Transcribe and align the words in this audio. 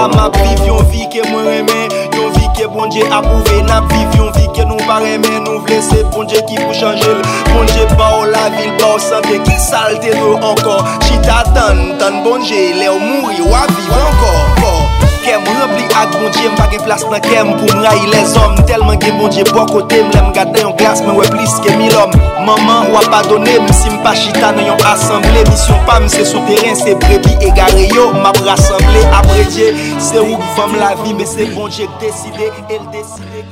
la 0.00 0.08
Map 0.08 0.36
viv 0.36 0.66
yon 0.66 0.84
vi 0.90 1.06
ke 1.12 1.22
mwen 1.28 1.44
reme. 1.44 1.80
Yon 2.16 2.32
vi 2.36 2.48
ke 2.56 2.68
bonje 2.72 3.02
apouve 3.12 3.62
Nap 3.68 3.92
viv 3.92 4.16
yon 4.16 4.32
vi 4.36 4.46
ke 4.56 4.64
nou 4.68 4.80
bareme 4.88 5.32
Nou 5.44 5.60
vle 5.66 5.80
se 5.84 6.02
bonje 6.14 6.40
ki 6.48 6.60
pou 6.62 6.76
chanjel 6.76 7.20
Bonje 7.52 7.88
ba 7.96 8.12
ou 8.18 8.28
la 8.32 8.48
vil 8.56 8.72
ba 8.80 8.94
ou 8.94 9.02
sanve 9.10 9.40
Ki 9.46 9.58
salte 9.68 10.14
nou 10.16 10.38
ankor 10.52 10.86
Chita 11.06 11.42
tan 11.54 11.98
tan 12.00 12.22
bonje 12.24 12.62
Le 12.80 12.92
ou 12.94 13.00
mouri 13.00 13.50
waviv 13.52 13.98
ankor 14.04 14.79
kem 15.24 15.44
Rempli 15.44 15.84
ak 15.96 16.12
bon 16.12 16.26
bondye, 16.26 16.48
mpa 16.52 16.66
gen 16.72 16.82
plas 16.84 17.04
nan 17.10 17.20
kem 17.24 17.50
Pou 17.58 17.78
mrayi 17.78 18.10
les 18.12 18.34
om, 18.40 18.56
telman 18.68 18.98
gen 19.02 19.16
bon 19.16 19.26
bondye 19.26 19.44
bo 19.50 19.64
kote 19.70 20.00
Mlem 20.08 20.30
gade 20.36 20.62
yon 20.62 20.76
glas, 20.78 21.02
men 21.06 21.18
we 21.18 21.26
plis 21.32 21.56
ke 21.64 21.74
mil 21.80 21.96
om. 22.00 22.14
Maman 22.46 22.90
wap 22.94 23.12
adone, 23.20 23.58
msi 23.66 23.92
mpa 23.96 24.14
chita 24.18 24.52
nan 24.56 24.70
yon 24.70 24.86
asemble 24.92 25.44
Misyon 25.50 25.84
pam, 25.88 26.08
se 26.12 26.24
souterren, 26.28 26.78
se 26.78 26.94
brebi 27.04 27.36
e 27.40 27.52
gare 27.58 27.86
yo 27.94 28.10
Map 28.24 28.40
rassemble, 28.46 29.04
apre 29.10 29.44
apredye, 29.44 29.70
se 30.00 30.22
ou 30.22 30.40
fam 30.56 30.76
la 30.80 30.94
vi 31.02 31.14
Me 31.14 31.28
se 31.28 31.50
bondye 31.54 31.86
k 31.86 32.02
deside, 32.04 32.52
el 32.70 32.84
deside 32.94 33.44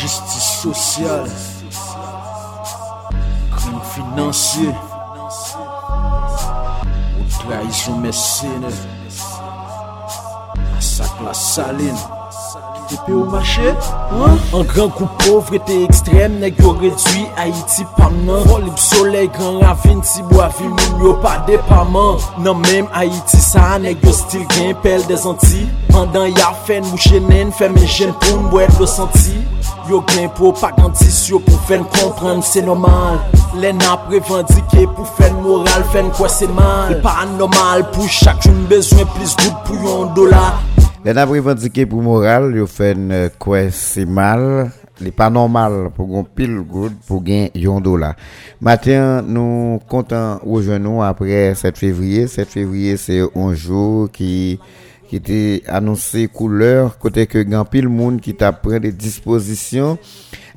Justice 0.00 0.62
sociale 0.62 1.28
Krim 3.56 3.80
financier. 3.94 4.89
Trahison 7.50 7.98
mes 7.98 8.12
sene 8.12 8.70
Masak 10.72 11.20
la 11.24 11.34
saline. 11.34 12.19
Ou 13.08 13.24
marché 13.24 13.74
Un 14.52 14.62
grand 14.62 14.88
coup 14.88 15.08
pauvreté 15.18 15.84
extrême 15.84 16.38
Nèg 16.40 16.58
yo 16.60 16.72
réduit 16.72 17.26
Haïti 17.36 17.84
pam 17.96 18.14
nan 18.26 18.42
Volib 18.46 18.76
soleil, 18.76 19.28
grand 19.28 19.60
ravine 19.60 20.02
Si 20.02 20.22
bois 20.22 20.48
vil 20.58 20.70
moun 20.70 21.04
yo 21.04 21.12
pa 21.22 21.36
département 21.46 22.16
Nan 22.38 22.58
même 22.66 22.88
Haïti 22.92 23.36
sa 23.36 23.78
Nèg 23.78 24.02
yo 24.02 24.12
stil 24.12 24.42
gen 24.56 24.74
pel 24.82 25.06
des 25.06 25.26
Antilles. 25.26 25.68
Pendant 25.92 26.26
ya 26.26 26.50
fen 26.66 26.82
mouche 26.90 27.20
nen 27.28 27.52
Fè 27.54 27.70
men 27.70 27.86
jen 27.86 28.10
pou 28.24 28.42
mbouet 28.46 28.80
lo 28.80 28.88
senti. 28.90 29.38
Yo 29.90 30.02
gen 30.10 30.26
propagandis 30.38 31.22
yo 31.30 31.38
pou 31.46 31.62
fèn 31.68 31.86
comprendre 31.94 32.42
c'est 32.42 32.66
normal. 32.66 33.20
Lè 33.62 33.70
nan 33.76 34.02
prevendike 34.08 34.88
pou 34.96 35.06
fèn 35.18 35.38
moral 35.44 35.86
Fèn 35.94 36.10
kwa 36.18 36.28
c'est 36.28 36.50
mal. 36.58 36.98
Pas 37.06 37.22
normal 37.38 37.86
pou 37.94 38.10
chak 38.10 38.42
joun 38.46 38.66
bezwen 38.70 39.06
Plis 39.14 39.38
gout 39.38 39.64
pou 39.68 39.78
yon 39.86 40.14
dolar 40.18 40.58
Lè 41.00 41.14
nan 41.16 41.28
prevendike 41.30 41.86
pou 41.88 42.04
moral 42.04 42.50
Yo 42.58 42.66
fèn 42.68 43.08
kwa 43.40 43.66
c'est 43.70 44.06
mal. 44.06 44.70
Li 45.00 45.12
pa 45.16 45.30
normal 45.32 45.88
pou 45.96 46.08
gon 46.10 46.26
pil 46.36 46.58
goud 46.68 46.98
Pou 47.06 47.22
gen 47.24 47.48
yon 47.56 47.80
dolar 47.84 48.18
Matin 48.60 49.24
nou 49.24 49.80
kontan 49.90 50.42
ou 50.44 50.60
jenou 50.64 51.04
Apre 51.06 51.54
7 51.56 51.80
fevriye 51.80 52.26
7 52.28 52.52
fevriye 52.52 52.98
se 53.00 53.22
un 53.30 53.54
jou 53.54 54.10
ki 54.12 54.32
Ki 55.10 55.18
te 55.24 55.40
anonsi 55.72 56.26
kouleur 56.30 56.92
Kote 57.00 57.24
ke 57.30 57.46
gen 57.48 57.64
pil 57.72 57.88
moun 57.88 58.20
ki 58.22 58.36
ta 58.38 58.52
pren 58.52 58.84
de 58.84 58.92
disposisyon 58.92 59.96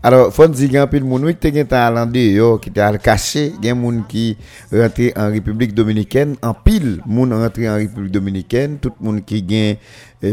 Alors, 0.04 0.34
fon 0.36 0.52
di 0.52 0.68
gen 0.68 0.84
pil 0.92 1.06
moun 1.08 1.23
wik 1.23 1.38
te 1.40 1.48
gen 1.56 1.68
ta 1.72 1.86
alande 1.88 2.20
yo 2.36 2.58
ki 2.59 2.73
te 2.76 2.82
al 2.84 2.98
kache, 3.00 3.46
gen 3.64 3.78
moun 3.80 4.02
ki 4.10 4.34
rentre 4.68 5.14
en 5.16 5.30
Republik 5.32 5.72
Dominiken, 5.78 6.34
an 6.44 6.58
pil 6.66 6.98
moun 7.08 7.32
rentre 7.32 7.70
en 7.72 7.78
Republik 7.80 8.12
Dominiken, 8.12 8.76
tout 8.84 8.98
moun 9.00 9.22
ki 9.23 9.40
gen 9.48 9.80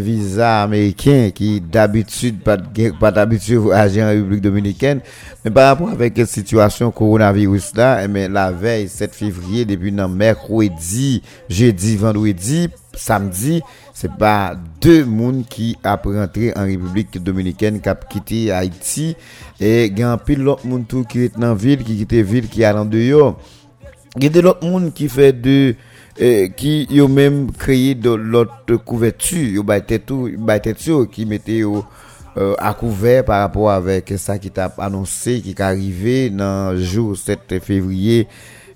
visa 0.03 0.57
Ameriken 0.65 1.31
ki 1.37 1.53
d'abitud, 1.63 2.43
pa 2.43 3.13
d'abitud 3.15 3.71
aje 3.79 4.03
en 4.03 4.11
Republik 4.11 4.43
Dominiken, 4.43 5.05
men 5.45 5.55
par 5.55 5.71
rapport 5.71 5.95
avek 5.95 6.19
situasyon 6.27 6.91
koronavirus 6.91 7.71
la, 7.79 7.93
la 8.27 8.49
vey 8.51 8.91
7 8.91 9.15
fevriye, 9.23 9.69
depi 9.71 9.95
nan 9.95 10.11
Merkwedi, 10.19 11.21
Jeudi, 11.47 11.95
Vendredi, 12.03 12.65
Samedi, 12.97 13.61
se 13.95 14.09
pa 14.21 14.57
2 14.83 15.05
moun 15.07 15.45
ki 15.47 15.75
ap 15.87 16.09
rentre 16.11 16.51
en 16.57 16.67
Republik 16.67 17.21
Dominiken 17.23 17.79
kap 17.85 18.09
kiti 18.11 18.49
Haiti, 18.51 19.13
E 19.61 19.91
gen 19.93 20.09
apil 20.09 20.41
lot 20.41 20.63
moun 20.65 20.87
tou 20.89 21.05
ki 21.05 21.27
ret 21.27 21.35
nan 21.41 21.53
vil, 21.61 21.83
ki 21.85 21.99
kite 21.99 22.23
vil 22.25 22.47
ki 22.49 22.65
alan 22.65 22.89
de 22.89 23.03
yo. 23.05 23.35
Gen 24.17 24.33
de 24.33 24.43
lot 24.47 24.63
moun 24.65 24.89
ki 24.97 25.09
fe 25.13 25.29
de, 25.37 25.57
ki 26.57 26.73
yo 26.97 27.07
menm 27.13 27.51
kreye 27.61 27.93
de 27.95 28.15
lot 28.17 28.73
kouvetu, 28.89 29.43
yo 29.59 29.65
baytet 29.69 30.09
yo 30.89 31.03
ki 31.13 31.27
mette 31.29 31.61
yo 31.61 31.85
akouver 32.57 33.21
par 33.29 33.45
rapport 33.45 33.69
avek 33.75 34.15
sa 34.17 34.39
ki 34.41 34.49
tap 34.57 34.81
anonse, 34.81 35.37
ki 35.45 35.53
ka 35.59 35.69
arrive 35.75 36.33
nan 36.33 36.81
jou 36.81 37.13
7 37.21 37.61
fevriye, 37.61 38.25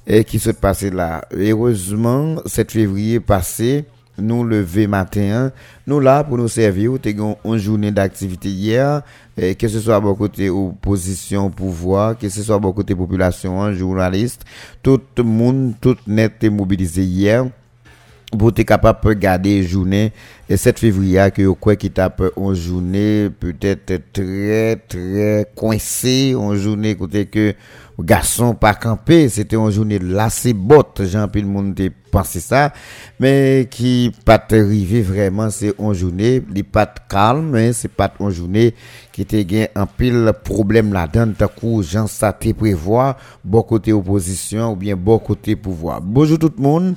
ki 0.04 0.42
se 0.42 0.52
passe 0.52 0.92
la. 0.92 1.24
Erezman, 1.32 2.42
7 2.44 2.76
fevriye 2.76 3.24
passe, 3.24 3.86
nou 4.18 4.44
le 4.46 4.60
ve 4.62 4.84
maten, 4.90 5.50
nou 5.88 6.02
la 6.04 6.20
pou 6.26 6.38
nou 6.40 6.52
servi 6.52 6.86
ou 6.90 7.00
te 7.02 7.14
gen 7.14 7.34
un 7.42 7.58
jounen 7.58 7.94
d'activite 7.94 8.52
yer, 8.52 9.02
que 9.34 9.68
ce 9.68 9.80
soit 9.80 10.00
bon 10.00 10.14
côté 10.14 10.50
opposition 10.50 11.50
pouvoir, 11.50 12.16
que 12.18 12.28
ce 12.28 12.42
soit 12.42 12.58
bon 12.58 12.72
côté 12.72 12.94
population, 12.94 13.72
journaliste, 13.74 14.44
tout 14.82 15.00
le 15.16 15.24
monde, 15.24 15.74
tout 15.80 15.96
net 16.06 16.42
est 16.42 16.50
mobilisé 16.50 17.02
hier. 17.02 17.46
Pour 18.36 18.48
être 18.48 18.64
capable 18.64 19.00
de 19.00 19.08
regarder 19.08 19.62
journée. 19.62 20.12
Et 20.48 20.56
7 20.56 20.80
février 20.80 21.22
que 21.32 21.48
quoi 21.50 21.76
qui 21.76 21.90
tape 21.90 22.22
une 22.36 22.54
journée 22.54 23.30
peut-être 23.30 24.12
très 24.12 24.76
très 24.88 25.46
coincé 25.54 26.32
une 26.32 26.54
journée 26.56 26.96
côté 26.96 27.26
que 27.26 27.54
garçon 28.02 28.54
pas 28.54 28.74
campé 28.74 29.28
c'était 29.28 29.56
une 29.56 29.70
journée 29.70 29.98
lassé 29.98 30.52
botte 30.52 31.02
Jean 31.04 31.28
le 31.32 31.42
monde 31.42 31.74
pensé 32.10 32.38
ça. 32.40 32.72
Mais 33.18 33.68
qui 33.70 34.12
pas 34.24 34.42
arrivé 34.50 35.02
vraiment 35.02 35.50
c'est 35.50 35.74
une 35.78 35.92
journée 35.92 36.42
n'est 36.54 36.62
pas 36.62 36.86
calme 37.08 37.72
c'est 37.72 37.88
pas 37.88 38.12
une 38.20 38.30
journée 38.30 38.74
qui 39.12 39.22
était 39.22 39.44
gain 39.44 39.66
un 39.74 39.86
pile 39.86 40.32
problème 40.44 40.92
là-dedans. 40.92 41.32
Tant 41.38 41.48
que 41.48 41.82
Jean 41.82 42.06
ça 42.06 42.32
prévoir 42.32 43.16
bon 43.44 43.62
côté 43.62 43.92
opposition 43.92 44.72
ou 44.72 44.76
bien 44.76 44.96
bon 44.96 45.18
côté 45.18 45.56
pouvoir. 45.56 46.00
Bonjour 46.00 46.38
tout 46.38 46.52
le 46.56 46.62
monde 46.62 46.94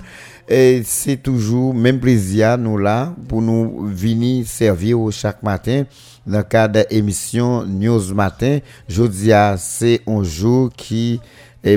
et 0.47 0.81
c'est 0.85 1.17
toujours 1.17 1.73
même 1.73 1.99
plaisir 1.99 2.57
nous 2.57 2.77
là 2.77 3.13
pour 3.27 3.41
nous 3.41 3.87
venir 3.87 4.47
servir 4.47 4.97
chaque 5.11 5.43
matin 5.43 5.83
dans 6.25 6.37
le 6.37 6.43
cadre 6.43 6.85
d'émission 6.89 7.65
News 7.65 8.13
Matin. 8.13 8.59
Jeudi, 8.87 9.31
c'est 9.57 10.01
un 10.07 10.23
jour 10.23 10.69
qui 10.75 11.19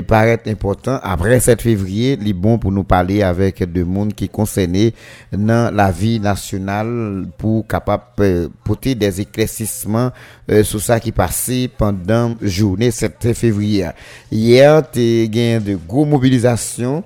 paraît 0.07 0.39
important. 0.47 0.99
Après 1.03 1.39
7 1.39 1.61
février, 1.61 2.17
il 2.21 2.29
est 2.29 2.33
bon 2.33 2.57
pour 2.57 2.71
nous 2.71 2.83
parler 2.85 3.23
avec 3.23 3.61
des 3.69 3.83
monde 3.83 4.13
qui 4.13 4.29
concernés 4.29 4.93
dans 5.33 5.73
la 5.73 5.91
vie 5.91 6.19
nationale 6.19 7.25
pour 7.37 7.67
capable 7.67 8.03
euh, 8.21 8.47
porter 8.63 8.95
des 8.95 9.19
éclaircissements 9.19 10.11
euh, 10.49 10.63
sur 10.63 10.79
ça 10.79 10.99
qui 10.99 11.11
passait 11.11 11.69
pendant 11.77 12.35
journée 12.41 12.91
7 12.91 13.33
février. 13.33 13.89
Hier, 14.31 14.81
tu 14.89 14.99
as 14.99 15.59
de 15.59 15.77
gros 15.87 16.05
mobilisations 16.05 17.03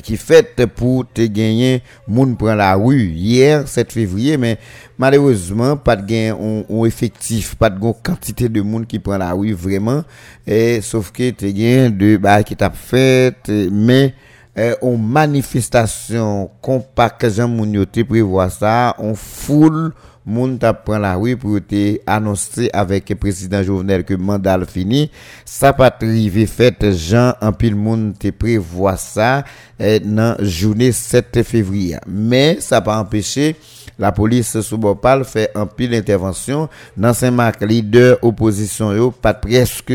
qui 0.00 0.16
fait 0.16 0.66
pour 0.66 1.04
te 1.12 1.22
gagner 1.26 1.82
moun 2.06 2.36
prend 2.36 2.54
la 2.54 2.74
rue. 2.74 3.10
Hier 3.10 3.66
7 3.66 3.92
février 3.92 4.36
mais 4.36 4.58
malheureusement 4.98 5.76
pas 5.76 5.96
de 5.96 6.06
gain 6.06 6.36
on, 6.68 6.84
effectif 6.84 7.54
pas 7.54 7.70
de 7.70 7.78
quantité 7.78 8.48
de 8.48 8.60
monde 8.60 8.86
qui 8.86 8.98
prend 8.98 9.18
la 9.18 9.32
rue 9.32 9.52
vraiment. 9.52 10.02
Et 10.46 10.80
sauf 10.80 11.10
que 11.10 11.30
te 11.30 11.46
gain 11.46 11.90
de 11.90 12.16
bah 12.16 12.42
qui 12.42 12.56
t'a 12.56 12.70
fait 12.70 13.36
mais 13.70 14.14
euh, 14.58 14.74
en 14.82 14.96
manifestation 14.96 16.50
compact 16.60 17.28
Jean 17.30 17.48
moun 17.48 17.72
yo 17.74 17.84
te 17.84 18.02
prévoit 18.02 18.50
ça 18.50 18.96
on 18.98 19.14
foule 19.14 19.92
moun 20.28 20.58
tap 20.60 20.84
pran 20.84 21.00
la 21.02 21.14
rue 21.16 21.36
pour 21.36 21.58
te 21.64 21.98
annoncer 22.06 22.68
avec 22.72 23.08
le 23.08 23.16
président 23.16 23.62
Jovenel 23.62 24.04
que 24.04 24.14
mandat 24.14 24.60
fini. 24.66 25.10
Ça 25.44 25.72
pas 25.72 25.94
arrivé 26.00 26.46
fête 26.46 26.90
Jean 26.92 27.34
en 27.40 27.52
pile 27.52 27.76
moun 27.76 28.12
te 28.12 28.30
prévoit 28.30 28.96
ça 28.96 29.44
dans 29.78 30.36
eh, 30.38 30.44
journée 30.44 30.92
7 30.92 31.42
février. 31.42 31.96
Mais 32.06 32.58
ça 32.60 32.80
pas 32.80 32.98
empêché 32.98 33.56
la 33.98 34.12
police 34.12 34.60
sous 34.60 34.78
Bopal 34.78 35.24
fait 35.24 35.50
un 35.56 35.66
pile 35.66 35.94
intervention. 35.94 36.68
Dans 36.96 37.12
Saint-Marc 37.12 37.62
leader 37.62 38.18
opposition 38.22 38.92
yo 38.92 39.10
pas 39.10 39.34
presque 39.34 39.92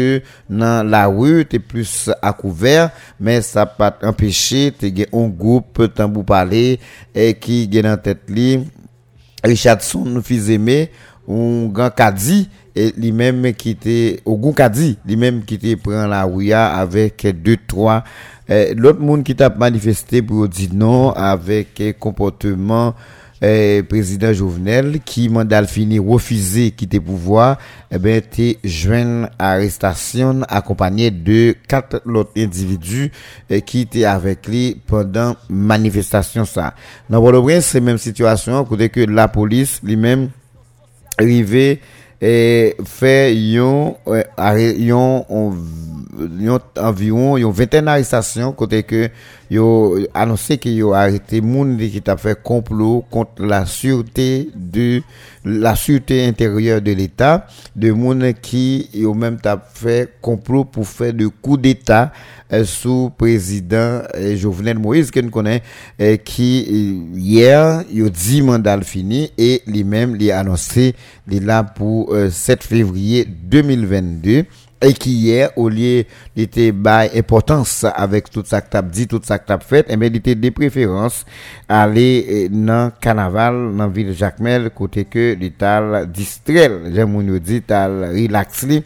dans 0.49 0.87
la 0.87 1.05
rue 1.07 1.45
t'es 1.45 1.59
plus 1.59 2.09
à 2.21 2.33
couvert. 2.33 2.89
Mais 3.19 3.41
ça 3.41 3.65
pas 3.65 3.97
empêché 4.01 4.73
t'es 4.77 5.07
un 5.13 5.27
groupe 5.27 5.93
tambou 5.93 6.23
parler 6.23 6.79
et 7.13 7.29
eh, 7.29 7.33
qui 7.35 7.67
gagne 7.67 7.91
en 7.91 7.97
tête 7.97 8.29
li 8.29 8.65
Richardson 9.43 10.21
faisait 10.23 10.53
aimer 10.53 10.89
un 11.27 11.67
grand 11.67 11.89
Kadi 11.89 12.49
et 12.75 12.93
lui-même 12.97 13.53
qui 13.53 13.71
était 13.71 14.19
au 14.25 14.37
goût 14.37 14.55
lui-même 15.05 15.43
qui 15.45 15.55
était 15.55 15.75
prend 15.75 16.07
la 16.07 16.23
rue 16.23 16.51
avec 16.51 17.27
deux 17.41 17.57
trois. 17.67 18.03
L'autre 18.49 18.99
monde 18.99 19.23
qui 19.23 19.35
t'a 19.35 19.49
manifesté 19.49 20.21
pour 20.21 20.47
dire 20.47 20.69
non 20.73 21.11
avec 21.11 21.81
comportement 21.99 22.93
eh, 23.43 23.83
président 23.83 24.31
Jovenel 24.31 25.01
qui 25.03 25.27
mandat 25.27 25.65
fini 25.67 25.99
refusé 25.99 26.71
quitter 26.71 27.01
pouvoir 27.01 27.57
eh 27.91 27.97
ben 27.97 28.15
été 28.15 28.57
joint 28.63 29.29
arrestation 29.37 30.41
accompagné 30.47 31.11
de 31.11 31.53
quatre 31.67 32.01
autres 32.05 32.31
individus 32.37 33.11
eh, 33.49 33.61
qui 33.61 33.81
étaient 33.81 34.05
avec 34.05 34.47
lui 34.47 34.81
pendant 34.87 35.35
manifestation 35.49 36.45
ça. 36.45 36.73
Dans 37.09 37.21
Port-au-Prince 37.21 37.65
c'est 37.65 37.81
même 37.81 37.97
situation 37.97 38.63
côté 38.63 38.87
que 38.87 39.01
la 39.01 39.27
police 39.27 39.81
lui-même 39.83 40.29
arrivé 41.19 41.81
et 42.21 42.77
fait 42.85 43.35
yon 43.35 43.97
yon 44.77 45.25
environ 46.77 47.37
yon 47.37 47.51
vingtaine 47.51 47.85
d'arrestations 47.85 48.51
côté 48.53 48.83
que 48.83 49.09
yo 49.49 49.97
annoncé 50.13 50.57
que 50.57 50.69
yo 50.69 50.93
arrêté 50.93 51.41
moun 51.41 51.77
qui 51.77 52.01
t'a 52.01 52.17
fait 52.17 52.41
complot 52.41 53.05
contre 53.09 53.43
la 53.43 53.65
sûreté 53.65 54.49
de 54.55 55.01
la 55.45 55.75
sûreté 55.75 56.25
intérieure 56.25 56.81
de 56.81 56.91
l'État 56.91 57.47
de 57.75 57.91
moun 57.91 58.33
qui 58.41 58.89
yo 58.93 59.13
même 59.13 59.39
t'a 59.39 59.61
fait 59.73 60.13
complot 60.21 60.65
pour 60.65 60.87
faire 60.87 61.13
de 61.13 61.27
coup 61.27 61.57
d'état 61.57 62.11
euh, 62.51 62.65
sous 62.65 63.11
président 63.17 64.01
euh, 64.15 64.35
Jovenel 64.35 64.77
Moïse 64.77 65.09
que 65.09 65.19
nous 65.19 65.31
connaît 65.31 65.63
euh, 65.99 66.17
qui 66.17 67.01
hier 67.15 67.83
yo 67.91 68.09
dit 68.09 68.41
mandat 68.41 68.81
fini 68.81 69.31
et 69.37 69.61
lui-même 69.65 70.15
lui 70.15 70.29
annoncé 70.31 70.95
il 71.29 71.45
là 71.45 71.63
pour 71.63 72.15
7 72.29 72.63
février 72.63 73.25
2022 73.25 74.45
et 74.83 74.93
qui 74.93 75.11
hier, 75.13 75.49
au 75.55 75.69
lieu 75.69 76.03
d'être 76.35 76.71
by 76.71 77.17
importance 77.17 77.85
avec 77.95 78.29
tout 78.29 78.43
ça 78.45 78.61
que 78.61 78.69
t'as 78.69 78.81
dit, 78.81 79.07
tout 79.07 79.21
ça 79.23 79.39
que 79.39 79.47
t'as 79.47 79.59
fait, 79.59 79.89
et 79.89 79.95
bien, 79.97 80.09
il 80.09 80.17
était 80.17 80.35
de 80.35 80.49
préférence 80.49 81.25
aller 81.69 82.25
eh, 82.27 82.49
dans 82.49 82.91
carnaval, 82.99 83.75
dans 83.75 83.87
ville 83.87 84.13
Jacmel, 84.13 84.69
côté 84.71 85.05
que 85.05 85.35
l'État 85.39 86.05
distrait, 86.05 86.69
j'aime 86.93 87.15
on 87.15 87.21
dit, 87.39 87.61
t'as 87.61 87.87
relaxé, 87.87 88.83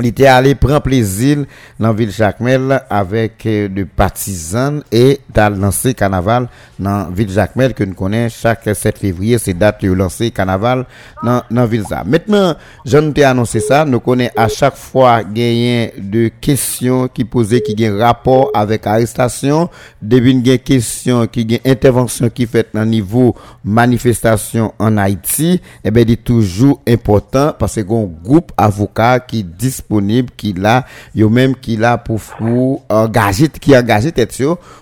il 0.00 0.06
était 0.06 0.26
allé 0.26 0.54
prendre 0.54 0.80
plaisir 0.80 1.38
dans 1.80 1.88
la 1.88 1.92
ville 1.92 2.10
Jacmel 2.12 2.82
avec 2.88 3.44
euh, 3.46 3.68
des 3.68 3.84
partisans 3.84 4.80
et 4.92 5.18
dans 5.34 5.52
lancé 5.60 5.92
carnaval 5.92 6.48
dans 6.78 6.98
la 6.98 7.08
ville 7.12 7.28
Jacmel 7.30 7.74
que 7.74 7.82
nous 7.82 7.94
connaissons 7.94 8.36
chaque 8.42 8.68
7 8.76 8.96
février, 8.98 9.38
c'est 9.38 9.54
date 9.54 9.82
de 9.82 9.90
lancer 9.92 10.30
carnaval 10.30 10.86
dans 11.24 11.42
la 11.50 11.66
ville 11.66 11.84
ça. 11.88 12.04
Maintenant, 12.04 12.54
je 12.84 12.98
nous 12.98 13.12
ai 13.16 13.24
annoncé 13.24 13.58
ça, 13.58 13.84
nous 13.84 13.98
connaissons 13.98 14.32
à 14.36 14.46
chaque 14.48 14.76
fois 14.76 15.24
gagné 15.24 15.92
de 15.98 16.30
questions 16.40 17.08
qui 17.08 17.24
posaient 17.24 17.60
qui 17.60 17.74
ont 17.88 17.98
rapport 17.98 18.50
avec 18.54 18.86
arrestation, 18.86 19.68
depuis 20.00 20.30
une 20.30 20.58
question 20.58 21.26
qui 21.26 21.46
ont 21.64 21.68
intervention 21.70 22.28
qui 22.30 22.46
fait 22.46 22.68
dans 22.72 22.84
niveau 22.84 23.34
manifestation 23.64 24.72
en 24.78 24.96
Haïti, 24.96 25.54
et 25.54 25.60
eh 25.84 25.90
bien, 25.90 26.04
c'est 26.06 26.16
toujours 26.24 26.80
important 26.86 27.52
parce 27.58 27.74
que 27.74 27.80
un 27.80 28.04
groupe 28.22 28.52
avocat 28.56 29.18
qui 29.20 29.42
dispose 29.42 29.87
disponible 29.88 30.28
qui 30.36 30.52
là 30.52 30.86
yo 31.14 31.28
même 31.28 31.54
qui 31.54 31.76
là 31.76 31.98
pour 31.98 32.20
pour 32.20 32.84
engager 32.88 33.48
qui 33.48 33.76
engager 33.76 34.12
tête 34.12 34.36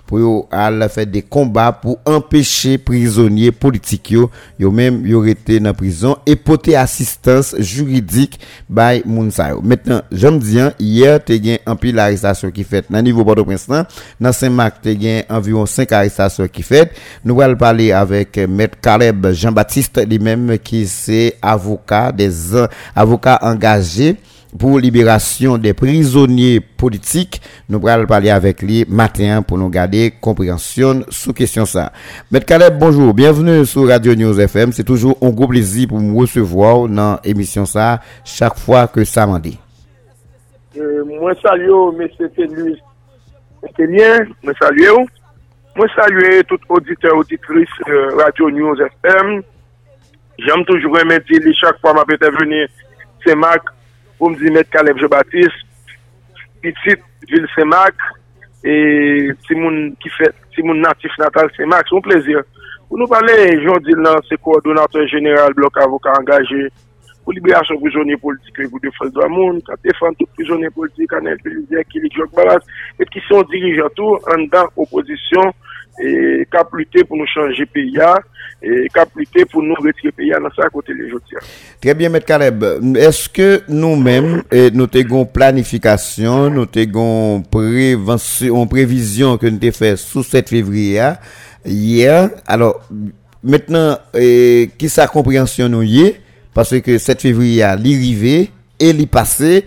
pour 0.06 0.18
yo 0.18 0.48
faire 0.90 1.06
des 1.06 1.22
combats 1.22 1.72
pour 1.72 1.98
empêcher 2.04 2.78
prisonniers 2.78 3.52
politiques 3.52 4.10
yo. 4.10 4.30
Yo 4.58 4.70
même 4.70 5.06
yo 5.06 5.24
été 5.24 5.60
dans 5.60 5.74
prison 5.74 6.16
et 6.26 6.36
porter 6.36 6.76
assistance 6.76 7.54
juridique 7.58 8.40
by 8.68 9.02
Mounsa 9.04 9.54
maintenant 9.62 10.02
j'aime 10.10 10.38
dire 10.38 10.72
hier 10.78 11.22
tu 11.24 11.38
gain 11.38 11.56
un 11.66 11.76
pile 11.76 11.98
arrestation 11.98 12.50
qui 12.50 12.64
fait. 12.64 12.86
Dans 12.90 13.02
niveau 13.02 13.24
Port-au-Prince 13.24 13.68
dans 14.20 14.32
Saint-Marc 14.32 14.82
tu 14.82 14.94
gain 14.96 15.22
environ 15.28 15.66
5 15.66 15.90
arrestations 15.92 16.48
qui 16.48 16.62
fait. 16.62 16.92
Nous 17.24 17.40
allons 17.40 17.56
parler 17.56 17.92
avec 17.92 18.36
maître 18.38 18.78
Caleb 18.80 19.32
Jean-Baptiste 19.32 20.06
lui-même 20.08 20.58
qui 20.58 20.86
c'est 20.86 21.36
avocat 21.42 22.12
des 22.12 22.32
avocats 22.94 23.38
engagés 23.42 24.16
pour 24.58 24.78
libération 24.78 25.58
des 25.58 25.74
prisonniers 25.74 26.60
politiques. 26.60 27.40
Nous 27.68 27.86
allons 27.88 28.06
parler 28.06 28.30
avec 28.30 28.62
lui 28.62 28.84
matin 28.88 29.42
pour 29.42 29.58
nous 29.58 29.68
garder 29.68 30.12
compréhension 30.20 31.04
sous 31.08 31.32
question 31.32 31.66
ça. 31.66 31.92
Maître 32.30 32.46
Caleb, 32.46 32.78
bonjour, 32.78 33.14
bienvenue 33.14 33.64
sur 33.66 33.86
Radio 33.88 34.14
News 34.14 34.40
FM. 34.40 34.72
C'est 34.72 34.84
toujours 34.84 35.16
un 35.22 35.30
gros 35.30 35.48
plaisir 35.48 35.88
pour 35.88 36.00
me 36.00 36.18
recevoir 36.18 36.88
dans 36.88 37.18
l'émission 37.24 37.66
ça 37.66 38.00
chaque 38.24 38.58
fois 38.58 38.86
que 38.86 39.04
ça 39.04 39.26
m'en 39.26 39.38
dit. 39.38 39.58
Euh, 40.78 41.04
moi 41.04 41.32
salue 41.42 41.70
M. 41.98 42.08
Bien, 43.88 44.26
moi 44.42 44.52
salue. 44.60 44.88
Moi 45.76 45.86
salue 45.94 46.40
tout 46.48 46.58
auditeur, 46.68 47.16
auditrice 47.16 47.68
euh, 47.88 48.16
Radio 48.16 48.50
News 48.50 48.76
FM. 48.80 49.42
J'aime 50.38 50.64
toujours 50.66 50.94
remettre 50.94 51.26
chaque 51.60 51.80
fois 51.80 51.94
ma 51.94 52.04
peut 52.04 52.18
venir. 52.40 52.68
C'est 53.24 53.34
Marc 53.34 53.62
pou 54.18 54.32
m 54.32 54.36
di 54.40 54.52
met 54.54 54.68
Kaleb 54.72 54.98
Jean-Baptiste, 55.00 55.64
pitit 56.64 57.02
vil 57.30 57.46
Semak, 57.54 57.96
e 58.66 59.34
ti 59.46 59.56
moun 59.58 59.94
ki 60.02 60.12
fet, 60.16 60.36
ti 60.54 60.64
natif 60.66 61.14
natal 61.20 61.52
Semak, 61.56 61.88
son 61.92 62.04
plezir. 62.04 62.42
Pou 62.86 62.98
nou 63.00 63.10
pale, 63.10 63.34
joun 63.62 63.82
di 63.82 63.94
lan 63.98 64.20
se 64.28 64.38
koordinator 64.42 65.06
general 65.10 65.54
blok 65.58 65.78
avoka 65.82 66.14
angaje, 66.16 66.68
pou 67.26 67.34
liberasyon 67.34 67.80
prizonye 67.82 68.16
politik 68.22 68.60
revou 68.62 68.78
de 68.78 68.92
Foldo 68.94 69.24
Amoun, 69.26 69.58
ka 69.66 69.74
defan 69.82 70.14
tout 70.14 70.30
prizonye 70.38 70.70
politik 70.70 71.12
anel 71.18 71.40
Belize, 71.42 71.82
jok 72.14 72.30
balas, 72.38 72.62
et 73.02 73.10
ki 73.10 73.22
son 73.26 73.42
dirijatou, 73.50 74.20
an 74.30 74.46
dan 74.52 74.70
oposisyon 74.78 75.50
e 76.00 76.44
kap 76.52 76.74
lute 76.76 77.04
pou 77.04 77.16
nou 77.16 77.26
chanje 77.30 77.66
PIA, 77.72 78.14
et 78.62 78.88
cap 78.92 79.08
pour 79.50 79.62
nous 79.62 79.74
retirer 79.74 80.12
pays 80.12 80.30
dans 80.30 80.50
ça 80.56 80.68
côté 80.70 80.92
les 80.94 81.10
Très 81.80 81.94
bien, 81.94 82.12
M. 82.12 82.20
Caleb. 82.26 82.64
Est-ce 82.96 83.28
que 83.28 83.62
nous-mêmes, 83.68 84.42
nous 84.72 84.88
avons 84.94 85.26
planification, 85.26 86.48
nous 86.50 86.66
avons 86.74 87.42
une 87.42 88.68
prévision 88.68 89.36
que 89.36 89.46
nous 89.46 89.58
avons 89.62 89.72
fait 89.72 89.96
sous 89.96 90.22
7 90.22 90.48
février 90.48 91.02
hier? 91.64 92.30
Alors, 92.46 92.80
maintenant, 93.44 93.98
qui 94.14 94.88
sa 94.88 95.06
compréhension 95.06 95.68
nous 95.68 95.82
y 95.82 96.00
est? 96.06 96.20
Parce 96.54 96.80
que 96.80 96.96
7 96.96 97.20
février, 97.20 97.60
l'arrivée 97.60 98.50
et 98.80 98.92
l'y 98.92 99.06
passé, 99.06 99.66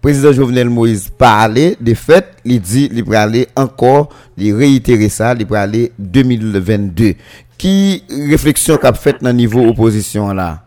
président 0.00 0.32
Jovenel 0.32 0.68
Moïse 0.70 1.10
parlait 1.10 1.76
de 1.80 1.94
fait, 1.94 2.26
il 2.44 2.60
dit, 2.60 2.88
il 2.92 3.04
va 3.04 3.22
aller 3.22 3.46
encore, 3.56 4.08
il 4.36 4.54
réitérer 4.54 5.08
ça, 5.08 5.34
il 5.38 5.46
va 5.46 5.62
aller 5.62 5.92
2022. 5.98 7.14
Qui 7.56 8.04
réflexion 8.30 8.76
qu'a 8.76 8.92
fait 8.92 9.16
dans 9.20 9.32
niveau 9.32 9.66
opposition 9.66 10.32
là? 10.32 10.62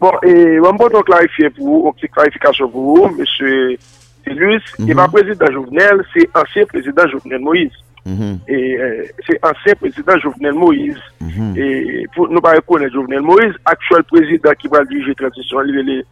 Bon, 0.00 0.12
et 0.24 0.58
on 0.60 0.76
peut 0.76 1.02
clarifier 1.02 1.50
pour 1.50 1.66
vous, 1.66 1.94
une 2.02 2.08
clarification 2.08 2.68
pour 2.68 2.96
vous, 2.96 3.16
monsieur 3.18 3.76
Télus, 4.24 4.62
mm 4.78 4.86
-hmm. 4.86 5.04
et 5.06 5.08
président 5.12 5.52
Jovenel, 5.52 6.04
c'est 6.14 6.28
ancien 6.34 6.64
président 6.66 7.06
Jovenel 7.08 7.40
Moïse. 7.40 7.72
Mhm. 8.06 8.38
Et 8.48 8.78
euh, 8.78 9.04
c'est 9.26 9.38
ancien 9.44 9.74
président 9.74 10.18
Jovenel 10.18 10.54
Moïse. 10.54 11.02
Mhm. 11.20 11.54
Et 11.56 12.06
pour 12.14 12.28
nous 12.30 12.40
pas 12.40 12.54
reconnaître 12.54 12.94
Jovenel 12.94 13.20
Moïse, 13.20 13.54
actuel 13.64 14.02
président 14.04 14.52
qui 14.60 14.68
va 14.68 14.84
diriger 14.84 15.08
la 15.18 15.28
transition, 15.28 15.58
il 15.62 15.90
est 15.90 16.04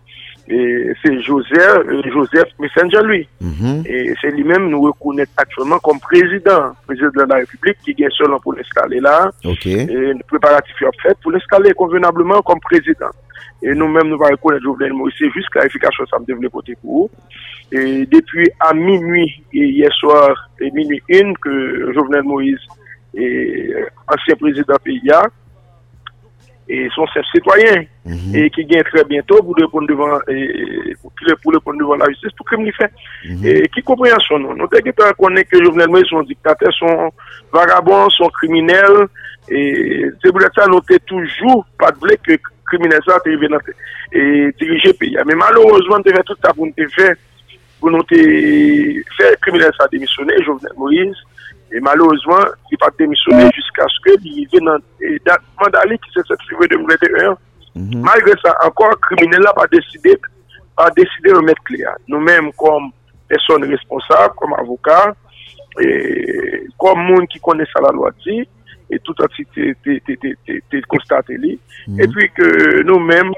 c'est 0.48 1.20
Joseph, 1.22 1.82
euh, 1.88 2.02
Joseph 2.12 2.48
Messenger 2.58 3.02
lui. 3.04 3.28
Mhm. 3.40 3.82
Et 3.86 4.14
c'est 4.20 4.30
lui-même 4.30 4.68
nous 4.68 4.82
reconnaître 4.82 5.32
actuellement 5.36 5.78
comme 5.78 5.98
président, 6.00 6.72
président 6.86 7.10
de 7.14 7.28
la 7.28 7.36
République 7.36 7.78
qui 7.84 7.94
gagne 7.94 8.10
seul 8.10 8.28
pour 8.42 8.54
l'escaler 8.54 9.00
là. 9.00 9.30
Et 9.44 10.12
le 10.12 10.24
préparatif 10.26 10.74
est 10.82 11.02
fait 11.02 11.16
pour 11.22 11.32
l'escaler 11.32 11.72
convenablement 11.72 12.42
comme 12.42 12.60
président. 12.60 13.10
Et 13.62 13.74
nous-mêmes, 13.74 14.08
nous 14.08 14.22
allons 14.22 14.36
reconnaître 14.36 14.64
Jovenel 14.64 14.92
Moïse. 14.92 15.14
C'est 15.18 15.30
juste 15.30 15.48
clarification, 15.48 16.04
ça 16.06 16.18
me 16.18 16.26
développe 16.26 16.52
côté 16.52 16.74
pour 16.80 16.92
vous. 16.92 17.10
Et 17.72 18.06
depuis 18.06 18.48
à 18.60 18.72
minuit, 18.74 19.42
et 19.52 19.64
hier 19.64 19.92
soir, 19.94 20.50
et 20.60 20.70
minuit 20.70 21.02
une, 21.08 21.36
que 21.38 21.92
Jovenel 21.94 22.22
Moïse 22.22 22.58
est 23.14 23.74
ancien 24.06 24.36
président 24.36 24.76
PIA, 24.84 25.22
et 26.68 26.88
son 26.94 27.06
chef 27.06 27.24
citoyen 27.32 27.86
mm 28.04 28.12
-hmm. 28.12 28.36
et 28.36 28.50
qui 28.50 28.64
gagne 28.64 28.82
très 28.82 29.04
bientôt 29.04 29.40
pour 29.42 29.54
répondre 29.56 29.86
devant 29.88 30.18
et, 30.28 30.94
pour, 31.00 31.12
pour 31.42 31.52
répondre 31.52 31.78
devant 31.78 31.96
la 31.96 32.06
justice 32.08 32.32
pour 32.36 32.46
crime 32.46 32.70
fait 32.72 32.90
mm 33.24 33.34
-hmm. 33.34 33.46
et 33.64 33.68
qui 33.72 33.82
compréhension 33.82 34.38
non? 34.38 34.54
nous 34.54 34.66
nous 34.72 34.92
pas 35.00 35.12
connaît 35.22 35.44
que 35.50 35.62
Jovenel 35.64 35.88
Moïse 35.92 36.08
sont 36.12 36.22
dictateurs 36.22 36.74
sont 36.82 36.98
vagabonds 37.52 38.10
sont 38.18 38.30
criminels 38.38 39.00
et 39.56 40.04
c'est 40.18 40.32
pour 40.32 40.42
ça 40.56 40.66
nous 40.72 40.82
toujours 41.12 41.60
pas 41.80 41.90
de 41.92 41.98
blé 42.02 42.14
que 42.26 42.34
criminels 42.68 43.04
ça 43.06 43.14
arrivé 43.20 43.46
et 44.18 44.52
diriger 44.60 44.92
pays 45.00 45.16
mais 45.26 45.36
malheureusement 45.44 46.00
devait 46.06 46.26
tout 46.28 46.38
ça 46.42 46.50
pour 46.56 46.66
nous 46.66 46.90
faire 46.98 47.16
pour 47.78 47.90
nous 47.94 48.04
faire 49.16 49.34
criminels 49.42 49.76
ça 49.78 49.84
démissionner 49.92 50.36
Jovenel 50.46 50.74
Moïse 50.82 51.20
E 51.74 51.80
malouzman, 51.82 52.52
li 52.70 52.78
pa 52.78 52.92
demisyonè 52.94 53.48
jiska 53.50 53.88
skè 53.96 54.14
li 54.22 54.46
ven 54.52 54.68
nan 54.68 54.84
dat 55.26 55.42
mandali 55.58 55.98
ki 55.98 56.12
se 56.14 56.22
7 56.28 56.46
fevri 56.50 56.70
2021. 56.78 57.34
Malgre 58.06 58.36
sa, 58.40 58.54
ankon 58.64 58.94
krimine 59.04 59.40
la 59.42 59.52
pa 59.56 59.66
deside, 59.72 60.14
pa 60.78 60.86
deside 60.96 61.34
nou 61.34 61.44
met 61.44 61.58
kli 61.66 61.82
ya. 61.82 61.96
Nou 62.08 62.22
menm 62.22 62.52
kom 62.60 62.92
person 63.28 63.66
responsable, 63.68 64.36
kom 64.38 64.54
avokat, 64.56 65.16
kom 66.80 67.02
moun 67.08 67.26
ki 67.32 67.42
kone 67.44 67.66
sa 67.72 67.82
la 67.84 67.90
lwa 67.96 68.12
di, 68.22 68.44
et 68.94 69.02
tout 69.02 69.18
an 69.20 69.32
si 69.34 69.44
te 69.50 70.80
konstate 70.86 71.34
li. 71.42 71.56
Et 71.98 72.06
puis 72.06 72.30
ke 72.38 72.46
nou 72.86 73.02
menm, 73.02 73.34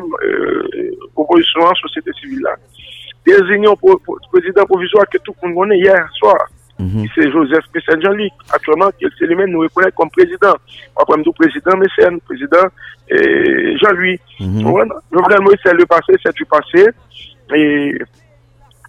proposisyon 1.16 1.72
an 1.72 1.80
sosete 1.80 2.12
sivil 2.20 2.44
la. 2.44 2.54
Dezinyon 3.26 3.80
prezident 3.80 4.68
provisoire 4.68 5.08
ke 5.10 5.18
tout 5.24 5.34
kon 5.40 5.56
gone 5.56 5.80
yè, 5.80 5.96
soar. 6.20 6.46
Mm 6.78 6.86
-hmm. 6.86 7.08
C'est 7.14 7.30
Joseph 7.32 7.64
Messen 7.74 8.00
Jean-Luc, 8.02 8.32
actuellement, 8.54 8.90
qui 8.96 9.04
est 9.04 9.26
lui-même 9.26 9.50
nous 9.50 9.60
reconnaît 9.66 9.92
comme 9.96 10.10
président. 10.10 10.56
Après, 11.00 11.16
nous 11.24 11.32
président 11.32 11.76
Messen, 11.76 12.20
président 12.20 12.66
Jean-Louis. 13.80 14.18
Mm 14.40 14.62
-hmm. 14.62 14.88
Jovenel 15.12 15.40
Moïse, 15.44 15.60
c'est 15.64 15.74
le 15.74 15.86
passé, 15.86 16.12
c'est 16.22 16.36
du 16.40 16.46
passé. 16.56 16.82
Et, 17.56 17.98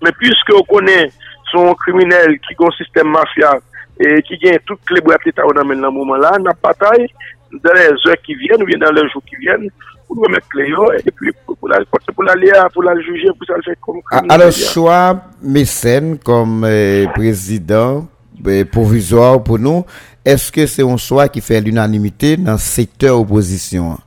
mais 0.03 0.13
puisque 0.21 0.51
on 0.53 0.65
connaît 0.75 1.07
son 1.51 1.73
criminel 1.83 2.29
qui 2.43 2.53
a 2.59 2.65
un 2.67 2.71
système 2.81 3.09
mafia 3.17 3.51
et 3.99 4.21
qui 4.21 4.37
gagne 4.37 4.59
toutes 4.65 4.89
les 4.91 5.01
boîtes 5.01 5.23
d'État 5.25 5.43
dans 5.43 5.67
le 5.67 5.91
moment-là, 5.99 6.31
on 6.39 6.45
a 6.45 6.53
bataille 6.63 7.07
dans 7.51 7.73
les 7.73 7.87
heures 8.09 8.21
qui 8.23 8.35
viennent 8.35 8.61
ou 8.61 8.65
bien 8.65 8.77
dans 8.77 8.91
les 8.91 9.07
jours 9.09 9.23
qui 9.27 9.35
viennent 9.37 9.69
pour 10.07 10.15
nous 10.17 10.29
mettre 10.29 10.47
les 10.55 10.67
et 11.05 11.11
puis 11.11 11.31
pour 11.45 11.67
la, 11.69 11.79
pour 12.15 12.23
la 12.23 12.35
lire, 12.35 12.67
pour 12.73 12.83
la 12.83 12.99
juger, 13.01 13.27
pour 13.37 13.45
ça 13.47 13.55
le 13.55 13.61
faire 13.61 13.75
comme 13.81 14.01
Alors, 14.29 14.51
choix 14.51 15.21
mécène 15.41 16.17
comme 16.17 16.63
euh, 16.63 17.05
président 17.13 18.07
euh, 18.45 18.65
provisoire 18.65 19.43
pour 19.43 19.59
nous, 19.59 19.85
est-ce 20.25 20.51
que 20.51 20.65
c'est 20.65 20.83
un 20.83 20.97
choix 20.97 21.27
qui 21.27 21.41
fait 21.41 21.61
l'unanimité 21.61 22.37
dans 22.37 22.53
le 22.53 22.57
secteur 22.57 23.19
opposition? 23.19 23.97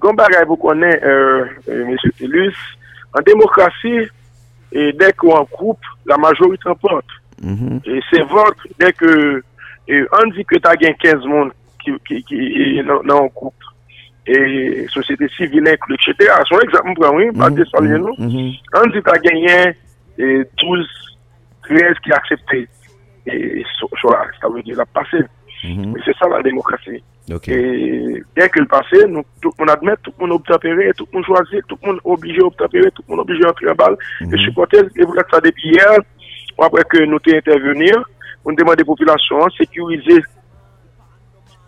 Comme 0.00 0.16
bagay 0.16 0.44
vous 0.46 0.56
connaissez, 0.56 0.98
euh, 1.04 1.44
euh, 1.68 1.86
M. 1.86 1.96
Télus, 2.18 2.54
en 3.16 3.20
démocratie, 3.22 4.08
et 4.72 4.92
dès 4.92 5.12
qu'on 5.12 5.44
groupe, 5.44 5.80
la 6.04 6.16
majorité 6.16 6.68
emporte. 6.68 7.06
Mm 7.42 7.54
-hmm. 7.54 7.80
Et 7.90 8.00
c'est 8.10 8.22
vote, 8.22 8.58
dès 8.78 8.92
que 8.92 9.42
et 9.88 10.02
on 10.12 10.26
dit 10.30 10.44
que 10.44 10.56
tu 10.56 10.68
as 10.68 10.76
gagné 10.76 10.96
15 11.00 11.24
monde 11.24 11.50
qui, 12.06 12.22
qui, 12.24 12.80
un 12.80 13.26
groupe, 13.34 13.54
et 14.26 14.86
société 14.88 15.26
civile 15.36 15.68
inclus, 15.68 15.96
etc. 15.96 16.30
Son 16.48 16.58
exemple, 16.60 17.06
oui, 17.14 17.26
pas 17.36 17.50
de 17.50 17.64
saluer 17.64 17.98
nous. 17.98 18.14
On 18.18 18.26
dit 18.26 18.60
que 18.74 18.98
tu 18.98 19.10
as 19.10 19.18
gagné 19.18 19.74
et 20.18 20.42
12, 20.62 20.86
13 21.62 21.94
qui 22.04 22.12
accepté. 22.12 22.68
Et 23.26 23.64
ça 24.40 24.48
veut 24.48 24.62
dire 24.62 24.76
la 24.76 24.84
-hmm. 24.84 25.94
C'est 26.04 26.16
ça 26.18 26.28
la 26.28 26.42
démocratie. 26.42 27.02
Okay. 27.30 27.52
Et 27.52 28.22
dès 28.36 28.48
que 28.48 28.60
le 28.60 28.66
passé, 28.66 29.06
nous, 29.06 29.22
tout 29.42 29.52
le 29.58 29.64
monde 29.64 29.70
admet, 29.70 29.96
tout 30.02 30.12
le 30.18 30.26
monde 30.26 30.36
obtempéré, 30.40 30.92
tout 30.96 31.06
le 31.10 31.16
monde 31.16 31.26
choisit, 31.26 31.62
tout 31.68 31.78
le 31.82 31.88
monde 31.88 32.00
obligé 32.04 32.38
d'obtempérer, 32.38 32.90
tout 32.94 33.02
le 33.06 33.10
monde 33.10 33.20
obligé 33.26 33.42
d'entrer 33.42 33.70
en 33.70 33.74
balle. 33.74 33.96
Mm 33.96 34.26
-hmm. 34.26 34.34
Et 34.34 34.38
supporter, 34.44 34.82
et 34.98 35.04
vous 35.04 35.14
l'avez 35.16 35.30
ça 35.30 35.40
depuis 35.40 35.68
hier, 35.74 35.92
après 36.66 36.84
que 36.92 37.04
nous 37.10 37.20
t'ai 37.24 37.36
intervenir, 37.36 37.94
on 38.46 38.52
demande 38.52 38.80
aux 38.80 38.90
populations 38.92 39.46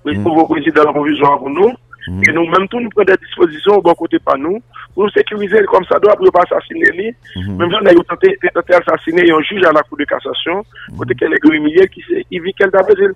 le 0.04 0.14
nouveau 0.14 0.45
mm. 0.45 0.49
président 0.49 0.83
de 0.83 0.87
la 0.87 0.92
provision 0.92 1.38
pour 1.38 1.50
nous. 1.50 1.73
Et 2.09 2.33
nous-mêmes, 2.33 2.66
tout, 2.69 2.80
nous 2.80 2.88
prenons 2.88 3.04
des 3.12 3.16
dispositions 3.26 3.75
au 3.76 3.83
bon 3.83 3.92
côté 3.95 4.19
par 4.19 4.37
nous, 4.38 4.59
pour 4.95 5.04
nous 5.04 5.11
sécuriser 5.11 5.62
comme 5.71 5.85
ça, 5.85 5.99
doit 5.99 6.16
pour 6.16 6.25
ne 6.26 6.30
pas 6.30 6.42
assassiner 6.50 6.90
lui. 6.92 7.14
Mm 7.37 7.40
-hmm. 7.40 7.57
Même 7.59 7.71
si 7.71 7.76
on 7.76 7.87
a 7.87 8.04
tenté 8.04 8.38
d'assassiner 8.69 9.30
un 9.30 9.42
juge 9.42 9.62
à 9.64 9.73
la 9.73 9.83
Cour 9.83 9.99
de 9.99 10.04
cassation, 10.04 10.57
mm-hmm. 10.64 10.97
côté 10.99 11.14
qu'elle 11.14 11.33
est 11.35 11.45
humiliée, 11.45 11.88
qui 11.88 12.00
s'est 12.09 12.25
qu'elle 12.57 12.71
a 12.75 12.83
besoin. 12.83 13.12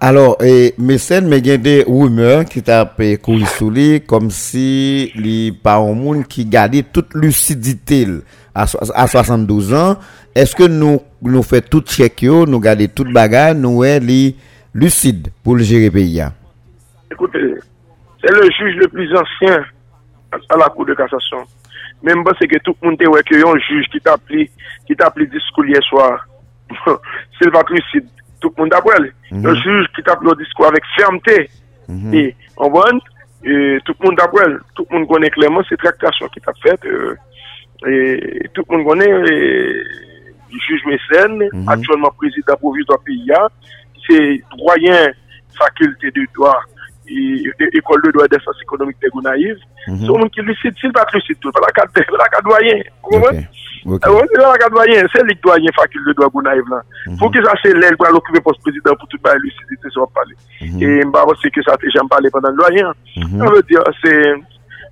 Alors, 0.00 0.36
eh, 0.42 0.74
Mécène, 0.78 1.26
mais 1.28 1.38
il 1.38 1.46
y 1.46 1.50
a 1.52 1.56
des 1.56 1.84
rumeurs 1.86 2.44
qui 2.44 2.62
tapent 2.62 3.02
couru 3.22 3.44
sous 3.46 3.70
lui, 3.70 4.00
comme 4.00 4.30
si 4.30 5.12
les 5.16 5.52
monde 5.64 6.26
qui 6.26 6.44
gardait 6.44 6.84
toute 6.94 7.14
lucidité 7.14 8.06
à, 8.54 8.64
à 8.94 9.06
72 9.06 9.74
ans, 9.74 9.96
est-ce 10.34 10.54
que 10.54 10.64
nous, 10.64 11.00
nous 11.22 11.42
faisons 11.42 11.64
tout 11.70 11.80
check, 11.82 12.22
yo, 12.22 12.46
nous 12.46 12.60
gardons 12.60 12.86
toute 12.94 13.12
bagarre, 13.12 13.54
nous, 13.54 13.84
eh, 13.84 13.98
les 14.00 14.34
lucide 14.74 15.28
pour 15.42 15.56
le 15.56 15.62
gérer 15.62 15.90
pays 15.90 16.22
Écoutez, 17.10 17.54
c'est 18.20 18.32
le 18.32 18.42
juge 18.50 18.76
le 18.76 18.88
plus 18.88 19.10
ancien 19.14 19.64
à 20.50 20.56
la 20.56 20.66
Cour 20.66 20.84
de 20.86 20.94
cassation. 20.94 21.38
Même 22.02 22.22
parce 22.22 22.38
que 22.38 22.58
tout 22.58 22.76
le 22.82 22.88
monde 22.90 23.00
est 23.02 23.22
qu'il 23.28 23.40
y 23.40 23.42
a 23.42 23.48
un 23.48 23.58
juge 23.58 23.86
qui 23.90 24.00
t'appelait, 24.00 24.50
qui 24.86 24.94
t'appelait 24.94 25.26
discours 25.26 25.64
hier 25.66 25.82
soir. 25.82 26.26
c'est 27.40 27.50
pas 27.50 27.64
lucide. 27.70 28.06
Tout 28.40 28.52
le 28.56 28.62
monde 28.62 28.74
appelle. 28.74 29.12
Mm 29.32 29.40
-hmm. 29.40 29.46
Le 29.48 29.54
juge 29.56 29.86
qui 29.96 30.02
t'appelait 30.02 30.30
au 30.30 30.34
discours 30.36 30.66
avec 30.66 30.84
fermeté. 30.96 31.50
Mm 31.88 31.96
-hmm. 31.98 32.14
Et 32.18 32.36
on 32.56 32.68
voit, 32.70 32.90
euh, 32.92 33.78
tout 33.84 33.94
le 33.98 34.04
monde 34.06 34.20
appelle. 34.20 34.54
Tout 34.74 34.86
le 34.90 34.98
monde 34.98 35.08
connaît 35.08 35.30
clairement 35.30 35.64
ces 35.68 35.76
tractations 35.76 36.28
qui 36.32 36.40
t'a 36.40 36.52
faites. 36.62 36.84
Euh, 36.84 37.16
et 37.92 38.48
tout 38.54 38.64
le 38.68 38.76
monde 38.76 38.86
connaît, 38.90 39.12
euh, 39.12 39.84
le 40.52 40.58
juge 40.66 40.84
Messène, 40.90 41.38
mm 41.38 41.48
-hmm. 41.52 41.72
actuellement 41.74 42.12
président 42.20 42.56
provisoire 42.64 43.00
PIA, 43.06 43.42
se 44.08 44.18
doyen 44.56 45.14
fakulte 45.58 46.10
de 46.16 46.24
doa 46.34 46.54
e, 47.06 47.18
e, 47.48 47.70
ekol 47.78 48.00
de 48.02 48.12
doa 48.16 48.28
de 48.28 48.40
sas 48.44 48.64
ekonomik 48.64 48.98
de 49.00 49.10
Gounaïv, 49.14 49.56
mhm. 49.86 50.04
se 50.04 50.10
ou 50.10 50.18
moun 50.18 50.32
ki 50.34 50.44
lusit, 50.46 50.74
si 50.80 50.90
bat 50.96 51.12
lusit 51.14 51.38
tout, 51.40 51.54
wala 51.54 51.70
ka 51.76 51.86
doyen, 51.94 52.82
wala 53.84 54.58
ka 54.62 54.70
doyen, 54.74 55.08
se 55.14 55.24
lik 55.28 55.40
doyen 55.44 55.76
fakulte 55.78 56.06
de 56.10 56.16
doa 56.18 56.30
Gounaïv 56.34 56.68
lan, 56.72 56.84
mhm. 57.06 57.18
pou 57.20 57.32
ki 57.34 57.44
sa 57.46 57.56
se 57.62 57.72
lèl 57.76 57.96
pou 57.96 58.08
al 58.08 58.20
okupe 58.20 58.44
post 58.44 58.62
prezident 58.66 58.96
pou 58.96 59.10
tout 59.12 59.22
ba 59.24 59.36
lusit, 59.42 59.80
se 59.84 59.98
wap 60.00 60.12
pale, 60.16 60.36
mhm. 60.60 60.78
e 60.82 61.08
mba 61.10 61.26
wose 61.30 61.52
ki 61.54 61.64
sa 61.66 61.76
te 61.80 61.92
jen 61.94 62.08
pale 62.12 62.32
pandan 62.34 62.56
doyen, 62.60 62.94
an 63.24 63.52
ve 63.54 63.64
diyo, 63.70 63.84
se 64.02 64.14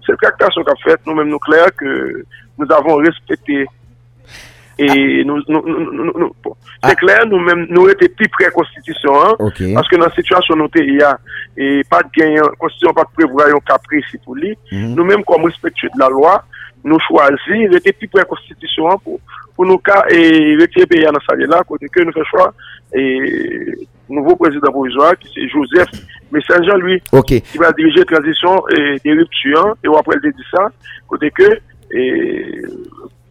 se 0.06 0.14
kaktasyon 0.22 0.66
ka 0.68 0.76
fet, 0.84 1.00
nou 1.06 1.18
men 1.18 1.26
nou 1.32 1.42
kler, 1.42 1.72
ke 1.74 1.90
nou 2.56 2.76
avon 2.76 3.02
respete 3.02 3.64
et 4.78 5.24
nous, 5.24 5.40
nous, 5.48 5.62
nous, 5.66 6.04
nous 6.04 6.32
c'est 6.84 6.90
ah. 6.90 6.94
clair, 6.94 7.26
nous 7.26 7.40
même 7.40 7.66
nous 7.70 7.88
étions 7.88 8.08
plus 8.14 8.28
près 8.28 8.50
constitution, 8.50 9.12
hein, 9.14 9.34
okay. 9.38 9.72
parce 9.72 9.88
que 9.88 9.96
dans 9.96 10.06
la 10.06 10.14
situation 10.14 10.54
nous 10.54 10.68
il 10.76 10.96
y 10.96 11.02
a 11.02 11.18
et 11.56 11.82
pas 11.88 12.02
de 12.02 12.08
gain, 12.14 12.42
constitution 12.58 12.92
pas 12.92 13.04
de 13.04 13.24
prévoir 13.24 13.48
un 13.48 13.58
caprice 13.60 14.04
pour 14.24 14.34
lui. 14.34 14.56
Mm. 14.70 14.94
Nous 14.94 15.04
même 15.04 15.24
comme 15.24 15.44
respectueux 15.44 15.88
de 15.94 16.00
la 16.00 16.08
loi, 16.08 16.44
nous 16.84 16.98
choisir, 17.00 17.74
était 17.74 17.92
plus 17.92 18.08
près 18.08 18.24
constitution 18.24 18.98
pour 18.98 19.18
pour 19.54 19.64
nous 19.64 19.78
cas 19.78 20.04
et 20.10 20.54
retirer 20.60 20.86
pays 20.86 21.04
dans 21.04 21.12
ça 21.26 21.34
là, 21.34 21.62
côté 21.66 21.88
que 21.88 22.02
nous 22.02 22.12
fait 22.12 22.24
choix 22.30 22.52
et 22.92 23.88
nouveau 24.08 24.36
président 24.36 24.70
provisoire 24.70 25.16
qui 25.18 25.28
c'est 25.34 25.48
Joseph 25.48 25.88
Messenger 26.30 26.76
lui 26.78 27.02
okay. 27.12 27.40
qui 27.40 27.58
va 27.58 27.72
diriger 27.72 28.04
transition 28.04 28.62
et 28.76 28.98
des 29.02 29.12
ruptures 29.12 29.74
et 29.82 29.88
après 29.88 30.16
il 30.22 30.30
dit 30.30 30.42
ça 30.54 30.68
côté 31.08 31.30
que 31.30 31.58
et 31.90 32.62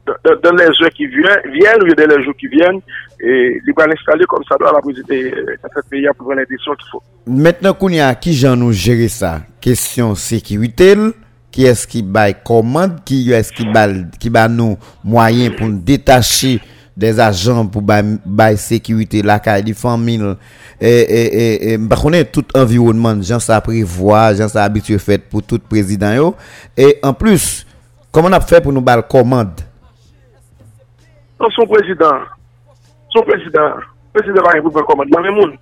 dans 0.05 0.51
les 0.51 0.65
jours 0.65 0.89
qui 0.95 1.07
viennent, 1.07 1.81
ou 1.81 1.93
dans 1.95 2.15
les 2.15 2.23
jours 2.23 2.35
qui 2.37 2.47
viennent, 2.47 2.79
et 3.19 3.61
il 3.65 3.73
va 3.75 3.87
l'installer 3.87 4.25
comme 4.25 4.43
ça 4.47 4.55
dans 4.59 4.71
la 4.71 4.79
présidence 4.79 5.07
de 5.09 5.47
ce 5.75 5.89
pays 5.89 6.05
pour 6.15 6.27
prendre 6.27 6.41
l'élection 6.41 6.73
qu'il 6.75 6.89
faut. 6.91 7.03
Maintenant, 7.25 7.73
Kounia, 7.73 8.13
qui 8.15 8.33
j'en 8.33 8.55
nous 8.55 8.71
gérer 8.71 9.07
ça? 9.07 9.41
Question 9.59 10.13
sécurité, 10.13 10.95
qui 11.51 11.65
est-ce 11.65 11.87
qui 11.87 12.03
baille 12.03 12.35
commande, 12.43 13.03
qui 13.03 13.31
est-ce 13.31 13.51
qui 13.51 13.65
baille, 13.65 14.05
qui 14.19 14.29
nous 14.29 14.77
moyens 15.03 15.55
pour 15.55 15.67
nous 15.67 15.79
détacher 15.79 16.59
des 16.95 17.19
agents 17.19 17.65
pour 17.65 17.81
bailler 17.81 18.57
sécurité, 18.57 19.21
la 19.21 19.39
caille 19.39 19.63
des 19.63 19.73
familles, 19.73 20.35
et, 20.79 20.87
et, 20.87 21.35
et, 21.35 21.73
et, 21.73 21.77
bah, 21.77 21.97
on 22.03 22.13
est 22.13 22.25
tout 22.25 22.45
environnement, 22.53 23.21
gens 23.21 23.39
ça 23.39 23.59
prévoit, 23.59 24.33
gens 24.35 24.53
habitué 24.55 24.97
fait 24.99 25.17
pour 25.17 25.41
tout 25.41 25.59
président, 25.59 26.35
et 26.77 26.99
en 27.01 27.13
plus, 27.13 27.65
comment 28.11 28.27
on 28.27 28.33
a 28.33 28.39
fait 28.39 28.61
pour 28.61 28.71
nous 28.71 28.81
bailler 28.81 29.03
commande? 29.09 29.61
Non, 31.45 31.51
son 31.51 31.67
président, 31.67 32.21
son 33.11 33.21
président, 33.21 33.75
président 34.11 34.41
va 34.41 34.61
pour 34.61 34.71
prendre 34.71 34.87
commande. 34.87 35.09
Dans 35.09 35.19
le 35.19 35.31
monde. 35.31 35.53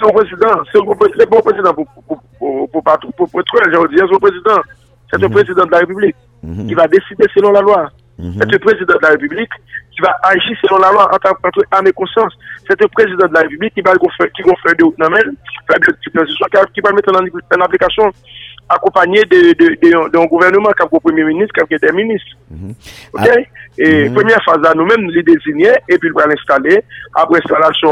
Son 0.00 0.10
président, 0.10 0.64
c'est 0.72 0.78
le 0.78 1.26
bon 1.26 1.40
président 1.40 1.72
pour, 1.72 1.86
pour, 1.86 2.04
pour, 2.04 2.68
pour, 2.70 2.82
pour, 2.82 3.14
pour, 3.14 3.30
pour, 3.30 3.40
je 3.40 3.88
dis, 3.88 4.12
son 4.12 4.18
président, 4.18 4.60
c'est 5.08 5.20
le 5.20 5.28
président 5.28 5.64
de 5.64 5.70
la 5.70 5.78
République 5.78 6.16
qui 6.42 6.74
va 6.74 6.88
décider 6.88 7.24
selon 7.32 7.52
la 7.52 7.60
loi. 7.60 7.88
C'est 8.18 8.50
le 8.50 8.58
président 8.58 8.94
de 8.94 9.02
la 9.02 9.10
République 9.10 9.50
qui 9.90 10.00
va 10.00 10.16
agir 10.22 10.56
selon 10.62 10.78
la 10.78 10.92
loi 10.92 11.10
en 11.12 11.18
tant 11.18 11.34
qu'âme 11.34 11.86
et 11.86 11.92
conscience. 11.92 12.32
C'est 12.68 12.80
le 12.80 12.88
président 12.88 13.26
de 13.26 13.34
la 13.34 13.40
République 13.40 13.74
qui 13.74 13.80
va 13.80 13.92
faire 13.92 14.32
qui 14.32 14.42
va 14.42 14.52
faire 14.62 14.76
de 14.76 14.84
haute 14.84 14.98
qui 16.74 16.80
va 16.80 16.92
mettre 16.92 17.12
en, 17.12 17.60
application 17.60 18.12
accompagné 18.68 19.22
d'un 19.24 20.24
gouvernement 20.26 20.70
qui 20.70 20.82
a 20.82 20.88
le 20.90 21.00
premier 21.00 21.24
ministre, 21.24 21.54
qui 21.66 21.74
a 21.74 21.78
des 21.78 21.92
ministres. 21.92 22.36
Ok? 23.12 23.28
Et 23.78 24.10
première 24.10 24.42
phase 24.44 24.60
là, 24.62 24.72
nous-mêmes, 24.76 25.02
nous 25.02 25.10
les 25.10 25.22
désignons 25.22 25.72
et 25.88 25.98
puis 25.98 26.08
il 26.08 26.12
va 26.12 26.26
l'installer. 26.26 26.84
Après 27.14 27.38
installation, 27.38 27.90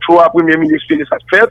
trois 0.00 0.28
premiers 0.30 0.56
ministres 0.56 0.86
cette 0.88 1.38
fête, 1.38 1.50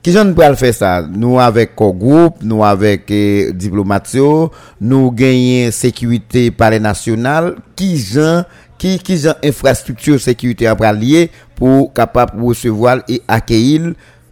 Ki 0.00 0.14
jan 0.14 0.30
nou 0.30 0.38
pral 0.38 0.54
fè 0.56 0.70
sa? 0.72 0.94
Nou 1.04 1.36
avèk 1.44 1.74
ko 1.76 1.90
group, 1.92 2.38
nou 2.40 2.64
avèk 2.64 3.10
eh, 3.12 3.50
diplomatio, 3.52 4.48
nou 4.80 5.10
genyen 5.16 5.74
sekwite 5.76 6.46
pale 6.56 6.78
nasyonal, 6.80 7.50
ki 7.76 7.88
jan, 7.98 8.46
ki, 8.80 8.94
ki 9.04 9.18
jan 9.26 9.44
infrastruktur 9.44 10.16
sekwite 10.24 10.70
an 10.70 10.78
pral 10.80 10.96
liye 10.96 11.26
pou 11.58 11.90
kapap 11.96 12.32
pou 12.32 12.56
sevoal 12.56 13.02
e 13.12 13.18
akeil, 13.28 13.90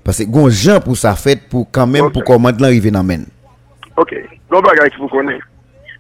pase 0.09 0.25
gon 0.25 0.49
jan 0.49 0.81
pou 0.81 0.97
sa 0.97 1.13
fèt 1.21 1.45
pou 1.53 1.69
kanmen 1.69 2.07
okay. 2.07 2.17
pou 2.17 2.31
komand 2.33 2.65
lan 2.65 2.73
rive 2.73 2.95
nan 2.95 3.05
men. 3.05 3.29
Ok, 4.01 4.17
nou 4.49 4.65
bagay 4.65 4.89
ki 4.95 5.03
pou 5.03 5.13
konen. 5.19 5.37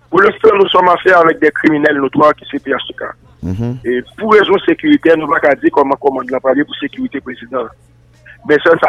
Pou 0.08 0.24
lè 0.24 0.32
fè 0.38 0.54
nou 0.56 0.72
som 0.72 0.88
an 0.88 0.96
fè 1.02 1.12
avèk 1.12 1.44
de 1.44 1.52
kriminelle 1.60 2.00
notwa 2.00 2.32
ki 2.38 2.48
se 2.48 2.62
pi 2.64 2.72
asoka. 2.72 3.12
Mm 3.44 3.52
-hmm. 3.52 3.76
E 3.84 4.00
pou 4.16 4.32
rezon 4.32 4.64
sekwite 4.64 5.12
nou 5.20 5.28
baka 5.28 5.52
di 5.60 5.68
koman 5.68 6.00
komand 6.00 6.32
lan 6.32 6.40
pral 6.40 6.56
liye 6.56 6.64
pou 6.64 6.80
sekwite 6.80 7.20
prezident. 7.20 7.68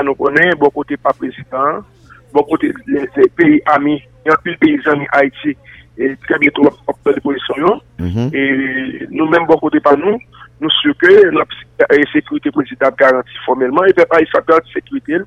Nous 0.03 0.15
connaît, 0.15 0.55
bon 0.55 0.69
côté 0.69 0.97
pas 0.97 1.13
président, 1.13 1.83
bon 2.33 2.43
côté 2.43 2.73
des 2.87 3.29
pays 3.35 3.61
amis, 3.65 4.01
il 4.25 4.29
y 4.29 4.31
a 4.31 4.37
plus 4.37 4.53
de 4.53 4.57
pays 4.57 4.79
amis 4.85 5.07
Haïti, 5.11 5.57
et 5.97 6.15
très 6.27 6.39
bientôt, 6.39 6.61
on 6.87 6.93
va 7.05 7.13
de 7.13 7.19
position. 7.19 7.81
Mm 7.99 8.29
Et 8.33 9.07
nous-mêmes, 9.09 9.45
bon 9.45 9.57
côté 9.57 9.79
pas 9.79 9.95
nous, 9.95 10.17
nous 10.61 10.69
sommes 10.81 10.93
que 10.95 11.31
la 11.31 12.11
sécurité 12.11 12.51
présidentielle 12.51 12.95
garantie 12.97 13.29
formellement, 13.45 13.83
et 13.83 13.93
pas 13.93 14.21
il 14.21 14.27
s'appelle 14.31 14.59
sécurité. 14.73 15.17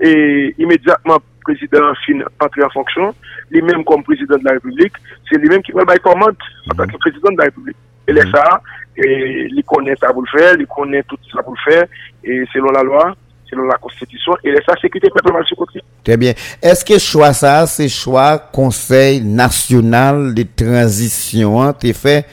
Et 0.00 0.54
immédiatement, 0.58 1.16
le 1.16 1.54
président 1.54 1.92
fin 2.06 2.20
entré 2.44 2.62
en 2.62 2.70
fonction, 2.70 3.14
lui-même 3.50 3.84
comme 3.84 4.02
président 4.02 4.38
de 4.38 4.44
la 4.44 4.52
République, 4.52 4.92
c'est 5.28 5.38
lui-même 5.38 5.62
qui 5.62 5.72
va 5.72 5.84
la 5.86 5.96
commande 5.98 6.36
en 6.70 6.74
tant 6.74 6.86
que 6.86 6.96
président 6.98 7.32
de 7.32 7.38
la 7.38 7.44
République. 7.44 7.76
Et 8.08 8.12
là, 8.12 8.22
ça, 8.32 8.60
et 8.96 9.48
il 9.50 9.62
connaît 9.64 9.94
ça 9.96 10.12
pour 10.12 10.22
le 10.22 10.38
faire, 10.38 10.54
il 10.58 10.66
connaît 10.66 11.02
tout 11.04 11.16
ça 11.32 11.42
pour 11.42 11.54
le 11.54 11.72
faire, 11.72 11.84
et 12.24 12.44
selon 12.52 12.70
la 12.72 12.82
loi, 12.82 13.14
selon 13.52 13.64
la 13.64 13.76
Constitution, 13.76 14.32
et 14.42 14.54
ça, 14.66 14.74
sécurité 14.80 15.08
peut 15.10 15.32
mal 15.32 15.44
côté. 15.56 15.80
Très 16.02 16.16
bien. 16.16 16.32
Est-ce 16.62 16.84
que 16.84 16.98
choix 16.98 17.32
ça, 17.32 17.66
c'est 17.66 17.88
choix 17.88 18.38
Conseil 18.38 19.20
national 19.20 20.34
de 20.34 20.44
transition, 20.56 21.62
hein, 21.62 21.74
fait 21.92 22.24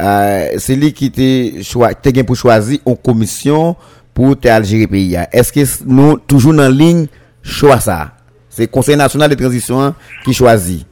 euh, 0.00 0.52
c'est 0.58 0.76
lui 0.76 0.92
qui 0.92 1.10
t'a 1.10 1.62
choisi, 1.62 2.24
pour 2.24 2.36
choisir 2.36 2.78
une 2.86 2.96
commission 2.96 3.74
pour 4.14 4.38
te 4.38 4.46
Algérie 4.46 4.86
pays. 4.86 5.18
Est-ce 5.32 5.52
que 5.52 5.84
nous, 5.84 6.18
toujours 6.18 6.54
dans 6.54 6.68
ligne, 6.72 7.06
choix 7.42 7.80
ça? 7.80 8.12
C'est 8.48 8.62
le 8.62 8.68
Conseil 8.68 8.96
national 8.96 9.28
de 9.30 9.34
transition 9.34 9.82
hein, 9.82 9.94
qui 10.24 10.32
choisit. 10.32 10.86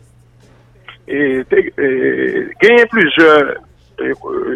Et 1.06 1.44
y 2.62 2.80
a 2.80 2.86
plusieurs 2.86 3.54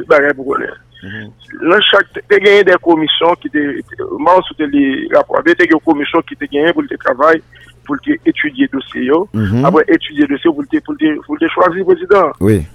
barrières 0.08 0.34
pour 0.34 0.56
connaître. 1.00 1.30
Dans 1.62 1.80
chaque, 1.90 2.25
il 2.30 2.47
y 2.47 2.50
a 2.59 2.62
des 2.62 2.75
commissions 2.83 3.35
qui 3.40 3.49
étaient, 3.49 3.80
moi, 4.19 4.40
sous 4.47 4.54
les 4.59 5.09
rapports, 5.14 5.40
il 5.45 5.49
y 5.49 5.52
a 5.52 5.54
des 5.54 5.69
commissions 5.85 6.21
qui 6.23 6.35
étaient 6.35 6.47
gagnées 6.47 6.73
pour 6.73 6.83
le 6.83 6.99
travail, 6.99 7.42
pour 7.85 7.97
étudier 8.25 8.69
le 8.71 8.78
dossier. 8.78 9.11
Mhm. 9.33 9.64
Après 9.64 9.85
étudier 9.88 10.26
le 10.26 10.37
dossier, 10.37 10.80
pour 10.80 10.95
le, 11.00 11.21
pour 11.23 11.37
le 11.40 11.49
choisir 11.49 11.75
le 11.76 11.85
président. 11.85 12.33
Oui. 12.40 12.66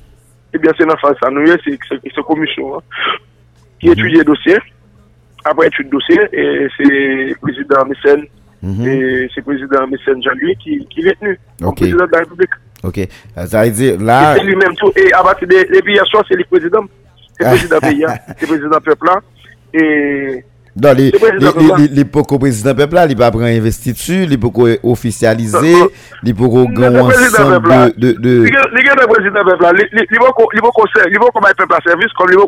Eh 0.53 0.57
bien, 0.57 0.71
c'est 0.77 0.85
dans 0.85 0.97
face 0.97 1.17
à 1.21 1.29
nous, 1.29 1.45
c'est 1.63 1.77
cette 1.89 2.25
commission 2.25 2.77
hein, 2.77 2.81
qui 3.79 3.87
mhm. 3.87 3.93
étudie 3.93 4.17
le 4.17 4.23
dossier. 4.23 4.57
Après 5.43 5.67
étude 5.67 5.85
le 5.85 5.91
dossier, 5.91 6.19
et 6.33 6.67
c'est 6.77 6.83
le 6.83 7.35
président 7.35 7.85
Mécène 7.85 8.25
Mhm. 8.65 8.87
Et 8.87 9.29
c'est 9.33 9.41
le 9.41 9.43
président 9.43 9.87
Messène 9.87 10.23
Jean-Louis 10.23 10.55
qui, 10.57 10.85
qui 10.89 11.07
est 11.07 11.19
tenu 11.19 11.39
okay. 11.61 11.81
président 11.81 12.05
de 12.07 12.11
la 12.11 12.19
République. 12.19 12.49
Ok. 12.83 12.99
Ça 13.45 13.63
veut 13.63 13.71
dire 13.71 14.01
là. 14.01 14.35
C'est 14.35 14.43
lui-même 14.43 14.75
tout. 14.75 14.91
Et 14.95 15.13
à 15.13 15.21
partir 15.21 15.47
de, 15.47 15.81
président. 15.81 16.23
C'est 16.27 16.35
le 16.35 16.43
président 16.45 16.83
Se 17.35 17.43
prezident 17.43 17.81
peyi 17.83 18.05
an, 18.07 18.19
se 18.33 18.45
prezident 18.47 18.83
pepla. 18.83 19.15
Don, 20.75 20.97
li 20.99 22.03
poko 22.11 22.35
prezident 22.39 22.75
pepla, 22.75 23.05
li 23.07 23.15
pa 23.15 23.29
pran 23.31 23.53
investitu, 23.55 24.25
li 24.27 24.35
poko 24.39 24.67
ofisyalize, 24.91 25.75
li 26.23 26.33
poko 26.35 26.65
gran 26.67 26.97
wansan 26.99 27.53
de... 27.95 28.11
Li 28.19 28.83
gen 28.83 28.99
de 28.99 29.07
prezident 29.11 29.47
pepla, 29.47 29.71
li 29.75 30.19
poko 30.19 31.43
may 31.43 31.55
pepla 31.59 31.79
servis, 31.85 32.11
li 32.27 32.39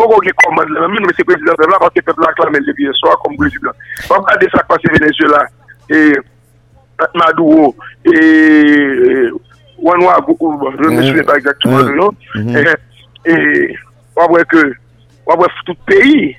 poko 0.00 0.20
gen 0.24 0.36
komand 0.44 0.76
la, 0.76 0.90
men 0.92 1.08
se 1.16 1.24
prezident 1.24 1.56
pepla, 1.60 1.80
parce 1.86 2.04
pepla 2.04 2.32
aklamen 2.32 2.64
le 2.68 2.76
biye 2.76 2.92
soa 3.00 3.16
kom 3.24 3.36
prezident. 3.40 3.76
Pam 4.10 4.24
kade 4.28 4.52
sak 4.52 4.68
pase 4.68 4.92
Venezuela, 4.98 5.46
e... 5.88 6.12
Maduro, 7.14 7.74
e... 8.04 8.14
Euh, 8.14 9.32
Wanwa, 9.82 10.24
je 10.26 10.82
ne 10.82 10.96
me 10.96 11.02
souviens 11.02 11.24
pas 11.24 11.36
exactement 11.36 11.78
le 11.78 11.96
nom, 11.96 12.10
e... 13.26 13.74
wabwe 14.16 14.44
ke, 14.50 14.64
wabwe 15.26 15.50
tout 15.66 15.78
peyi 15.88 16.34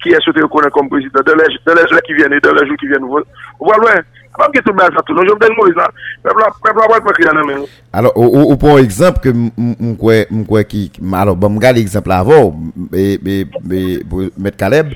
ki 0.00 0.14
esote 0.16 0.40
yo 0.40 0.48
konen 0.48 0.72
kom 0.72 0.88
prezident, 0.88 1.26
de 1.26 1.36
lejou 1.36 2.06
ki 2.06 2.16
vyen, 2.16 2.32
de 2.40 2.54
lejou 2.56 2.78
ki 2.80 2.88
vyen 2.88 3.02
nou 3.04 3.18
vol. 3.18 3.26
Wabwe, 3.60 3.98
wabwe 4.38 4.54
ki 4.54 4.62
tout 4.64 4.76
bel 4.76 4.94
sa 4.94 5.02
tout, 5.04 5.12
nou 5.16 5.28
jom 5.28 5.40
den 5.42 5.52
mou 5.58 5.68
izan, 5.68 5.98
wabwe 6.24 6.86
wabwe 6.94 7.14
ki 7.18 7.26
yanan 7.26 7.48
men. 7.48 7.66
Alors, 7.92 8.16
ou 8.16 8.56
pon 8.60 8.80
ekzamp 8.80 9.20
ke 9.20 9.34
mkwe, 9.34 10.22
mkwe 10.32 10.64
ki, 10.70 10.84
alo, 11.20 11.34
bon 11.36 11.52
mga 11.58 11.74
li 11.76 11.84
ekzamp 11.84 12.08
la 12.08 12.22
avon, 12.24 12.70
met 12.90 14.56
Kaleb, 14.60 14.94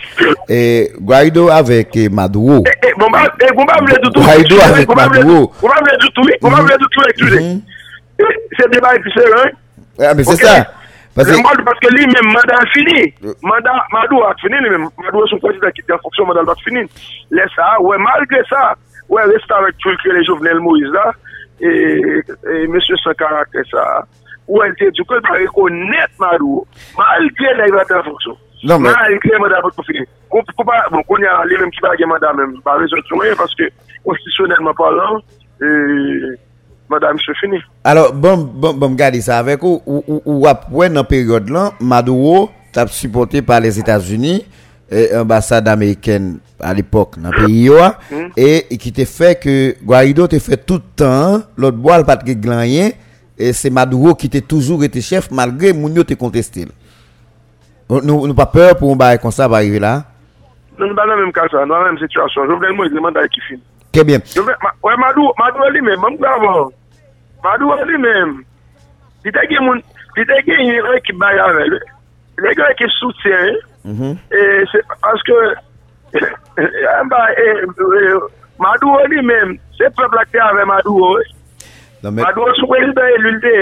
e 0.48 0.62
Gwaido 0.96 1.50
avek 1.52 1.98
e 2.04 2.08
Maduro. 2.08 2.62
E, 2.64 2.72
e, 2.80 2.94
bon 2.96 3.12
gomba 3.12 3.26
e, 3.28 3.52
bon 3.52 3.68
vle 3.90 3.98
doutou. 4.06 4.22
Gwaido 4.22 4.62
avek 4.64 4.88
bon 4.88 5.02
Maduro. 5.02 5.42
Gomba 5.60 5.82
vle 5.82 5.98
doutou, 6.06 6.38
gomba 6.40 6.64
vle 6.64 6.80
doutou, 6.80 7.10
ekzouze. 7.12 7.42
Mhm. 7.42 7.60
Se 8.56 8.70
deba 8.70 8.94
epi 8.96 9.12
se 9.12 9.28
ren. 9.28 9.52
A, 9.98 10.14
men 10.14 10.24
se 10.24 10.38
sa. 10.40 10.56
Ok. 10.62 10.83
Madou 11.14 11.64
paske 11.66 11.90
li 11.94 12.06
men 12.10 12.30
mandat 12.32 12.70
fini. 12.74 13.04
Madou 13.46 14.22
ak 14.26 14.40
fini 14.42 14.58
li 14.64 14.72
men. 14.72 14.88
Madou 14.98 15.26
sou 15.30 15.38
kondida 15.42 15.70
ki 15.74 15.84
te 15.86 15.98
foksyon 16.02 16.26
mandat 16.30 16.48
bat 16.48 16.62
fini. 16.66 16.82
Le 17.30 17.46
sa, 17.54 17.68
wè 17.82 17.98
malgre 18.02 18.42
sa, 18.50 18.72
wè 19.12 19.26
resta 19.30 19.60
vek 19.62 19.78
tulke 19.84 20.14
le 20.14 20.24
Jovenel 20.26 20.62
Moïse 20.64 20.90
la, 20.94 21.06
e 21.62 22.64
mèche 22.72 22.98
sa 23.02 23.14
karakter 23.20 23.66
sa, 23.70 23.84
wè 24.50 24.70
te 24.80 24.90
djoukel 24.90 25.22
pa 25.26 25.38
rekonet 25.38 26.18
Madou, 26.22 26.64
malgre 26.98 27.54
le 27.60 27.70
vek 27.76 27.92
te 27.92 28.02
foksyon. 28.08 28.40
Malgre 28.74 29.38
mandat 29.38 29.62
bat 29.68 29.86
fini. 29.86 30.02
Kou 30.34 30.66
pa, 30.66 30.80
bon, 30.90 31.04
kon 31.06 31.22
ya 31.22 31.36
li 31.46 31.60
men 31.60 31.70
ki 31.70 31.84
bagye 31.84 32.10
mandat 32.10 32.34
men, 32.40 32.58
ba 32.66 32.74
rezon 32.80 33.06
tou 33.06 33.20
mwen, 33.20 33.38
paske 33.38 33.70
konstisyonelman 34.02 34.74
palan, 34.82 35.22
e... 35.62 36.34
Madame, 36.88 37.16
c'est 37.24 37.36
fini. 37.36 37.58
Alors, 37.82 38.12
bon, 38.12 38.36
bon, 38.36 38.74
bon, 38.74 38.90
regardez 38.90 39.20
ça 39.20 39.38
avec 39.38 39.62
vous. 39.62 39.80
Ou, 39.86 40.22
ou, 40.24 40.46
après, 40.46 40.90
dans 40.90 41.04
période 41.04 41.48
là, 41.48 41.72
Maduro 41.80 42.50
t'a 42.72 42.86
supporté 42.86 43.40
par 43.42 43.60
les 43.60 43.78
États-Unis, 43.78 44.44
et 44.90 45.08
l'ambassade 45.12 45.66
américaine 45.66 46.38
à 46.60 46.74
l'époque 46.74 47.18
dans 47.18 47.30
le 47.30 47.46
pays, 47.46 47.70
hmm. 47.70 48.28
et, 48.36 48.76
qui 48.78 48.92
t'a 48.92 49.06
fait 49.06 49.40
que 49.40 49.74
Guaido 49.82 50.26
t'a 50.26 50.38
fait 50.38 50.58
tout 50.58 50.74
le 50.74 50.80
temps, 50.96 51.42
l'autre 51.56 51.78
bois, 51.78 51.98
le 51.98 52.04
pas 52.04 52.16
de 52.16 52.94
et 53.36 53.52
c'est 53.52 53.70
Maduro 53.70 54.14
qui 54.14 54.28
t'a 54.28 54.40
toujours 54.40 54.84
été 54.84 55.00
chef, 55.00 55.30
malgré 55.30 55.72
Mounio 55.72 56.04
t'a 56.04 56.14
contesté. 56.14 56.66
Nous 57.90 58.00
n'avons 58.00 58.34
pas 58.34 58.46
peur 58.46 58.76
pour 58.76 58.92
un 58.92 58.96
bail 58.96 59.18
comme 59.18 59.30
ça 59.30 59.48
va 59.48 59.56
arriver 59.56 59.78
là? 59.78 60.04
Nous 60.78 60.84
n'avons 60.84 60.96
pas 60.96 61.06
la 61.06 61.16
même 61.16 61.32
cas, 61.32 61.42
nous 61.50 61.58
avons 61.58 61.74
la 61.84 61.92
même 61.92 61.98
situation. 61.98 62.42
Je 62.46 62.52
voudrais 62.52 62.72
moi, 62.72 62.86
il 62.86 62.94
demande 62.94 63.16
à 63.16 63.26
qui 63.28 63.40
finit. 63.40 63.62
Trè 63.94 64.02
bien. 64.04 64.20
Ouè, 64.82 64.96
Madou, 64.98 65.30
Madou 65.38 65.70
li 65.70 65.80
men, 65.86 66.00
mwen 66.02 66.16
gavon. 66.18 66.72
Madou 67.44 67.76
li 67.86 67.98
men. 68.02 68.40
Di 69.22 69.32
te 69.32 69.44
gen 69.50 69.62
moun, 69.62 69.82
di 70.16 70.24
te 70.26 70.40
gen 70.48 70.66
yon 70.66 70.96
ekip 70.98 71.20
bayavel. 71.22 71.76
Yon 72.42 72.64
ekip 72.72 72.90
soutien. 72.98 73.60
E 74.34 74.40
se 74.72 74.82
paske, 75.04 75.38
e, 76.18 76.66
e, 76.66 78.18
Madou 78.58 78.98
li 79.12 79.22
men, 79.22 79.54
se 79.78 79.90
pep 79.94 80.18
la 80.18 80.26
te 80.32 80.42
ave 80.42 80.66
Madou. 80.66 81.14
E. 81.22 82.10
Madou 82.10 82.50
sou 82.58 82.72
prezident 82.74 83.14
elulde. 83.20 83.54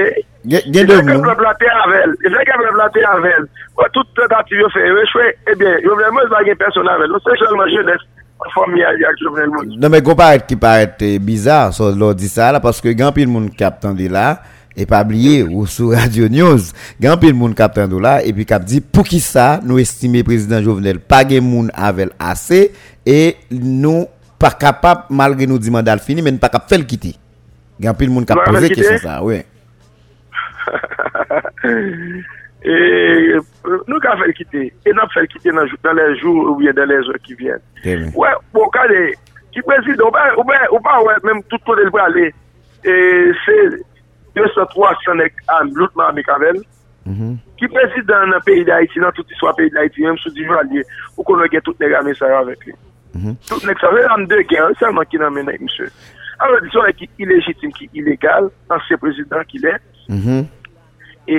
Gen 0.49 0.89
devon. 0.89 1.13
Se 1.13 1.29
pep 1.29 1.45
la 1.45 1.53
te 1.61 1.69
avel. 1.85 2.17
Se 2.25 2.33
pep 2.33 2.81
la 2.81 2.89
te 2.97 3.05
avel. 3.13 3.51
Ou 3.77 3.93
tout 3.93 4.17
tentative 4.17 4.65
yo 4.65 4.73
fe, 4.73 4.89
yo 4.89 5.05
chwe, 5.13 5.29
e 5.49 5.61
bien, 5.61 5.79
yo 5.85 6.01
vleman 6.01 6.33
zage 6.33 6.57
person 6.57 6.89
avel. 6.89 7.13
Ou 7.13 7.21
non, 7.21 7.29
se 7.29 7.39
chalman 7.45 7.77
jenes. 7.77 8.09
Non, 9.79 9.89
mais 9.89 10.03
paraît 10.03 10.41
qui 10.47 10.57
paraît 10.57 10.95
bizarre, 11.21 11.73
ça, 11.73 11.91
l'on 11.91 12.13
dit 12.13 12.29
ça 12.29 12.53
là, 12.53 12.61
parce 12.61 12.81
que 12.81 12.89
grand 12.91 13.13
pile 13.13 13.29
monde 13.29 13.55
capte 13.55 13.85
là, 13.85 14.43
et 14.77 14.87
pas 14.87 15.03
oublier, 15.03 15.43
ou 15.43 15.67
sur 15.67 15.93
Radio 15.93 16.29
News, 16.29 16.59
grand 17.01 17.17
pile 17.17 17.35
monde 17.35 17.55
capte 17.55 17.77
là, 17.77 18.25
et 18.25 18.33
puis 18.33 18.45
cap 18.47 18.65
dit, 18.65 18.81
pour 18.81 19.05
qui 19.05 19.21
ça, 19.21 19.61
nous 19.63 19.79
estimer 19.79 20.23
président 20.23 20.63
Jovenel, 20.63 20.99
pas 20.99 21.25
de 21.25 21.41
monde 21.41 21.71
avec 21.75 22.11
assez, 22.19 22.73
et 23.05 23.37
nous, 23.51 24.07
pas 24.39 24.51
capable, 24.51 25.03
malgré 25.11 25.47
nous 25.47 25.59
mandat 25.71 25.99
fini, 25.99 26.23
mais 26.23 26.33
pas 26.33 26.49
capable 26.49 26.73
de 26.73 26.77
le 26.79 26.85
quitter. 26.85 27.15
Grand 27.81 27.95
pile 27.95 28.11
monde 28.11 28.27
cap 28.27 28.39
poser 28.45 28.71
question 28.71 28.99
ça, 28.99 29.23
oui. 29.23 29.43
Et 32.65 33.37
nous 33.89 34.01
qu'à 34.01 34.17
faire 34.17 34.33
quitter. 34.35 34.73
E 34.87 34.91
Et 34.91 34.93
nous 34.93 35.09
faire 35.13 35.27
quitter 35.29 35.51
dans, 35.51 35.65
dans 35.83 35.93
les 35.93 36.19
jours 36.19 36.51
ou 36.51 36.57
bien 36.57 36.73
dans 36.73 36.85
les 36.85 36.95
heures 36.97 37.23
qui 37.25 37.35
viennent. 37.35 37.61
Mmh. 37.85 38.17
Ouais, 38.17 38.31
bon, 38.53 38.69
quand 38.73 38.85
les, 38.89 39.15
qui 39.53 39.61
président, 39.63 40.09
ou 40.09 40.11
pas, 40.11 40.35
ou 40.37 40.45
pas, 40.45 40.73
ou 40.73 40.81
pas, 40.81 41.03
ouais, 41.03 41.15
même 41.25 41.43
tout 41.45 41.59
le 41.67 41.85
monde 41.85 42.01
aller. 42.01 42.35
Et 42.85 43.33
c'est 43.45 43.69
200, 44.37 44.67
300 44.67 45.13
âmes, 45.49 45.71
l'autre 45.75 45.97
mamie 45.97 46.23
Kavel. 46.23 46.63
Ki 47.03 47.69
prezident 47.71 48.31
nan 48.31 48.43
peyi 48.47 48.65
d'Haïti, 48.67 49.01
nan 49.03 49.15
touti 49.17 49.35
swa 49.39 49.53
peyi 49.59 49.71
d'Haïti, 49.75 50.05
mèm 50.07 50.19
sou 50.23 50.31
di 50.35 50.47
jvalye, 50.47 50.85
ou 51.17 51.27
konon 51.27 51.51
gen 51.51 51.63
tout 51.67 51.79
neg 51.83 51.95
ame 51.99 52.15
sa 52.19 52.31
yo 52.31 52.41
avèk 52.43 52.67
li. 52.69 52.75
Mhm. 53.17 53.37
Tout 53.49 53.67
neg 53.67 53.79
sa 53.83 53.91
yo, 53.95 54.05
an 54.15 54.27
de 54.31 54.39
gen, 54.51 54.69
an 54.69 54.79
selman 54.79 55.09
ki 55.11 55.19
nan 55.23 55.35
menèk 55.35 55.63
msè. 55.67 55.89
An 56.43 56.55
wè 56.55 56.61
di 56.63 56.73
son 56.75 56.87
ek 56.91 57.03
ilegitim 57.23 57.75
ki 57.75 57.89
ilegal, 57.99 58.51
an 58.71 58.83
se 58.87 58.99
prezident 59.03 59.51
ki 59.51 59.63
lè. 59.65 59.77
Mhm. 60.09 60.47
E... 61.27 61.39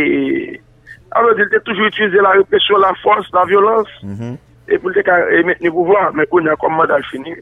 Alors, 1.15 1.32
il 1.38 1.56
a 1.56 1.60
toujours 1.60 1.86
utilisé 1.86 2.17
la 2.17 2.32
répression, 2.32 2.78
la 2.78 2.93
force, 3.04 3.28
la 3.34 3.45
violence, 3.45 3.88
mm 4.02 4.13
-hmm. 4.13 4.38
et 4.69 4.78
pour 4.80 4.89
le 4.89 5.43
maintenir 5.43 5.71
le 5.71 5.71
pouvoir. 5.71 6.13
Mais 6.13 6.26
on 6.32 6.45
a 6.47 6.56
comme 6.56 6.76
mandat 6.76 7.02
fini, 7.12 7.34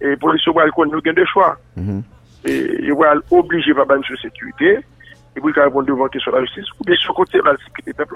et 0.00 0.16
pour 0.16 0.32
les 0.32 0.40
va 0.54 0.70
qu'on 0.70 0.90
a 0.90 1.12
de 1.20 1.24
choix. 1.32 1.56
Mm 1.76 1.82
-hmm. 1.82 2.02
Et 2.50 2.60
il 2.88 2.94
va 2.94 3.14
obliger 3.30 3.74
papa 3.74 3.94
sur 4.06 4.18
sécurité, 4.26 4.70
et 5.34 5.38
pour 5.40 5.52
qu'il 5.52 5.62
répondre 5.62 5.86
devant 5.86 6.08
question 6.08 6.32
de 6.32 6.36
la 6.36 6.44
justice, 6.44 6.68
ou 6.78 6.82
bien 6.86 6.96
sur 6.96 7.14
côté 7.14 7.36
la 7.44 7.54
sécurité 7.64 7.92
peuple, 7.98 8.14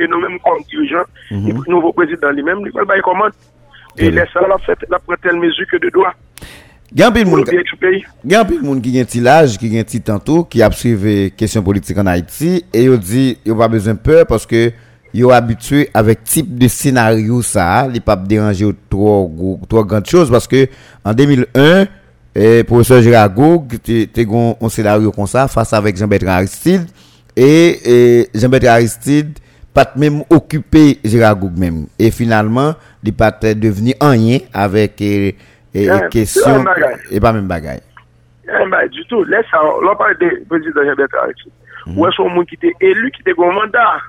et 0.00 0.06
nous-mêmes 0.12 0.38
comme 0.44 0.62
dirigeants, 0.70 1.08
mm 1.30 1.36
-hmm. 1.36 1.66
et 1.66 1.70
nouveau 1.74 1.92
président 1.98 2.30
lui-même, 2.36 2.60
il 2.68 2.72
va 2.92 3.00
commande. 3.08 3.34
Et 3.96 4.10
laisse 4.10 4.34
la 4.34 4.58
faire 4.66 4.76
la 4.92 4.98
prendre 4.98 5.20
telle 5.24 5.38
mesure 5.44 5.66
que 5.70 5.78
de 5.84 5.88
droit. 5.96 6.12
Gyan 6.94 7.10
pil 7.10 7.26
moun 7.26 8.78
ki 8.78 8.92
gen 8.94 9.08
ti 9.10 9.18
laj, 9.18 9.56
ki 9.58 9.66
gen 9.72 9.86
ti 9.90 9.98
tantou, 9.98 10.44
ki 10.46 10.60
apsive 10.62 11.32
kesyon 11.34 11.64
politik 11.66 11.98
an 11.98 12.06
Haiti, 12.06 12.60
e 12.70 12.84
yo 12.84 12.94
di, 13.00 13.32
yo 13.42 13.56
pa 13.58 13.66
bezon 13.72 13.98
peur, 13.98 14.22
paske 14.30 14.68
yo 15.14 15.32
abitue 15.34 15.88
avèk 15.90 16.22
tip 16.22 16.52
de 16.60 16.68
senaryo 16.70 17.40
sa, 17.42 17.88
li 17.90 17.98
pa 17.98 18.14
deranje 18.14 18.68
ou 18.68 18.78
tro 18.86 19.82
gant 19.90 20.06
chos, 20.06 20.30
paske 20.30 20.68
an 21.02 21.18
2001, 21.18 21.90
professeur 22.70 23.02
Giragou, 23.02 23.64
te 23.82 24.22
gon 24.22 24.54
an 24.62 24.70
senaryo 24.70 25.10
kon 25.16 25.26
sa, 25.30 25.48
fasa 25.50 25.82
Jean-Bertrand 25.82 26.36
Aristide, 26.44 26.86
e 27.34 28.30
Jean-Bertrand 28.36 28.76
Aristide, 28.76 29.42
pat 29.74 29.98
mèm 29.98 30.22
okupè 30.30 31.02
Giragou 31.02 31.50
mèm, 31.58 31.88
e 31.98 32.14
finalman, 32.14 32.78
li 33.02 33.10
pat 33.10 33.42
deveni 33.58 33.98
anyen 33.98 34.46
avèk 35.74 36.06
E 36.06 36.08
kesyon, 36.14 36.68
e 37.10 37.18
pa 37.18 37.32
men 37.34 37.48
bagay. 37.50 37.80
E 38.46 38.88
du 38.94 39.02
tout. 39.10 39.24
Lè 39.26 39.42
sa, 39.50 39.58
lò 39.58 39.94
pare 39.98 40.14
de 40.20 40.30
prezident 40.48 40.86
Jean-Bertrand 40.86 41.26
Aristide. 41.26 41.54
Ouè 41.96 42.10
son 42.14 42.30
moun 42.30 42.46
ki 42.46 42.60
te 42.62 42.70
elu, 42.78 43.10
ki 43.16 43.24
te 43.26 43.34
goun 43.34 43.56
mandat. 43.58 44.06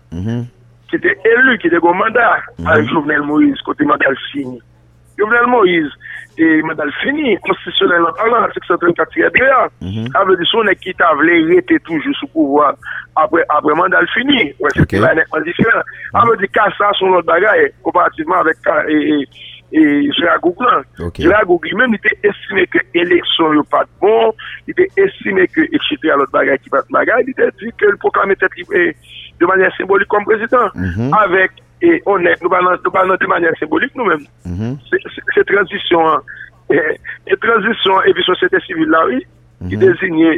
Ki 0.91 0.99
te 1.01 1.15
elu, 1.31 1.57
ki 1.63 1.71
te 1.73 1.81
goun 1.81 1.97
mandat. 1.97 2.45
A 2.69 2.77
Jouvenel 2.83 3.25
Moïse, 3.25 3.65
kote 3.65 3.87
mandal 3.89 4.13
fini. 4.27 4.59
Jouvenel 5.17 5.49
Moïse, 5.49 5.97
te 6.37 6.51
mandal 6.67 6.93
fini, 7.01 7.33
konstisyonel 7.47 8.05
an 8.11 8.15
talan, 8.19 8.47
sek 8.53 8.69
sa 8.69 8.77
34 8.83 9.25
edrea. 9.31 9.65
Able 10.21 10.37
di 10.37 10.47
son 10.51 10.69
ek 10.69 10.83
ki 10.85 10.93
ta 11.01 11.15
vle 11.17 11.41
rete 11.49 11.81
toujou 11.87 12.13
sou 12.21 12.29
pouvoi 12.35 12.69
apre 13.17 13.79
mandal 13.81 14.05
fini. 14.13 14.51
Ouè, 14.61 14.75
se 14.77 14.85
te 14.85 15.01
la 15.01 15.15
di 15.17 15.57
sa 15.57 16.93
son 17.01 17.17
lot 17.17 17.25
bagay, 17.25 17.71
komparativeman 17.81 18.45
avèk 18.45 18.63
ka 18.69 18.83
e... 18.85 19.25
E, 19.75 20.09
Gérard 20.15 20.39
Gouglan. 20.39 20.83
Okay. 20.99 21.25
Gérard 21.25 21.47
Gouglan 21.49 21.81
mèm, 21.81 21.95
li 21.95 21.99
te 22.03 22.13
esime 22.29 22.63
ke 22.71 22.79
eleksyon 22.95 23.57
yo 23.57 23.63
pat 23.73 23.89
bon, 23.99 24.31
li 24.69 24.75
te 24.77 24.87
esime 25.03 25.43
ke 25.51 25.65
etchete 25.75 26.13
alot 26.13 26.31
bagay 26.31 26.61
ki 26.63 26.71
pat 26.71 26.87
magay, 26.95 27.25
li 27.27 27.35
te 27.35 27.49
di 27.59 27.73
ke 27.81 27.89
l'proklame 27.91 28.37
te 28.39 28.47
prive 28.53 28.85
de 29.35 29.49
manè 29.49 29.67
simbolik 29.75 30.07
kom 30.13 30.23
prezident. 30.29 30.71
Mm 30.79 30.91
-hmm. 30.93 31.11
Avèk, 31.19 31.59
e 31.83 31.99
onèk, 32.07 32.39
nou 32.41 32.49
banan 32.93 33.19
de 33.19 33.27
manè 33.27 33.51
simbolik 33.59 33.91
nou 33.95 34.07
mèm. 34.07 34.23
Mm 34.45 34.55
-hmm. 34.55 34.73
Se 35.35 35.43
transisyon, 35.43 36.23
e 37.31 37.35
transisyon 37.45 38.07
evi 38.09 38.23
sosyete 38.23 38.59
sivil 38.67 38.89
la, 38.89 39.05
oui, 39.05 39.19
ki 39.69 39.75
mhm. 39.75 39.83
dezigne 39.83 40.31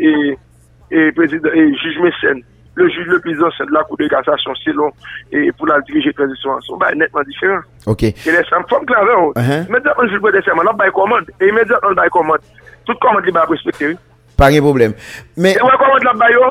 e 0.89 1.11
prezident, 1.13 1.53
e 1.53 1.61
jujme 1.83 2.11
sèn. 2.21 2.41
le 2.77 2.87
juge, 2.89 3.07
le 3.07 3.19
plus 3.19 3.43
ancien 3.43 3.65
de 3.65 3.71
la 3.71 3.83
Cour 3.83 3.97
de 3.97 4.07
cassation, 4.07 4.53
selon 4.63 4.91
et 5.31 5.51
pour 5.53 5.65
la 5.65 5.81
diriger 5.81 6.13
transition 6.13 6.61
sont 6.61 6.77
bah, 6.77 6.93
nettement 6.93 7.23
différents. 7.23 7.61
Ok. 7.87 8.03
Et 8.03 8.13
les 8.25 8.43
femmes, 8.49 8.63
font 8.69 8.85
clave, 8.85 9.07
uh 9.07 9.39
-huh. 9.39 9.67
immédiatement, 9.67 10.07
juge 10.07 10.21
le 10.21 10.41
serment, 10.43 10.61
on 10.63 10.79
a 10.79 10.91
commande, 10.91 11.25
et 11.41 11.47
immédiatement, 11.47 11.89
on 11.89 12.09
commande. 12.09 12.43
Toute 12.85 12.99
commande, 12.99 13.23
il 13.25 13.33
va 13.33 13.45
respecter. 13.45 13.97
Pas 14.37 14.51
de 14.51 14.59
problème. 14.59 14.93
Mais. 15.35 15.53
Et 15.53 15.61
ouais, 15.61 15.77
commande, 15.81 16.03
là, 16.03 16.13
bah, 16.13 16.27
oh. 16.29 16.33
yo. 16.33 16.45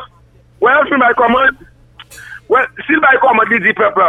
Ouais, 0.62 0.72
je 0.90 0.94
vais 0.94 1.14
commande. 1.14 1.56
Ouais, 2.48 2.66
si 2.84 2.92
le 2.92 3.00
bail 3.00 3.18
commande, 3.20 3.46
il 3.50 3.62
dit 3.62 3.72
peuple. 3.72 4.02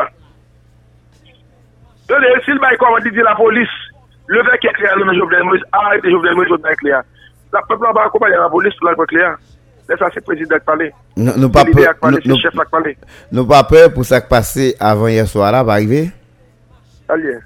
si 2.45 2.51
le 2.51 2.59
bail 2.59 2.77
commande, 2.77 3.05
il 3.05 3.11
dit 3.11 3.25
la 3.31 3.35
police. 3.35 3.77
Le 4.27 4.41
verre 4.43 4.59
qui 4.59 4.67
est 4.67 4.73
clair, 4.73 4.93
le 4.97 5.13
Jovenel 5.19 5.43
Moïse, 5.43 5.63
arrêtez 5.71 6.09
Jovenel 6.11 6.35
Moïse, 6.35 6.49
le 6.49 6.57
verre 6.63 6.75
clair. 6.83 7.01
La 7.53 7.61
peuple 7.61 7.83
là, 7.83 7.91
va 7.93 8.05
accompagner 8.05 8.37
la 8.37 8.49
police, 8.49 8.73
le 8.81 8.95
verre 8.95 9.11
clair. 9.13 9.37
Lè 9.87 9.95
sa 9.99 10.09
se 10.11 10.19
prezident 10.25 10.63
pale. 10.67 10.89
Nou 11.15 11.49
pa 11.51 11.63
pe 13.67 13.83
pou 13.93 14.03
sa 14.07 14.19
k 14.23 14.27
pase 14.31 14.73
avan 14.83 15.13
yè 15.13 15.25
so 15.29 15.45
ala 15.47 15.63
pa 15.67 15.79
rive? 15.79 16.07
Alye. 17.11 17.37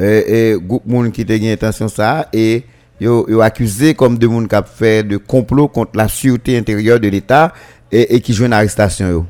E 0.00 0.58
goup 0.58 0.86
moun 0.88 1.10
ki 1.14 1.26
te 1.28 1.38
gen 1.38 1.54
intasyon 1.54 1.90
sa 1.92 2.26
e 2.34 2.62
yo 3.00 3.40
akuse 3.46 3.94
kom 3.98 4.18
de 4.18 4.28
moun 4.30 4.48
kap 4.50 4.66
fe 4.66 5.00
de 5.06 5.20
complot 5.20 5.70
kont 5.74 5.94
la 5.96 6.08
syoute 6.10 6.56
interior 6.58 6.98
de 7.00 7.12
l'Etat 7.12 7.54
e 7.90 8.18
ki 8.24 8.34
jwen 8.34 8.56
arrestasyon 8.56 9.14
yo. 9.14 9.26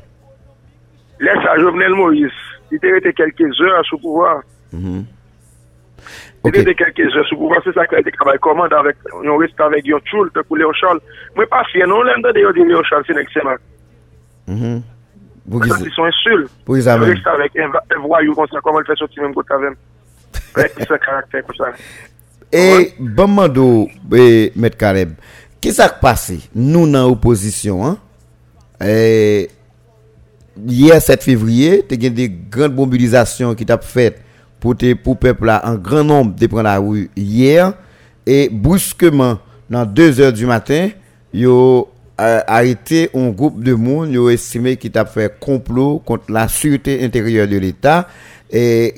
Lè 1.21 1.33
sa 1.45 1.59
Jovenel 1.61 1.93
Moïse. 1.97 2.47
Li 2.71 2.79
te 2.79 2.91
rete 2.93 3.11
kelke 3.13 3.49
zè 3.57 3.71
a 3.75 3.81
sou 3.89 3.99
pouvoir. 3.99 4.41
Okay. 6.41 6.55
Dede 6.57 6.71
de 6.71 6.73
kelke 6.73 7.05
zè 7.13 7.21
sou 7.29 7.37
pouvan, 7.37 7.61
se 7.61 7.69
sa 7.75 7.83
kwa 7.85 7.99
ete 8.01 8.09
kabay 8.15 8.39
komand 8.41 8.73
avèk, 8.73 8.97
yon 9.21 9.37
rest 9.37 9.59
avèk 9.61 9.85
yon 9.85 10.01
choul, 10.09 10.31
te 10.33 10.41
kou 10.47 10.57
Léon 10.57 10.73
Charles. 10.79 11.03
Mwen 11.37 11.49
pa 11.51 11.59
fye 11.69 11.85
non 11.85 12.07
lèm 12.07 12.23
de 12.25 12.31
de 12.33 12.41
yon 12.41 12.55
di 12.57 12.65
Léon 12.65 12.87
Charles 12.87 13.05
se 13.05 13.13
nek 13.13 13.29
seman. 13.29 13.61
Mwen 14.49 15.69
Sa 15.69 15.77
si 15.83 15.93
son 15.93 16.09
insul. 16.09 16.47
Pou 16.65 16.79
yon 16.79 16.87
zavèm. 16.87 17.11
Yon 17.11 17.13
rest 17.13 17.29
avèk 17.29 17.59
evwa 17.99 18.23
yon 18.25 18.39
konsa 18.39 18.63
koman 18.65 18.87
fè 18.89 18.97
soti 18.97 19.21
mèm 19.21 19.35
kout 19.37 19.53
avèm. 19.53 19.77
Rek 20.57 20.81
se 20.81 20.99
karakter 21.05 21.45
pou 21.45 21.59
sa. 21.59 21.69
E, 22.49 22.65
banman 22.97 23.53
do, 23.53 23.67
Met 24.57 24.79
Kareb, 24.81 25.13
ki 25.61 25.75
sa 25.77 25.91
k 25.93 26.01
pase 26.01 26.39
nou 26.57 26.89
nan 26.89 27.05
oposisyon, 27.13 27.99
e, 28.81 28.97
yè 30.57 30.97
7 31.05 31.29
fevriye, 31.29 31.83
te 31.85 32.01
gen 32.01 32.17
de 32.17 32.25
grand 32.49 32.73
mobilizasyon 32.81 33.53
ki 33.61 33.69
tap 33.69 33.85
fèt 33.85 34.23
pour 34.61 34.75
pour 35.03 35.17
peuple 35.17 35.47
là 35.47 35.61
en 35.65 35.75
grand 35.75 36.05
nombre 36.05 36.35
de 36.35 36.47
prendre 36.47 36.63
la 36.63 36.77
rue 36.77 37.09
hier. 37.17 37.73
Et 38.25 38.47
brusquement 38.49 39.39
dans 39.69 39.85
2 39.85 40.21
heures 40.21 40.31
du 40.31 40.45
matin 40.45 40.89
yo 41.33 41.89
a 42.17 42.43
arrêté 42.55 43.09
un 43.15 43.29
groupe 43.29 43.63
de 43.63 43.73
monde 43.73 44.13
yo 44.13 44.29
estimé 44.29 44.77
qu'il 44.77 44.95
a 44.97 45.05
fait 45.05 45.37
complot 45.39 46.01
contre 46.05 46.31
la 46.31 46.47
sûreté 46.47 47.03
intérieure 47.03 47.47
de 47.47 47.57
l'État. 47.57 48.07
Et 48.51 48.93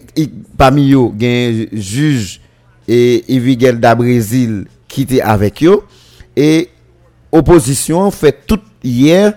parmi 0.57 0.91
eux 0.93 1.11
un 1.21 1.65
juge 1.71 2.41
et 2.87 3.23
Evigel 3.33 3.79
da 3.79 3.95
Brésil 3.95 4.65
qui 4.87 5.03
était 5.03 5.21
avec 5.21 5.63
eux 5.63 5.79
et 6.35 6.69
opposition 7.31 8.11
fait 8.11 8.45
tout 8.45 8.59
hier 8.83 9.33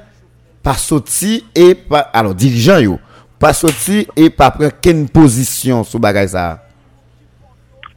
par 0.63 0.79
sorti 0.79 1.45
et 1.55 1.75
par 1.75 2.11
alors 2.13 2.35
dirigeant 2.35 2.79
yo 2.79 2.99
pa 3.41 3.53
soti 3.57 4.05
e 4.17 4.29
pa 4.33 4.51
pren 4.55 4.73
ken 4.83 5.05
posisyon 5.13 5.85
sou 5.87 6.01
bagay 6.03 6.29
sa. 6.33 6.57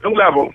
Donk 0.04 0.17
la 0.19 0.30
bon. 0.36 0.49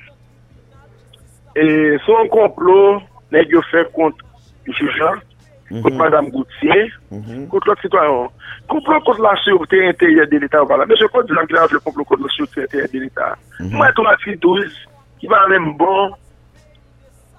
E 1.54 1.64
son 2.04 2.28
komplo, 2.32 3.00
neg 3.34 3.52
yo 3.52 3.62
fe 3.70 3.84
kont 3.94 4.20
Jujan, 4.64 5.20
mm 5.20 5.76
-hmm. 5.76 5.82
kont 5.82 5.96
Madame 5.96 6.30
Goutier, 6.30 6.88
mm 7.10 7.20
-hmm. 7.20 7.46
kont 7.48 7.66
lot 7.66 7.80
sitwaron. 7.80 8.28
Komplo 8.66 9.00
kont 9.00 9.18
la 9.20 9.36
surte 9.44 9.76
intèye 9.76 10.26
de 10.26 10.38
l'Etat 10.38 10.64
wala. 10.68 10.86
Mè 10.86 10.96
se 10.96 11.08
kont 11.12 11.26
di 11.26 11.32
l'angraj 11.32 11.72
le 11.72 11.80
komplo 11.80 12.04
kont 12.04 12.20
la 12.20 12.28
surte 12.28 12.58
intèye 12.58 12.88
de 12.92 12.98
l'Etat. 12.98 13.36
Mwen 13.60 13.92
ton 13.94 14.06
ati 14.06 14.36
12, 14.36 14.72
ki 15.20 15.26
va 15.28 15.44
anèm 15.44 15.76
bon, 15.76 16.12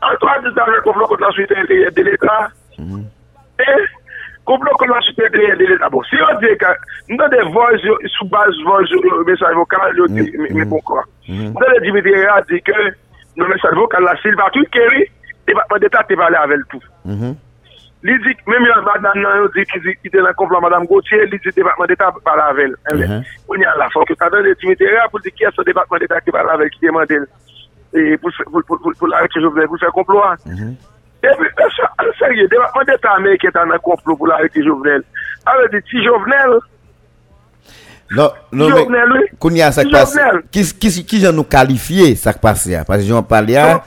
an 0.02 0.18
ton 0.20 0.30
ati 0.30 0.44
12 0.46 0.62
angraj 0.62 0.82
komplo 0.84 1.08
kont 1.08 1.22
la 1.22 1.32
surte 1.32 1.54
intèye 1.58 1.92
de 1.92 2.04
l'Etat, 2.04 2.50
mhm. 2.78 3.06
e... 3.60 4.05
Komplo 4.46 4.72
kon 4.78 4.92
wak 4.94 5.04
chite 5.08 5.30
de 5.34 5.66
l'Etat. 5.66 5.90
Bon, 5.90 6.04
si 6.06 6.20
yo 6.20 6.28
de, 6.42 6.52
nou 7.10 7.30
de 7.34 7.42
voj 7.56 7.82
yo, 7.88 7.96
soubaz 8.14 8.60
voj 8.68 8.92
yo, 8.94 9.24
mesaj 9.26 9.56
vokal 9.58 9.98
yo, 9.98 10.06
me 10.12 10.22
mm-hmm. 10.22 10.70
bon 10.70 10.84
kwa. 10.86 11.02
Mm-hmm. 11.26 11.56
Nou 11.56 11.74
de 11.74 11.82
Dimitri 11.88 12.14
a 12.30 12.38
di 12.46 12.62
ke, 12.62 12.86
nou 13.40 13.50
mesaj 13.50 13.74
vokal 13.80 14.06
la, 14.06 14.14
sil 14.22 14.38
va 14.38 14.52
tout 14.54 14.70
kere, 14.76 15.08
l'Etat 15.50 16.06
te 16.12 16.20
pale 16.20 16.38
avel 16.38 16.62
tout. 16.70 16.86
Mm-hmm. 17.10 17.42
Li 18.06 18.20
di, 18.22 18.38
mèm 18.46 18.70
yo 18.70 18.78
madan 18.86 19.18
nan 19.18 19.42
yo 19.42 19.50
di 19.56 19.66
ki 19.66 20.14
de 20.14 20.22
lan 20.22 20.38
komplo 20.38 20.62
madame 20.62 20.86
Gauthier, 20.94 21.26
li 21.26 21.42
di 21.42 21.58
debatman 21.58 21.90
d'Etat 21.90 22.22
pale 22.28 22.46
avel. 22.46 22.78
O 23.50 23.58
nyan 23.58 23.82
la 23.82 23.90
fok, 23.98 24.14
katan 24.14 24.46
de 24.46 24.54
Dimitri 24.62 24.94
a 25.02 25.10
pou 25.10 25.26
di 25.26 25.34
ki 25.34 25.50
a 25.50 25.56
so 25.58 25.66
debatman 25.66 26.06
d'Etat 26.06 26.22
ki 26.22 26.36
pale 26.38 26.54
avel 26.54 26.70
ki 26.70 26.86
demande 26.86 27.24
e, 27.98 28.12
pou 28.22 29.10
la 29.10 29.26
reke 29.26 29.42
jovnen, 29.42 29.66
pou 29.72 29.82
fè 29.82 29.90
komplo 29.96 30.22
an. 30.22 30.38
Ebi, 31.24 31.48
an 31.58 32.12
serye, 32.20 32.48
debatman 32.52 32.86
deta 32.90 33.16
Amerike 33.16 33.52
tan 33.54 33.70
nan 33.72 33.82
konplo 33.84 34.18
pou 34.18 34.30
la 34.30 34.42
rete 34.44 34.64
Jovenel. 34.66 35.06
A 35.46 35.56
re 35.62 35.70
di 35.74 35.82
ti 35.88 36.04
Jovenel. 36.06 36.60
Non, 38.12 38.30
non, 38.52 38.70
men. 38.92 39.26
Koun 39.42 39.58
ya 39.58 39.72
sak 39.74 39.90
pase. 39.94 40.22
Ki 40.54 41.22
jan 41.24 41.34
nou 41.34 41.48
kalifiye 41.50 42.12
sak 42.20 42.42
pase 42.44 42.76
ya? 42.76 42.84
Pase 42.86 43.08
jan 43.08 43.26
pale 43.26 43.56
ya, 43.56 43.80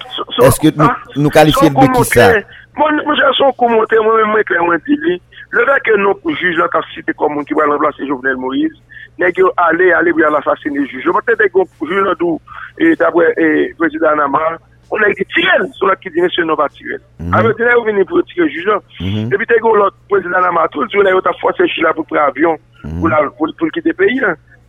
eske 0.48 0.72
nou 0.74 1.30
kalifiye 1.34 1.70
de 1.74 1.86
ki 1.94 2.04
sa? 2.10 2.32
Mwen 2.78 3.18
jan 3.18 3.34
son 3.38 3.54
koumote, 3.58 3.98
mwen 4.02 4.32
mwen 4.32 4.46
kre 4.48 4.62
mwen 4.64 4.82
ti 4.86 4.98
li. 5.04 5.18
Le 5.54 5.64
vek 5.64 5.94
nou 5.96 6.18
pou 6.20 6.34
juj 6.36 6.58
la 6.58 6.68
kap 6.72 6.86
site 6.92 7.14
kon 7.16 7.32
moun 7.32 7.46
ki 7.48 7.56
wè 7.56 7.66
lan 7.66 7.78
blan 7.80 7.94
se 7.96 8.06
Jovenel 8.08 8.36
Moïse. 8.42 8.74
Nèk 9.18 9.38
yo 9.40 9.50
ale, 9.58 9.92
ale 9.96 10.12
wè 10.14 10.30
lan 10.30 10.44
sasine 10.46 10.84
juj. 10.86 11.06
Mwen 11.06 11.24
te 11.26 11.38
dek 11.38 11.54
pou 11.54 11.88
juj 11.88 12.02
lan 12.04 12.18
dou, 12.20 12.42
e 12.78 12.92
tabwe, 12.98 13.30
e 13.38 13.70
prezident 13.78 14.26
Amar. 14.26 14.58
on 14.90 15.02
a 15.02 15.08
été 15.08 15.24
tiré, 15.26 15.50
sur 15.72 15.86
la 15.86 15.94
mhm. 15.94 16.00
qui 16.00 16.10
dit 16.10 16.20
monsieur 16.20 16.44
non 16.44 16.56
pas 16.56 16.68
tiré. 16.68 16.96
Alors, 17.32 17.54
tu 17.54 17.62
n'as 17.62 17.76
venu 17.84 18.04
pour 18.04 18.22
tirer 18.24 18.48
juge. 18.48 18.70
Mhm. 19.00 19.32
Et 19.32 19.36
puis, 19.36 19.46
tu 19.46 19.54
l'autre 19.62 19.96
président 20.08 20.42
Amatou, 20.42 20.86
tu 20.88 20.98
il 20.98 21.06
a 21.06 21.32
forcé 21.40 21.64
là 21.82 21.92
pour 21.92 22.06
prendre 22.06 22.22
avion, 22.22 22.56
mhm. 22.84 23.00
pour, 23.00 23.10
pour, 23.36 23.48
pour 23.58 23.70
quitter 23.70 23.90
le 23.90 23.94
pays. 23.94 24.20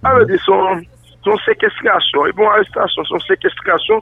Alors, 0.04 0.26
tu 0.28 0.38
son, 0.40 0.82
son 1.24 1.38
séquestration, 1.40 2.26
et 2.26 2.32
bon, 2.34 2.50
arrestation, 2.50 3.04
son 3.06 3.20
séquestration. 3.20 4.02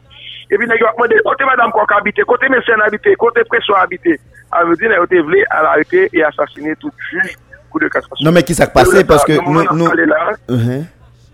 Et 0.49 0.57
puis, 0.57 0.67
tu 0.67 0.73
as 0.73 0.91
demandé, 0.91 1.15
côté 1.23 1.45
madame 1.45 1.71
Kok 1.71 1.91
habité, 1.91 2.21
côté 2.23 2.49
médecin 2.49 2.73
habité, 2.83 3.15
côté 3.15 3.43
pression 3.43 3.75
habité. 3.75 4.19
Alors, 4.51 4.73
tu 4.77 4.87
n'as 4.87 5.03
été 5.03 5.19
voulu 5.19 5.43
arrêter 5.49 6.09
et 6.13 6.23
assassiner 6.23 6.75
tout 6.77 6.91
juge. 7.11 7.35
Coup 7.69 7.79
De 7.79 7.89
cassation. 7.89 8.15
non 8.23 8.31
mais 8.31 8.43
qui 8.43 8.55
s'est 8.55 8.71
passé 8.71 9.03
parce 9.03 9.25
que 9.25 9.33
nous... 9.33 9.75
nous... 9.75 9.87
Uh-huh. 9.87 10.85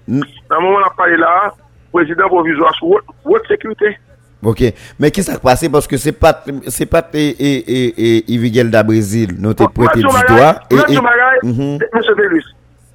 Dans 0.07 0.55
le 0.57 0.61
moment 0.61 0.77
où 0.77 0.81
on 0.81 0.83
a 0.83 0.89
parlé 0.89 1.15
là, 1.15 1.53
président 1.93 2.27
provisoire 2.27 2.73
sur 2.75 2.87
haute 2.87 3.47
sécurité. 3.47 3.97
Ok, 4.43 4.65
men 4.99 5.13
ki 5.15 5.23
sa 5.23 5.37
kpase, 5.39 5.69
paske 5.71 5.99
se 6.01 6.11
pat, 6.15 6.49
se 6.73 6.87
pat 6.89 7.15
e, 7.15 7.29
e, 7.31 7.51
e, 7.63 7.79
e, 7.93 8.09
Ivigel 8.35 8.73
da 8.73 8.83
Brazil, 8.83 9.37
nou 9.39 9.55
te 9.55 9.69
prete 9.71 10.01
di 10.01 10.03
doa. 10.03 10.51
Mwen 10.73 10.91
se 10.91 11.05
bagay, 11.05 11.39
mwen 11.47 12.05
se 12.09 12.17
velus. 12.19 12.49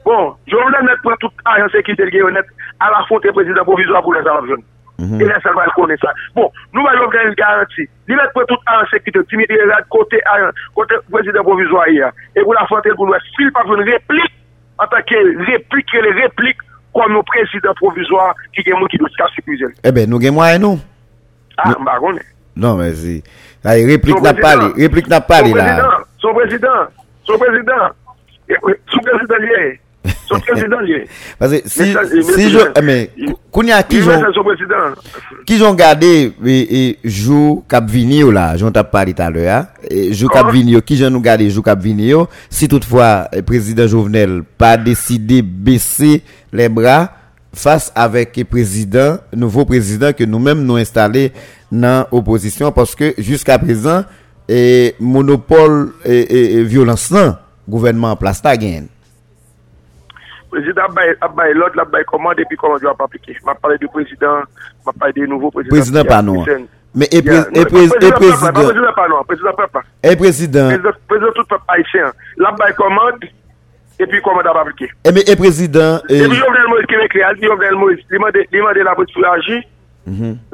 Bon, 0.08 0.32
joun 0.48 0.72
lè 0.72 0.80
net 0.86 1.00
pren 1.04 1.18
tout 1.20 1.42
ajan 1.52 1.68
sekite 1.74 2.06
l 2.06 2.12
gen 2.12 2.36
net, 2.36 2.48
a 2.80 2.88
la 2.94 3.02
fonte 3.10 3.32
prezident 3.36 3.66
provizwa 3.68 4.00
pou 4.04 4.16
lè 4.16 4.22
salap 4.24 4.46
joun. 4.48 4.62
E 4.98 5.26
lè 5.28 5.36
salval 5.44 5.68
konen 5.76 6.00
sa. 6.00 6.14
Bon, 6.36 6.48
nou 6.72 6.86
va 6.86 6.94
joun 6.96 7.12
gen 7.12 7.34
garanti, 7.36 7.84
li 8.08 8.16
net 8.16 8.32
pren 8.36 8.48
tout 8.48 8.72
ajan 8.72 8.88
sekite, 8.92 9.24
timide 9.28 9.58
lè 9.58 9.66
lè 9.68 9.80
kote 9.92 10.22
ajan, 10.32 10.62
kote 10.78 11.00
prezident 11.12 11.44
provizwa 11.44 11.84
yè, 11.92 12.08
e 12.32 12.40
pou 12.40 12.56
la 12.56 12.64
fonte 12.70 12.92
l 12.92 12.96
pou 12.96 13.12
lè, 13.12 13.20
sil 13.34 13.52
pa 13.56 13.66
joun 13.68 13.84
replik, 13.88 14.32
an 14.80 14.88
takè 14.94 15.20
replik, 15.50 15.90
ke 15.92 16.04
lè 16.06 16.14
replik, 16.22 16.64
kon 16.96 17.12
nou 17.12 17.26
prezident 17.28 17.76
provizwa 17.82 18.30
ki 18.56 18.64
gen 18.64 18.80
moun 18.80 18.88
ki 18.88 19.02
nou 19.02 19.12
ska 19.12 19.28
sekuizel. 19.34 19.76
E 19.84 19.92
ben, 19.92 20.08
nou 20.08 20.22
gen 20.22 20.36
mwen 20.38 20.64
nou. 20.64 20.80
Ah, 21.58 21.74
bah. 21.84 21.98
Non, 22.56 22.76
mais 22.76 22.94
si. 22.94 23.22
La 23.64 23.72
réplique 23.72 24.20
n'a 24.20 24.34
pas. 24.34 24.70
Réplique 24.76 25.08
n'a 25.08 25.20
pas 25.20 25.40
parlé, 25.40 25.52
là. 25.52 26.00
Son 26.18 26.34
président, 26.34 26.68
son 27.24 27.38
président, 27.38 27.72
son 28.92 29.00
président 29.00 29.36
lié. 29.36 29.80
Son 30.26 30.40
président 30.40 30.80
lié. 30.80 31.06
Parce 31.38 31.52
que 31.52 31.68
si, 31.68 31.94
si 32.34 32.50
je, 32.50 32.80
mais, 32.82 33.10
Kounia, 33.50 33.82
qui 33.82 34.00
ont, 34.02 34.94
qui 35.46 35.62
ont 35.62 35.74
gardé, 35.74 36.32
et, 36.44 36.98
jou 37.04 37.64
Cap 37.68 37.84
Vinio, 37.88 38.30
là, 38.30 38.56
j'en 38.56 38.70
t'ai 38.70 38.82
parlé 38.84 39.14
tout 39.14 39.22
à 39.22 39.30
l'heure, 39.30 39.66
et 39.88 40.12
jou 40.12 40.28
Cap 40.28 40.50
Vinio, 40.50 40.80
qui 40.80 41.02
ont 41.04 41.20
gardé 41.20 41.50
jou 41.50 41.62
Cap 41.62 41.80
Vinio, 41.80 42.28
si 42.50 42.68
toutefois, 42.68 43.28
le 43.32 43.42
président 43.42 43.86
Jovenel 43.86 44.42
pas 44.56 44.76
décidé 44.76 45.42
baisser 45.42 46.22
les 46.52 46.68
bras, 46.68 47.12
face 47.54 47.92
avec 47.94 48.36
le 48.36 48.44
président, 48.44 49.18
nouveau 49.34 49.64
président 49.64 50.12
que 50.12 50.24
nous-mêmes 50.24 50.64
nous 50.64 50.76
installé 50.76 51.32
dans 51.72 52.06
l'opposition 52.12 52.72
parce 52.72 52.94
que 52.94 53.14
jusqu'à 53.18 53.58
présent, 53.58 54.04
et 54.48 54.94
monopole 54.98 55.92
et, 56.04 56.62
violence 56.64 57.12
gouvernement 57.68 58.12
en 58.12 58.16
place 58.16 58.40
ta 58.40 58.56
gagne. 58.56 58.86
Président 60.50 60.82
Abbaye 61.20 61.52
l'autre 61.52 61.76
la 61.76 61.84
bail 61.84 62.04
commande 62.06 62.40
et 62.40 62.44
puis 62.46 62.56
comment 62.56 62.78
doit 62.78 62.96
pas 62.96 63.04
appliquer? 63.04 63.34
Je 63.34 63.60
parlé 63.60 63.76
du 63.76 63.86
président, 63.88 64.40
je 64.86 64.98
parlé 64.98 65.12
du 65.12 65.28
nouveau 65.28 65.50
président. 65.50 65.76
Président 65.76 66.04
pas 66.04 66.22
non. 66.22 66.42
Mais 66.94 67.06
et, 67.12 67.20
président 67.20 67.50
président 67.52 68.92
pas 68.96 69.08
non, 69.08 69.22
président 69.26 69.52
pas. 69.54 69.82
Et 70.02 70.16
président 70.16 70.68
président 71.06 71.32
tout 71.34 71.44
peuple 71.44 71.64
haïtien. 71.68 72.10
La 72.38 72.52
bail 72.52 72.74
commande 72.74 73.24
epi 73.98 74.20
komanda 74.22 74.54
pa 74.54 74.62
aplike. 74.62 74.90
E 75.04 75.36
prezident... 75.36 76.04
Epi 76.06 76.38
yon 76.38 76.54
vnen 76.54 76.70
Moïse 76.70 76.88
Kevek 76.90 77.16
li, 77.16 77.24
al 77.26 77.36
di 77.38 77.48
yon 77.48 77.58
vnen 77.58 77.76
Moïse, 77.80 78.04
li 78.12 78.62
mande 78.62 78.86
la 78.86 78.94
polis 78.98 79.12
pou 79.14 79.26
aji, 79.26 79.58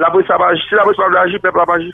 la 0.01 0.09
polis 0.13 0.27
pa 0.31 0.49
aji, 0.49 0.61
si 0.65 0.75
la 0.77 0.85
polis 0.87 0.99
pa 0.99 1.07
aji, 1.23 1.41
pep 1.43 1.59
la 1.61 1.67
pa 1.69 1.77
aji. 1.77 1.91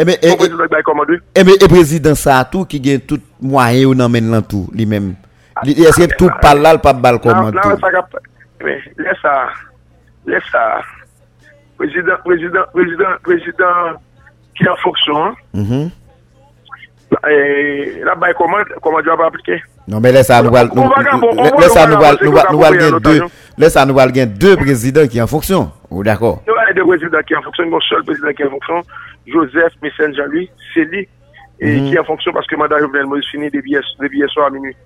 E 0.00 1.68
prezident 1.70 2.18
sa 2.18 2.42
tou 2.44 2.68
ki 2.68 2.80
gen 2.84 3.00
tout 3.00 3.22
mwayen 3.40 3.90
ou 3.90 3.98
nan 3.98 4.12
men 4.12 4.30
lan 4.32 4.44
tou, 4.46 4.68
li 4.76 4.86
men. 4.88 5.14
Eske 5.64 6.10
tout 6.16 6.32
pal 6.42 6.60
la, 6.62 6.74
l 6.76 6.82
pa 6.84 6.92
bal 6.96 7.20
koman 7.22 7.52
tou. 7.56 7.70
Lè 8.60 9.14
sa, 9.22 9.34
lè 10.28 10.40
sa, 10.50 10.62
prezident, 11.80 12.20
prezident, 12.26 12.68
prezident, 12.74 13.16
prezident 13.24 13.96
ki 14.58 14.68
an 14.68 14.76
foksyon, 14.82 15.24
la 18.04 18.14
bay 18.20 18.36
komanda, 18.36 18.76
komanda 18.84 19.16
pa 19.16 19.30
aplike. 19.32 19.56
Non, 19.90 19.98
mais 20.00 20.12
laisse 20.12 20.28
ça, 20.28 20.40
nous 20.40 20.54
allons, 20.54 20.88
laisse 21.58 21.72
ça, 21.72 21.84
nous 21.84 21.96
allons, 21.96 22.18
nous 23.86 23.98
allons 23.98 24.26
deux, 24.26 24.56
présidents 24.56 25.08
qui 25.08 25.20
en 25.20 25.26
fonction. 25.26 25.72
Ou 25.90 26.04
d'accord? 26.04 26.44
Nous 26.46 26.54
avons 26.54 26.72
deux 26.76 26.86
présidents 26.86 27.18
qui 27.26 27.34
en 27.34 27.42
fonction, 27.42 27.68
mon 27.68 27.80
seul 27.80 28.04
président 28.04 28.32
qui 28.32 28.44
en 28.44 28.50
fonction, 28.50 28.82
Joseph 29.26 29.72
Messène 29.82 30.14
Jean-Louis, 30.14 30.48
c'est 30.72 30.84
lui, 30.84 31.08
et 31.58 31.80
qui 31.80 31.98
en 31.98 32.04
fonction 32.04 32.32
parce 32.32 32.46
que 32.46 32.54
mandat 32.54 32.78
Jovenel 32.78 33.06
Moïse 33.06 33.24
finit 33.32 33.50
depuis 33.50 33.72
hier 33.72 34.30
soir 34.30 34.46
à 34.46 34.50
minuit. 34.50 34.76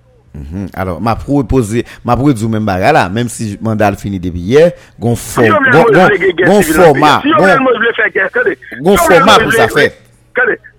Alors, 0.73 0.99
ma 0.99 1.15
proposer, 1.15 1.85
ma 2.03 2.15
proposer 2.15 2.47
même 2.47 2.65
bagarre 2.65 2.93
là, 2.93 3.07
même 3.07 3.29
si 3.29 3.59
mandat 3.61 3.93
fini 3.93 4.19
depuis 4.19 4.39
hier, 4.39 4.71
gon 4.99 5.15
format, 5.15 5.59
gon 6.45 6.61
format, 6.63 7.21
gon 8.81 8.97
format 8.97 9.39
pour 9.39 9.53
ça 9.53 9.67
fait. 9.67 10.01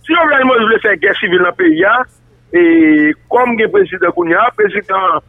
Si 0.05 0.13
Jovenel 0.13 0.45
Moïse 0.45 0.63
voulait 0.63 0.81
faire 0.81 0.97
guerre 0.97 1.17
civile 1.17 1.39
dans 1.39 1.47
le 1.47 1.53
pays, 1.53 1.85
E 2.55 3.13
kom 3.33 3.57
gen 3.59 3.71
prezident 3.75 4.15
Kounia, 4.15 4.45
prezident 4.57 5.23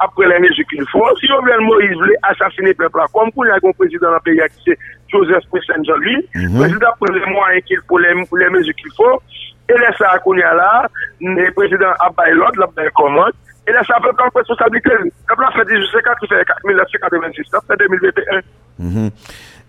apre 0.00 0.28
la 0.30 0.38
neje 0.40 0.64
ki 0.70 0.78
l'fon, 0.80 1.16
si 1.20 1.28
Jovenel 1.28 1.64
Moïse 1.66 1.98
vle 2.00 2.16
asasine 2.30 2.72
pepla, 2.78 3.04
kom 3.12 3.32
Kounia 3.34 3.58
kon 3.60 3.76
prezident 3.76 4.14
la 4.14 4.22
peyak 4.24 4.54
se 4.64 4.76
Joseph 5.12 5.44
Presenjoli, 5.52 6.16
mm 6.22 6.40
-hmm. 6.40 6.60
prezident 6.60 6.96
prezident 7.02 7.32
mwen 7.34 7.58
enkil 7.58 7.82
pou 7.88 7.98
le 7.98 8.48
neje 8.54 8.72
ki 8.78 8.88
l'fon, 8.88 9.18
e 9.68 9.74
lesa 9.82 10.18
Kounia 10.24 10.54
la, 10.54 10.88
ne 11.20 11.50
prezident 11.58 11.94
Abay 12.06 12.32
Lod, 12.34 12.56
la 12.56 12.64
Abay 12.64 12.90
Komod, 12.92 13.34
e 13.66 13.72
lesa 13.72 14.00
pepla 14.00 14.30
responsabilite, 14.34 14.92
pepla 15.28 15.50
fè 15.56 15.64
1854, 15.64 16.26
fè 16.30 16.60
1996, 16.64 17.66
fè 17.68 17.76
2021. 17.76 18.42
Mm 18.78 18.90
-hmm. 18.92 19.08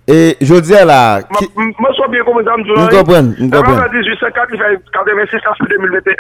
Et 0.10 0.38
je 0.40 0.56
dis 0.56 0.72
là. 0.72 1.20
Moi, 1.56 1.90
je 1.90 1.96
suis 1.96 2.12
bien 2.12 2.24
comme 2.24 2.44
ça, 2.46 2.52
je 2.58 2.98
comprends. 2.98 3.34
Je 3.38 3.50
comprends. 3.50 3.78
Ça 3.78 3.90
fait 3.90 3.98
1850, 3.98 4.48
il 4.54 4.58
fait 4.58 4.80
86, 4.94 5.38
ça 5.44 5.54
fait 5.58 5.76
2021. 5.78 6.14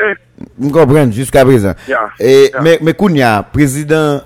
Je 0.61 0.69
comprends, 0.69 1.11
jusqu'à 1.11 1.45
présent. 1.45 1.73
Et, 2.19 2.51
Mais, 2.61 2.79
mais 2.81 2.93
Kounia, 2.93 3.45
président 3.51 4.21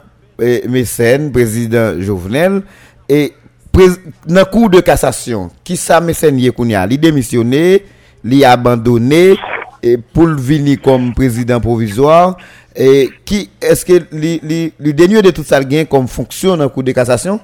Mécène, 0.67 1.32
président 1.32 2.02
Jovenel, 2.02 2.63
et 3.08 3.34
dans 3.74 4.39
le 4.39 4.45
cours 4.45 4.69
de 4.69 4.80
cassation, 4.80 5.50
qui 5.63 5.78
ça 5.78 6.02
Mécène 6.02 6.52
Kounia? 6.52 6.88
Il 6.89 7.00
démissionné, 7.00 7.86
il 8.24 8.43
abandonné, 8.43 9.38
et 9.84 9.97
pour 9.97 10.28
venir 10.28 10.82
comme 10.82 11.13
président 11.13 11.60
provisoire. 11.60 12.36
Et 12.76 13.10
qui 13.26 13.50
est-ce 13.62 13.86
que 13.86 13.93
le 14.12 14.91
dernier 14.91 15.21
de 15.21 15.30
tout 15.32 15.43
ça 15.43 15.63
gain 15.63 15.86
comme 15.86 16.08
fonction 16.08 16.58
dans 16.58 16.63
le 16.63 16.69
cours 16.69 16.84
de 16.84 16.93
cassation? 16.93 17.39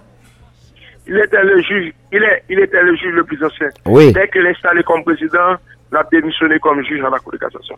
Il 1.09 1.17
était 1.17 1.43
le 1.43 1.61
juge, 1.61 1.93
il, 2.11 2.23
est, 2.23 2.43
il 2.49 2.59
était 2.59 2.81
le 2.81 2.95
juge 2.95 3.13
le 3.13 3.23
plus 3.23 3.41
ancien. 3.43 3.67
Oui. 3.85 4.11
Dès 4.11 4.27
qu'il 4.27 4.45
est 4.45 4.49
installé 4.51 4.83
comme 4.83 5.03
président, 5.03 5.55
il 5.91 5.97
a 5.97 6.03
démissionné 6.11 6.59
comme 6.59 6.83
juge 6.83 7.01
dans 7.01 7.09
la 7.09 7.19
cour 7.19 7.31
de 7.31 7.37
cassation. 7.37 7.75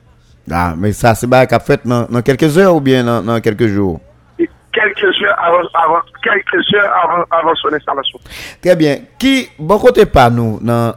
Ah, 0.52 0.74
mais 0.76 0.92
ça, 0.94 1.14
c'est 1.14 1.30
pas 1.30 1.46
qu'a 1.46 1.60
fait 1.60 1.82
dans, 1.86 2.08
dans, 2.10 2.22
quelques 2.22 2.58
heures 2.58 2.76
ou 2.76 2.82
bien 2.82 3.04
dans, 3.04 3.22
dans 3.22 3.40
quelques 3.40 3.68
jours? 3.68 4.00
Quelques 4.72 5.04
heures 5.24 5.36
avant, 5.40 5.68
avant, 5.74 6.00
quelques 6.24 6.74
heures 6.76 6.92
avant, 7.04 7.24
avant 7.32 7.56
son 7.56 7.74
installation. 7.74 8.20
Très 8.62 8.76
bien. 8.76 8.98
Qui, 9.18 9.50
bon 9.58 9.78
côté 9.78 10.06
pas 10.06 10.30
nous, 10.30 10.60
dans, 10.62 10.94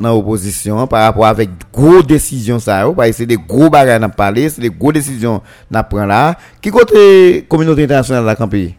l'opposition, 0.00 0.86
par 0.86 1.02
rapport 1.02 1.26
avec 1.26 1.50
gros 1.72 2.02
décisions, 2.02 2.58
ça, 2.58 2.84
c'est 3.12 3.26
des 3.26 3.36
gros 3.36 3.68
bagages 3.68 4.02
à 4.02 4.08
parler, 4.08 4.48
c'est 4.48 4.62
des 4.62 4.70
gros 4.70 4.92
décisions 4.92 5.42
à 5.72 5.82
prendre 5.82 6.06
là. 6.06 6.34
Qui 6.62 6.70
côté 6.70 7.44
communauté 7.48 7.84
internationale 7.84 8.22
de 8.22 8.40
la 8.40 8.46
pays? 8.46 8.76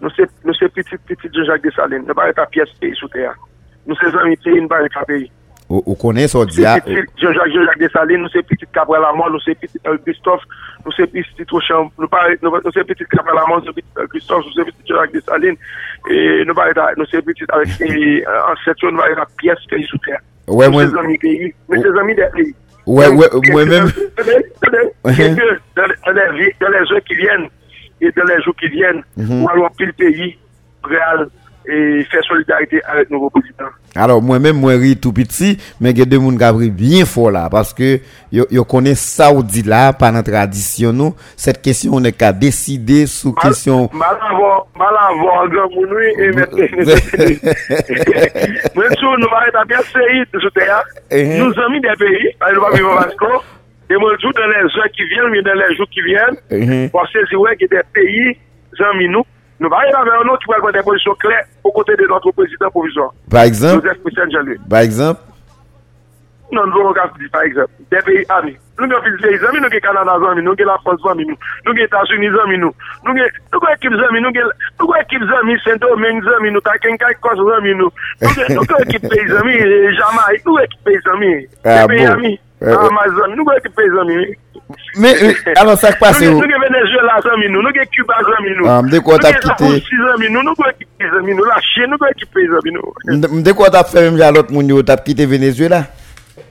Nou 0.00 0.10
se, 0.12 0.26
se 0.58 0.68
pitit 0.68 1.00
pitit 1.08 1.32
Jean-Jacques 1.32 1.64
Dessalines, 1.64 2.04
nou 2.04 2.14
ba 2.16 2.26
re 2.28 2.34
pa 2.36 2.44
piyes 2.52 2.72
peyi 2.80 2.94
sou 2.98 3.08
teya. 3.12 3.32
Nou 3.88 3.96
se 3.96 4.10
zan 4.12 4.28
mi 4.28 4.36
peyi, 4.44 4.60
nou 4.60 4.68
ba 4.68 4.82
re 4.82 4.90
pa 4.92 5.04
peyi. 5.08 5.30
Ou 5.66 5.96
konen 5.98 6.28
so 6.30 6.44
diya... 6.46 6.76
Jean-Jacques 6.84 7.54
Jean 7.54 7.80
Dessalines, 7.80 8.22
nou 8.26 8.30
se 8.34 8.42
pitit 8.44 8.70
Cabral 8.76 9.06
Amor, 9.08 9.32
nou 9.32 9.40
se 9.40 9.56
pitit 9.56 9.80
Christophe, 10.04 10.44
nou 10.84 10.92
se 10.94 11.08
pitit 11.14 11.56
Ochamp, 11.58 11.90
nou 11.96 12.74
se 12.76 12.84
pitit 12.86 13.08
Cabral 13.14 13.40
Amor, 13.42 13.64
nou 13.64 13.72
se 13.72 13.74
pitit 13.80 14.04
Christophe, 14.12 14.44
nou 14.44 14.54
se 14.54 14.68
pitit 14.68 14.84
Jean-Jacques 14.92 15.16
Dessalines, 15.16 15.58
nou 17.00 17.08
se 17.08 17.24
pitit 17.30 17.56
Ansetio, 17.56 18.92
nou 18.92 19.00
ba 19.00 19.10
re 19.10 19.18
pa 19.18 19.26
piyes 19.40 19.66
peyi 19.72 19.88
sou 19.90 19.98
teya. 20.04 20.20
Nou 20.46 20.60
se 20.76 20.92
zan 20.92 21.08
mi 21.08 21.16
peyi, 21.24 21.50
nou 21.72 21.82
se 21.82 21.96
zan 21.96 22.06
mi 22.06 22.14
de 22.20 22.30
peyi. 22.36 22.52
Mwen 22.86 23.16
mwen... 23.16 23.28
Mwen 23.32 23.66
mwen... 23.66 23.66
Mwen 23.66 23.66
mwen... 23.66 23.66
Mwen 23.66 23.66
mwen... 23.66 23.90
Mwen 25.02 25.34
mwen... 27.02 27.50
et 28.00 28.10
dans 28.12 28.24
les 28.24 28.42
jours 28.42 28.54
qui 28.56 28.68
viennent, 28.68 29.02
mhm. 29.16 29.40
nous 29.40 29.48
allons 29.48 29.68
pile 29.76 29.92
pays, 29.94 30.38
réel, 30.84 31.28
et 31.68 32.04
faire 32.04 32.22
solidarité 32.24 32.80
avec 32.84 33.10
nos 33.10 33.28
président. 33.28 33.66
Alors 33.94 34.22
moi-même, 34.22 34.56
moi, 34.60 34.72
ri 34.74 34.96
tout 34.96 35.12
petit, 35.12 35.58
mais 35.80 35.90
il 35.90 35.98
y 35.98 36.02
a 36.02 36.04
des 36.04 36.16
gens 36.16 36.58
qui 36.58 36.70
bien 36.70 37.04
fort 37.04 37.30
là, 37.30 37.48
parce 37.50 37.74
que 37.74 37.98
ils 38.30 38.62
connaissent 38.68 39.00
ça 39.00 39.32
ou 39.32 39.42
dit 39.42 39.62
là, 39.62 39.92
pendant 39.92 40.22
tradition, 40.22 40.92
nous, 40.92 41.14
cette 41.36 41.60
question, 41.62 41.94
on 41.94 42.00
n'est 42.00 42.12
qu'à 42.12 42.32
décider 42.32 43.06
sous 43.06 43.32
mal, 43.32 43.42
question... 43.42 43.90
Mal 43.92 44.16
avoir, 44.30 44.66
mal 44.78 44.94
avoir, 45.10 45.48
grand 45.48 45.70
mounou, 45.70 45.98
et 45.98 46.30
maintenant... 46.30 46.56
Même 48.76 48.94
si 48.94 49.04
nous 49.04 49.10
allons 49.10 49.46
être 49.48 49.66
bien 49.66 49.80
série, 49.92 50.24
eh, 51.10 51.36
eh. 51.36 51.38
nous 51.38 51.52
sommes 51.54 51.80
des 51.80 51.88
pays, 51.98 52.36
nous 52.40 52.46
allons 52.46 52.70
vivre 52.74 52.90
en 52.92 52.96
Vasco, 52.96 53.42
Et 53.88 53.94
mon 53.96 54.18
jour, 54.18 54.32
dans 54.32 54.46
les 54.48 54.78
heures 54.78 54.90
qui 54.92 55.04
viennent, 55.04 55.30
mais 55.30 55.42
dans 55.42 55.54
les 55.54 55.76
jours 55.76 55.88
qui 55.90 56.02
viennent, 56.02 56.36
mm 56.50 56.64
-hmm. 56.64 56.90
pour 56.90 57.06
saisir 57.08 57.38
que 57.60 57.66
des 57.74 57.82
pays, 57.94 58.36
amis 58.90 59.08
nous, 59.08 59.24
nous 59.58 59.68
allons 59.68 59.98
avec 59.98 60.12
un 60.12 60.28
autre 60.28 60.38
qui 60.40 60.50
va 60.50 60.56
avoir 60.56 60.72
des 60.72 60.82
positions 60.82 61.14
claires 61.14 61.46
aux 61.64 61.72
côtés 61.72 61.96
de 61.96 62.06
notre 62.06 62.30
président 62.32 62.70
provisoire. 62.70 63.10
Par 63.30 63.44
exemple 63.44 63.82
Joseph 63.82 64.02
Christian 64.02 64.28
Jalou. 64.30 64.56
Par 64.68 64.80
exemple 64.80 65.20
Non, 66.52 66.66
nous 66.66 66.80
avons 66.80 66.92
dit 67.18 67.28
par 67.32 67.42
exemple, 67.42 67.70
des 67.90 68.02
pays 68.04 68.24
amis. 68.28 68.56
Nous 68.78 68.84
avons 68.84 69.02
des 69.02 69.44
amis, 69.46 69.58
nous 69.58 69.66
avons 69.66 69.78
Canada 69.80 70.12
amis, 70.30 70.42
nous 70.42 70.52
avons 70.52 70.70
la 70.72 70.78
France 70.84 71.00
amis, 71.10 71.24
nous 71.26 71.36
avons 71.66 71.76
les 71.78 71.84
États-Unis 71.84 72.28
amis, 72.44 72.58
nous 72.58 72.74
avons 73.04 73.74
équipe 73.74 73.92
amis, 74.08 74.20
nous 74.20 74.32
avons 74.78 74.94
équipe 75.02 75.22
amis, 75.40 75.56
Saint-Domingue 75.64 76.22
amis, 76.38 76.50
nous 76.50 76.60
avons 76.64 76.78
Kenkai 76.82 77.14
Kos 77.20 77.52
amis, 77.56 77.74
nous 77.74 77.90
avons 78.20 78.78
équipe 78.84 79.08
pays 79.08 79.32
amis, 79.40 79.58
Jamaïque, 79.98 80.44
nous 80.44 80.56
avons 80.56 80.64
équipe 80.64 80.84
pays 80.84 80.98
amis, 81.14 81.46
des 81.64 81.86
pays 81.88 82.06
amis. 82.06 82.38
Ah 82.38 82.42
bon. 82.42 82.45
Eh, 82.58 82.72
eh. 82.72 82.88
Amazon, 82.88 83.34
nou 83.36 83.44
gwen 83.44 83.58
ki 83.60 83.70
pey 83.76 83.88
zanmi 83.92 84.14
Anon 85.60 85.76
sak 85.76 85.98
pase 86.00 86.24
ou 86.24 86.38
Nou 86.38 86.48
gwen 86.48 86.62
Venezuela 86.62 87.18
zanmi 87.26 87.50
nou, 87.52 87.60
nou 87.60 87.72
gwen 87.76 87.90
Cuba 87.92 88.16
zanmi 88.24 88.54
nou 88.56 88.70
Nou 88.86 89.02
gwen 89.04 89.20
Zapoussi 89.44 89.98
zanmi 90.00 90.30
nou, 90.32 90.40
nou 90.46 90.56
gwen 90.56 90.72
ki 90.78 90.88
pey 90.96 91.10
zanmi 91.12 91.36
nou 91.36 91.44
La 91.50 91.58
chen 91.66 91.92
nou 91.92 92.00
gwen 92.00 92.16
ki 92.16 92.30
pey 92.32 92.48
zanmi 92.54 92.72
nou 92.78 93.34
Mde 93.42 93.54
kwa 93.58 93.68
tap 93.74 93.92
fè 93.92 94.06
mèm 94.06 94.16
jalot 94.22 94.54
moun 94.56 94.72
yo 94.72 94.80
tap 94.88 95.04
kite 95.04 95.28
Venezuela? 95.28 95.82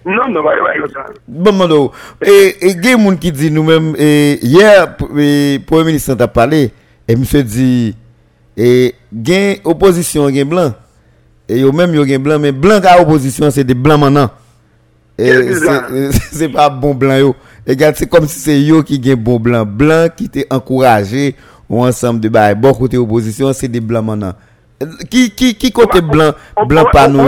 Non, 0.06 0.30
non, 0.30 0.46
wè 0.46 0.54
wè 0.62 0.76
yo 0.78 0.92
zanmi 0.94 1.18
Bon 1.26 1.58
mando, 1.58 1.82
e 2.22 2.76
gen 2.86 3.02
moun 3.02 3.18
ki 3.18 3.34
di 3.42 3.50
nou 3.58 3.66
mèm 3.66 3.96
Yer, 4.46 4.86
Premier 5.02 5.90
Ministre 5.90 6.20
tap 6.22 6.38
pale 6.38 6.68
E 7.10 7.18
mse 7.18 7.42
di 7.50 7.70
Gen 8.54 9.66
oposisyon 9.66 10.30
gen 10.38 10.54
blan 10.54 10.76
E 11.50 11.66
yo 11.66 11.74
mèm 11.74 11.98
yo 11.98 12.06
gen 12.06 12.22
blan, 12.22 12.46
men 12.46 12.54
blan 12.54 12.86
ka 12.86 13.00
oposisyon 13.02 13.50
se 13.50 13.66
de 13.66 13.74
blan 13.74 14.06
manan 14.06 14.30
c'est 15.18 16.50
pas 16.50 16.70
bon 16.70 16.94
blanc 16.94 17.18
yo. 17.18 17.36
Regarde, 17.68 17.96
c'est 17.96 18.10
comme 18.10 18.28
si 18.28 18.40
c'est 18.40 18.60
yo 18.60 18.84
qui 18.84 19.00
gagne 19.00 19.16
bon 19.16 19.40
blanc. 19.40 19.66
Blanc 19.66 20.08
qui 20.16 20.30
t'est 20.30 20.48
encouragé 20.52 21.36
ou 21.70 21.84
ensemble 21.84 22.20
de 22.20 22.30
bail. 22.30 22.56
Bon 22.56 22.74
côté 22.74 22.98
opposition, 22.98 23.54
c'est 23.54 23.68
des 23.68 23.80
blancs 23.80 24.06
maintenant. 24.06 24.34
Euh, 24.84 24.88
Qui, 25.10 25.32
qui, 25.32 25.56
qui 25.56 25.72
côté 25.72 26.02
blanc, 26.02 26.34
blanc 26.68 26.86
pas 26.92 27.08
nous? 27.08 27.20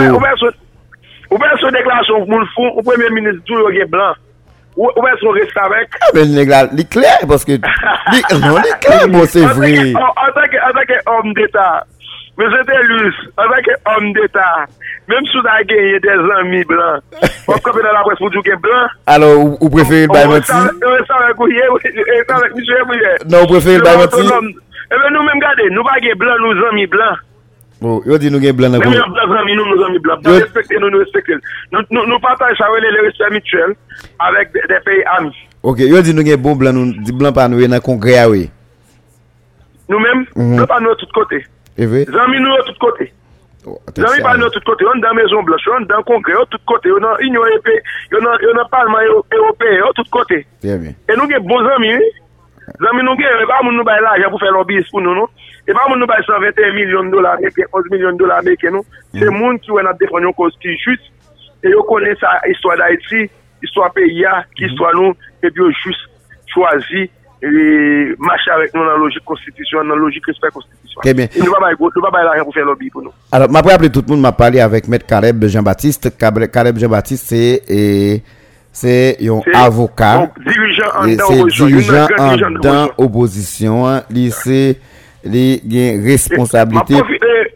Ou 1.30 1.38
bien 1.38 1.50
son 1.60 1.70
déclaration 1.72 2.26
pour 2.26 2.40
le 2.40 2.46
fond, 2.56 2.70
au 2.76 2.82
premier 2.82 3.10
ministre, 3.10 3.42
tout 3.46 3.56
le 3.56 3.86
blanc. 3.86 4.14
Ou 4.78 4.90
bien 5.02 5.12
son 5.20 5.30
reste 5.30 5.58
avec. 5.58 5.90
Ah, 6.02 6.08
il 6.14 6.38
est 6.38 6.90
clair 6.90 7.18
parce 7.28 7.44
que, 7.44 7.54
non, 7.54 7.58
il 8.12 8.68
est 8.68 8.80
clair, 8.80 9.08
bon, 9.10 9.26
c'est 9.26 9.42
vrai. 9.42 9.94
en 9.96 10.02
tant 10.34 10.86
qu'homme 10.88 11.34
d'État, 11.34 11.86
Mè 12.38 12.46
se 12.54 12.60
te 12.70 12.76
lus, 12.86 13.16
avèk 13.42 13.68
om 13.96 14.12
d'Etat, 14.14 14.70
mèm 15.10 15.26
sou 15.32 15.42
da 15.42 15.56
genye 15.66 15.98
de 16.04 16.18
zanmi 16.22 16.60
blan, 16.70 17.00
wap 17.48 17.64
kopè 17.66 17.82
nan 17.82 17.96
la 17.96 18.04
pres 18.06 18.20
pou 18.22 18.30
djouke 18.30 18.54
blan. 18.62 18.92
Alò, 19.10 19.32
ou 19.56 19.70
preferi 19.74 20.06
baymanti? 20.12 20.54
Ou 20.54 20.92
e 20.94 21.06
sa 21.10 21.24
vek 21.24 21.42
ouye, 21.42 21.64
ou 21.74 21.82
e 21.82 22.20
sa 22.30 22.38
vek 22.44 22.54
miche 22.60 22.78
ouye. 22.84 23.16
Non, 23.26 23.40
ou 23.42 23.50
preferi 23.56 23.82
baymanti? 23.82 24.22
Ebe 24.94 25.10
nou 25.16 25.26
mèm 25.26 25.42
gade, 25.42 25.66
nou 25.74 25.88
ba 25.88 25.98
gen 26.06 26.22
blan, 26.22 26.38
nou 26.44 26.60
zanmi 26.62 26.86
blan. 26.94 27.26
Bon, 27.82 27.98
yo 28.06 28.22
di 28.22 28.30
nou 28.30 28.46
gen 28.46 28.54
blan 28.62 28.78
nan 28.78 28.86
kou. 28.86 28.94
Mèm 28.94 29.02
yon 29.02 29.18
blan 29.18 29.34
zanmi 29.34 29.58
nou, 29.58 29.74
nou 29.74 29.82
zanmi 29.82 30.06
blan. 30.06 30.24
Nou 30.30 30.38
respekte 30.38 30.78
nou, 30.78 30.94
nou 30.94 31.02
respekte 31.02 31.42
nou. 31.74 32.06
Nou 32.06 32.22
pataj 32.22 32.54
sa 32.62 32.70
wèle 32.76 32.94
le 32.94 33.10
respect 33.10 33.34
mutuel 33.34 33.74
avèk 34.30 34.54
de 34.54 34.82
peyi 34.86 35.02
amis. 35.18 35.42
Ok, 35.66 35.88
yo 35.90 36.06
di 36.06 36.14
nou 36.14 36.30
gen 36.30 36.38
bon 36.46 36.62
blan, 36.62 36.78
nou 36.78 37.02
di 37.02 37.18
blan 37.18 37.34
pa 37.34 37.50
nou 37.50 37.66
yon 37.66 37.74
nan 37.74 37.82
kongre 37.82 38.22
awe. 38.22 38.46
Nou 39.90 40.06
mèm, 40.06 40.28
nou 40.38 40.70
pa 40.70 40.78
nou 40.86 40.94
tout 41.02 41.18
kote. 41.18 41.42
Zanmi 41.78 42.40
nou 42.42 42.58
yo 42.58 42.64
tout 42.66 42.78
kote. 42.82 43.06
Zanmi 43.94 44.22
pa 44.26 44.34
nou 44.34 44.48
yo 44.48 44.54
tout 44.56 44.66
kote. 44.66 44.86
Yon 44.88 45.02
dan 45.04 45.14
Mezon 45.18 45.46
Blanche, 45.46 45.70
yon 45.70 45.86
dan 45.90 46.06
Kongre, 46.08 46.34
yon 46.34 46.48
tout 46.50 46.64
kote. 46.66 46.90
Yon 46.90 47.04
nan 47.06 47.22
Union 47.22 47.46
Européen, 47.46 47.84
yon 48.16 48.26
nan 48.26 48.70
Parlement 48.72 49.04
Européen, 49.06 49.76
yon 49.84 49.94
tout 49.98 50.10
kote. 50.10 50.42
E 50.66 51.18
nou 51.18 51.30
gen 51.30 51.46
bon 51.46 51.62
zanmi, 51.68 51.92
zanmi 52.82 53.06
nou 53.06 53.20
gen, 53.20 53.30
e 53.30 53.44
eh, 53.46 53.50
pa 53.50 53.60
moun 53.62 53.78
nou 53.78 53.86
bay 53.86 54.02
l'ajan 54.02 54.34
pou 54.34 54.42
fè 54.42 54.50
lobbyist 54.56 54.90
pou 54.94 55.06
nou 55.06 55.14
nou. 55.20 55.30
E 55.68 55.76
pa 55.76 55.86
moun 55.86 56.02
nou 56.02 56.10
bay 56.10 56.26
121 56.26 56.74
milyon 56.80 57.12
dola 57.14 57.36
Ameriken, 57.38 57.70
11 57.70 57.94
milyon 57.94 58.18
dola 58.18 58.40
Ameriken 58.42 58.80
nou. 58.80 58.98
Se 59.14 59.30
moun 59.36 59.62
ki 59.62 59.78
wè 59.78 59.86
nan 59.86 60.02
defon 60.02 60.26
yon 60.26 60.34
konsti 60.40 60.74
jist, 60.82 61.12
e 61.62 61.76
yo 61.76 61.86
konen 61.86 62.18
sa 62.18 62.40
histwa 62.48 62.80
d'Haïti, 62.82 63.28
histwa 63.62 63.92
PIA, 63.94 64.40
ki 64.58 64.66
histwa 64.66 64.96
nou, 64.98 65.14
e 65.44 65.54
pi 65.54 65.62
yo 65.62 65.70
jist 65.84 66.10
chwazi 66.54 67.06
E 67.38 68.16
mache 68.18 68.50
avèk 68.50 68.74
nou 68.74 68.82
nan 68.88 68.98
logik 69.04 69.22
konstitisyon, 69.30 69.86
nan 69.86 70.00
logik 70.02 70.26
respect 70.26 70.56
konstitisyon. 70.56 71.04
E 71.06 71.44
nou 71.44 71.54
va 71.54 72.10
bay 72.14 72.26
la 72.26 72.34
ren 72.34 72.48
pou 72.48 72.56
fè 72.56 72.64
lobby 72.66 72.90
pou 72.90 73.06
nou. 73.06 73.14
Alors, 73.30 73.52
ma 73.54 73.62
pre 73.62 73.76
apre 73.76 73.92
tout 73.94 74.10
moun 74.10 74.24
ma 74.24 74.32
pali 74.34 74.62
avèk 74.64 74.90
Met 74.90 75.06
Kareb 75.06 75.46
Jean-Baptiste. 75.46 76.16
Kareb 76.18 76.82
Jean-Baptiste, 76.82 77.42
se 78.74 78.96
yon 79.22 79.46
avokat. 79.54 80.34
Se 80.42 81.38
dirijan 81.62 82.18
an 82.18 82.58
dan 82.64 82.98
oposisyon. 82.98 84.02
Li 84.10 84.32
se 84.34 84.62
li 85.22 85.48
gen 85.70 86.02
responsabilite. 86.08 87.06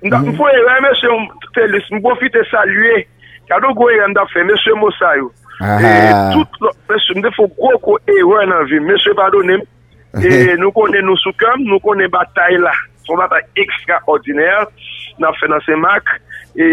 Mwen 0.06 0.34
pou 0.38 0.46
e 0.46 0.62
reme 0.70 0.94
se 1.02 1.10
mwen 1.10 2.06
profite 2.06 2.46
salue 2.54 3.02
kado 3.50 3.74
gwen 3.76 3.98
yon 3.98 4.14
da 4.14 4.30
fè, 4.30 4.46
mè 4.46 4.62
se 4.62 4.78
mò 4.78 4.94
sa 5.02 5.18
yo. 5.18 5.34
E 5.62 6.34
tout 6.34 6.58
lò, 6.64 6.72
mwen 6.90 7.22
defo 7.26 7.46
gwo 7.54 7.76
ko 7.86 7.98
ewe 8.10 8.46
nan 8.50 8.66
vi, 8.70 8.80
mwen 8.82 8.98
se 9.04 9.14
badonem, 9.18 9.62
e 10.18 10.56
nou 10.58 10.74
konen 10.74 11.06
nou 11.06 11.20
soukam, 11.22 11.62
nou 11.68 11.78
konen 11.84 12.10
batay 12.12 12.58
la, 12.62 12.74
son 13.06 13.22
batay 13.22 13.46
ekstraordinèr, 13.62 14.66
nan 15.22 15.38
fè 15.38 15.50
nan 15.52 15.62
se 15.68 15.78
mak, 15.78 16.10
e 16.58 16.68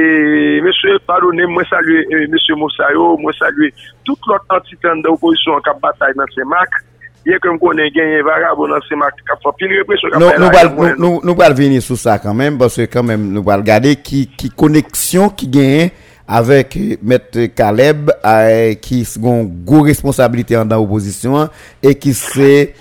mwen 0.64 0.76
se 0.80 0.96
badonem, 1.10 1.52
mwen 1.52 1.68
salue 1.68 2.24
mwen 2.24 2.44
se 2.46 2.56
Moussayo, 2.56 3.12
mwen 3.20 3.36
salue 3.36 3.72
tout 4.08 4.30
lò 4.30 4.40
antitan 4.56 5.04
da 5.04 5.12
oposisyon 5.12 5.60
kap 5.66 5.82
batay 5.84 6.16
nan 6.16 6.32
se 6.32 6.48
mak, 6.48 6.80
ye 7.28 7.36
kem 7.44 7.60
konen 7.60 7.92
genye 7.92 8.24
varabou 8.24 8.70
nan 8.72 8.80
se 8.88 8.96
mak, 8.96 9.20
kap 9.28 9.44
fò 9.44 9.52
pil 9.58 9.76
represyon 9.82 10.16
kap 10.16 10.24
fè 10.24 10.40
la. 10.40 10.96
Nou 10.96 11.36
bal 11.36 11.56
vini 11.58 11.84
sou 11.84 12.00
sa 12.00 12.16
kanmen, 12.22 12.56
basè 12.56 12.88
kanmen 12.88 13.28
nou 13.36 13.44
bal 13.44 13.60
gade 13.66 13.98
ki 14.00 14.54
koneksyon 14.56 15.34
ki 15.36 15.52
genye, 15.60 15.88
avec 16.28 16.78
Maître 17.02 17.46
Caleb, 17.46 18.10
euh, 18.24 18.74
qui 18.74 19.00
a 19.00 19.26
une 19.26 19.64
grosse 19.64 19.86
responsabilité 19.86 20.54
dans 20.54 20.76
l'opposition, 20.76 21.48
et 21.82 21.94
qui 21.94 22.12
c'est, 22.12 22.74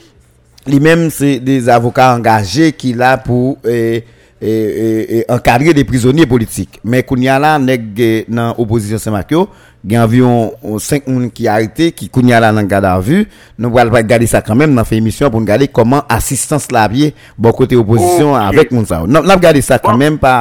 lui-même, 0.67 1.09
c'est 1.09 1.39
des 1.39 1.69
avocats 1.69 2.13
engagés 2.13 2.73
qui 2.73 2.93
là 2.93 3.17
pour, 3.17 3.57
et, 3.65 4.03
et 4.41 5.25
encadrer 5.29 5.73
des 5.73 5.85
prisonniers 5.85 6.25
politiques. 6.25 6.79
Mais 6.83 7.03
qu'on 7.03 7.15
y 7.15 7.29
a 7.29 7.39
là, 7.39 7.57
eh, 7.97 8.25
dans 8.27 8.53
l'opposition 8.57 8.97
Saint-Marco, 8.97 9.47
gen 9.87 10.01
avyon 10.03 10.51
5 10.83 11.07
moun 11.07 11.29
ki 11.33 11.47
arete, 11.51 11.89
ki 11.95 12.09
kounya 12.13 12.41
la 12.43 12.51
nan 12.55 12.67
gade 12.69 12.89
avu, 12.89 13.23
nou 13.57 13.77
wale 13.77 13.93
pa 13.93 14.01
gade 14.05 14.27
sa 14.29 14.41
kanmen, 14.43 14.73
nan 14.75 14.87
fe 14.87 14.99
emisyon 14.99 15.31
pou 15.31 15.39
nou 15.39 15.47
gade 15.47 15.69
koman 15.71 16.03
asistans 16.11 16.67
la 16.75 16.87
biye 16.91 17.13
bon 17.39 17.55
kote 17.55 17.79
oposisyon 17.79 18.33
okay. 18.33 18.51
avèk 18.51 18.75
moun 18.75 18.87
sa 18.89 18.99
non, 18.99 19.07
bon, 19.07 19.07
bon, 19.07 19.15
bon, 19.15 19.23
ou. 19.23 19.29
Nan 19.31 19.37
ap 19.37 19.45
gade 19.47 19.63
sa 19.65 19.79
kanmen, 19.81 20.19
pa 20.19 20.35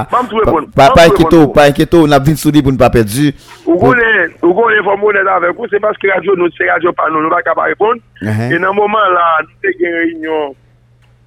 enketo, 1.06 1.46
pa 1.54 1.68
enketo, 1.70 2.02
nan 2.10 2.18
ap 2.18 2.26
vin 2.26 2.40
soudi 2.40 2.64
pou 2.64 2.74
nou 2.74 2.82
pa 2.82 2.90
pedu. 2.92 3.30
Ou 3.64 3.78
konen, 3.80 4.36
ou 4.42 4.52
konen 4.58 4.84
fò 4.86 4.98
mounen 4.98 5.32
avèk 5.36 5.56
ou, 5.56 5.70
se 5.70 5.80
paske 5.82 6.10
radio 6.10 6.36
nou, 6.40 6.50
se 6.58 6.68
radio 6.68 6.94
pa 6.96 7.08
nou, 7.12 7.22
nou 7.22 7.32
baka 7.32 7.54
pa 7.56 7.70
repon, 7.70 8.02
uh-huh. 8.22 8.50
e 8.50 8.62
nan 8.62 8.74
mouman 8.76 9.10
la, 9.14 9.26
nou 9.46 9.62
te 9.62 9.74
gen 9.78 9.98
reynyon 10.02 10.54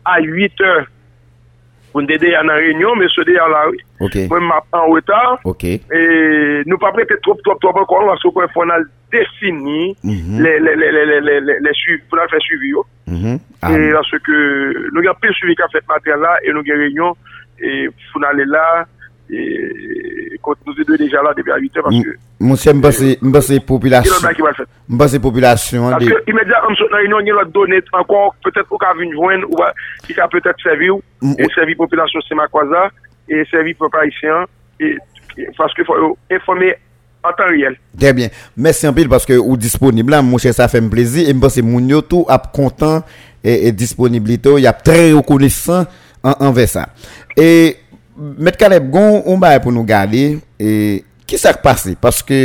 a 0.10 0.19
8 0.25 0.65
h, 0.67 0.88
Poun 1.93 2.06
dede 2.10 2.36
an 2.38 2.52
an 2.54 2.62
renyon, 2.62 2.99
men 2.99 3.10
se 3.10 3.25
dede 3.25 3.41
an 3.41 3.54
la 3.54 3.63
wè. 3.71 3.80
Okay. 4.08 4.28
Mwen 4.30 4.45
map 4.49 4.78
an 4.78 4.89
wè 4.93 5.02
ta. 5.08 5.19
Ok. 5.49 5.65
E 5.80 6.02
nou 6.69 6.78
pa 6.82 6.91
prete 6.95 7.17
trop, 7.25 7.41
trop, 7.45 7.60
trop 7.63 7.80
an 7.82 7.88
kon, 7.89 8.08
wansko 8.10 8.32
kon 8.36 8.52
fon 8.54 8.73
al 8.75 8.86
desini 9.10 9.95
mm 10.04 10.12
-hmm. 10.12 10.41
le, 10.43 10.52
le, 10.65 10.75
le, 10.75 10.91
le, 10.91 11.06
le, 11.06 11.19
le, 11.19 11.39
le, 11.47 11.56
le 11.65 11.73
suivi, 11.73 12.02
pou 12.10 12.19
nan 12.19 12.30
fè 12.30 12.39
suivi 12.45 12.69
yo. 12.75 12.86
Mm 13.08 13.17
-hmm. 13.17 13.39
ah. 13.62 13.73
E 13.73 13.93
wansko 13.93 14.21
ke 14.28 14.38
nou 14.93 15.02
gen 15.02 15.17
pe 15.21 15.34
suivi 15.34 15.56
ka 15.56 15.67
fèt 15.73 15.86
mater 15.89 16.17
la, 16.17 16.38
e 16.45 16.54
nou 16.54 16.63
gen 16.63 16.78
renyon, 16.78 17.13
e 17.58 17.89
pou 18.12 18.21
nan 18.21 18.38
le 18.38 18.45
la, 18.45 18.86
konti 20.45 20.65
nou 20.65 20.75
se 20.77 20.85
dwe 20.87 20.97
deja 21.01 21.21
la 21.25 21.35
debi 21.37 21.53
a 21.53 21.59
8 21.61 21.83
an 21.85 21.99
Monsie 22.39 22.73
mbase 22.73 23.59
populasyon 23.67 24.25
Mbase 24.89 25.19
populasyon 25.21 26.07
Imedya 26.29 26.63
msot 26.71 26.95
nan 26.95 27.05
yon 27.05 27.29
yon 27.29 27.39
lot 27.41 27.53
donet 27.53 27.93
ankon 27.99 28.33
petet 28.45 28.65
ou 28.71 28.81
ka 28.81 28.95
vin 28.97 29.13
jwen 29.13 29.45
ou 29.51 29.69
ki 30.07 30.17
ka 30.17 30.29
petet 30.31 30.65
servi 30.65 30.89
ou 30.93 31.51
servi 31.55 31.77
populasyon 31.79 32.25
semakwaza 32.27 32.87
servi 33.51 33.75
popayisyen 33.77 34.47
paske 35.58 35.85
fò 35.87 35.97
informe 36.31 36.73
an 37.23 37.35
tan 37.35 37.51
riyel. 37.51 37.75
Dè 37.99 38.12
bien. 38.15 38.33
Mèsi 38.60 38.87
an 38.87 38.95
pil 38.95 39.10
paske 39.12 39.37
ou 39.39 39.58
disponib 39.60 40.12
la, 40.12 40.21
mwen 40.25 40.41
chè 40.41 40.54
sa 40.56 40.69
fèm 40.71 40.89
plezi 40.91 41.27
e 41.27 41.35
mwen 41.35 41.54
se 41.54 41.63
moun 41.65 41.89
yo 41.91 42.01
tou 42.06 42.27
ap 42.31 42.49
kontan 42.56 43.04
e, 43.43 43.69
e 43.69 43.73
disponibilite 43.75 44.51
ou, 44.51 44.62
y 44.62 44.67
ap 44.69 44.81
trè 44.85 45.10
rekounisan 45.12 45.85
an, 46.23 46.35
an 46.35 46.56
ve 46.56 46.67
sa. 46.71 46.87
E 47.35 47.49
Met 48.19 48.57
Kaleb, 48.59 48.89
on 49.23 49.39
ba 49.39 49.53
pou 49.63 49.71
nou 49.71 49.87
gade, 49.87 50.41
e, 50.59 50.71
ki 51.23 51.37
sa 51.39 51.53
k 51.55 51.61
pase? 51.63 51.93
Paske, 52.03 52.39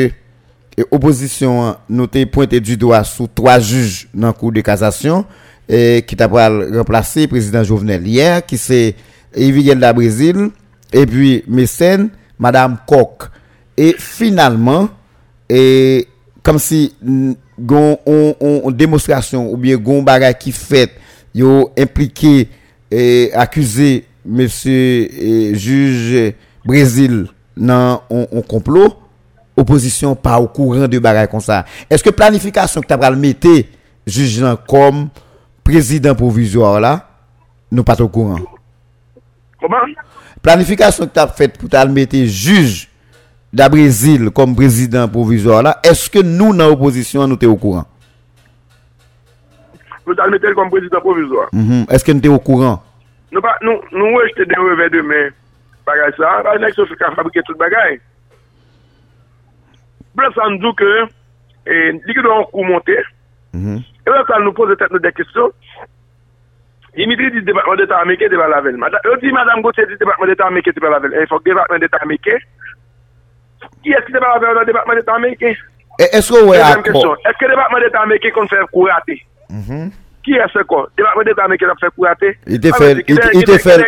e, 0.70 0.84
oposisyon 0.86 1.74
nou 1.90 2.06
te 2.10 2.22
pointe 2.30 2.60
du 2.62 2.76
doa 2.78 3.00
sou 3.08 3.26
3 3.26 3.56
juj 3.58 3.96
nan 4.14 4.36
kou 4.38 4.54
de 4.54 4.62
kazasyon, 4.62 5.24
e, 5.66 6.04
ki 6.06 6.14
ta 6.20 6.28
pral 6.30 6.60
remplase 6.76 7.26
prezident 7.32 7.66
Jovenel 7.66 8.06
yer, 8.06 8.38
ki 8.46 8.60
se 8.60 8.80
Evigel 9.34 9.82
da 9.82 9.90
Brazil, 9.96 10.46
e 10.94 11.02
pi 11.10 11.34
Mesen, 11.50 12.06
Madame 12.38 12.78
Kok. 12.86 13.26
E 13.74 13.96
finalman, 13.98 14.86
e, 15.50 16.06
kom 16.46 16.62
si 16.62 16.86
gon, 17.58 17.98
on 18.06 18.70
demonstrasyon 18.78 19.50
ou 19.50 19.58
biye 19.58 19.74
gon 19.74 20.06
ki 20.38 20.54
fet, 20.54 21.00
yo 21.34 21.64
implike, 21.74 22.46
e, 22.94 23.32
akuse 23.34 24.04
Monsieur 24.24 25.08
eh, 25.12 25.54
juge 25.54 26.34
Brésil 26.64 27.26
nan 27.56 27.98
on 28.10 28.42
complot, 28.42 28.94
opposition 29.56 30.14
pas 30.14 30.38
au 30.40 30.48
courant 30.48 30.88
de 30.88 30.98
bagaille 30.98 31.28
comme 31.28 31.40
ça. 31.40 31.64
Est-ce 31.90 32.02
que 32.02 32.10
planification 32.10 32.80
que 32.80 32.86
tu 32.86 32.92
as 32.92 33.10
mettre 33.10 33.48
juge 34.06 34.44
comme 34.66 35.08
président 35.62 36.14
provisoire 36.14 36.80
là, 36.80 37.08
nous 37.70 37.84
pas 37.84 38.00
au 38.00 38.08
courant? 38.08 38.38
Comment? 39.60 39.76
Planification 40.42 41.06
que 41.06 41.12
tu 41.12 41.20
as 41.20 41.28
faite 41.28 41.58
pour 41.58 41.68
mettre 41.90 42.16
juge 42.24 42.88
de 43.52 43.68
Brésil 43.68 44.30
comme 44.30 44.54
président 44.56 45.08
provisoire 45.08 45.62
là, 45.62 45.80
est-ce 45.84 46.10
que 46.10 46.18
nous 46.20 46.54
dans 46.54 46.68
l'opposition 46.68 47.26
nous 47.26 47.38
sommes 47.40 47.50
au 47.52 47.56
courant? 47.56 47.84
Nous 50.06 50.14
mettre 50.30 50.54
comme 50.54 50.70
président 50.70 51.00
provisoire. 51.00 51.48
Mm-hmm. 51.52 51.90
Est-ce 51.90 52.04
que 52.04 52.12
nous 52.12 52.22
sommes 52.22 52.34
au 52.34 52.38
courant? 52.38 52.82
Nou 53.34 53.42
pa, 53.42 53.56
nou, 53.66 53.80
nou 53.90 54.12
wèjte 54.20 54.46
de 54.46 54.60
wève 54.62 54.90
de 54.94 55.02
men 55.02 55.32
bagay 55.88 56.12
sa, 56.18 56.36
bagay 56.46 56.62
nèk 56.62 56.76
se 56.78 56.86
fè 56.90 57.00
ka 57.00 57.12
fabrike 57.16 57.42
tout 57.48 57.58
bagay. 57.60 57.98
Blè 60.14 60.30
san 60.36 60.60
djou 60.62 60.74
ke, 60.78 60.92
e, 61.66 61.80
li 61.98 62.14
ki 62.14 62.22
do 62.22 62.30
an 62.30 62.46
kou 62.52 62.66
monte, 62.68 63.00
e 63.54 64.12
wè 64.12 64.22
san 64.30 64.46
nou 64.46 64.54
pose 64.54 64.78
tèt 64.78 64.94
nou 64.94 65.02
de 65.02 65.12
kistyon, 65.18 65.50
Dimitri 66.94 67.26
di 67.34 67.40
debatman 67.42 67.74
d'Etat 67.74 67.90
ta 67.90 68.02
ameke 68.06 68.28
te 68.30 68.38
pa 68.38 68.46
lavel. 68.46 68.78
Yo 69.02 69.16
di 69.18 69.32
madame 69.34 69.62
Gauthier 69.62 69.88
di 69.90 69.96
debatman 69.98 70.28
d'Etat 70.30 70.46
ta 70.46 70.50
ameke 70.50 70.70
te 70.72 70.80
pa 70.80 70.92
lavel. 70.94 71.14
E 71.18 71.26
fòk 71.26 71.42
debatman 71.42 71.82
d'Etat 71.82 71.98
ta 71.98 72.06
ameke, 72.06 72.36
ki 73.82 73.96
eski 73.98 74.14
te 74.14 74.22
pa 74.22 74.30
lavel 74.36 74.54
nan 74.54 74.68
debatman 74.68 75.00
d'Etat 75.00 75.18
Amerike? 75.18 75.50
E 75.98 76.06
esko 76.20 76.44
wè 76.46 76.60
ameke? 76.62 76.94
Eske 77.32 77.50
debatman 77.50 77.82
d'Etat 77.82 77.98
ta 77.98 78.04
ameke 78.06 78.30
kon 78.36 78.46
fè 78.46 78.62
kou 78.70 78.86
rate? 78.86 79.18
Mm-hmm. 79.50 79.90
Ki 80.24 80.38
a 80.40 80.48
se 80.48 80.64
kon? 80.68 80.86
Ameke 81.44 81.68
la 81.68 81.76
fè 81.80 81.90
kou 81.92 82.08
rate? 82.08 82.32
I 82.48 82.58
te 82.62 82.72
fèl, 82.72 83.02
i 83.04 83.16
te 83.44 83.58
fèl, 83.60 83.84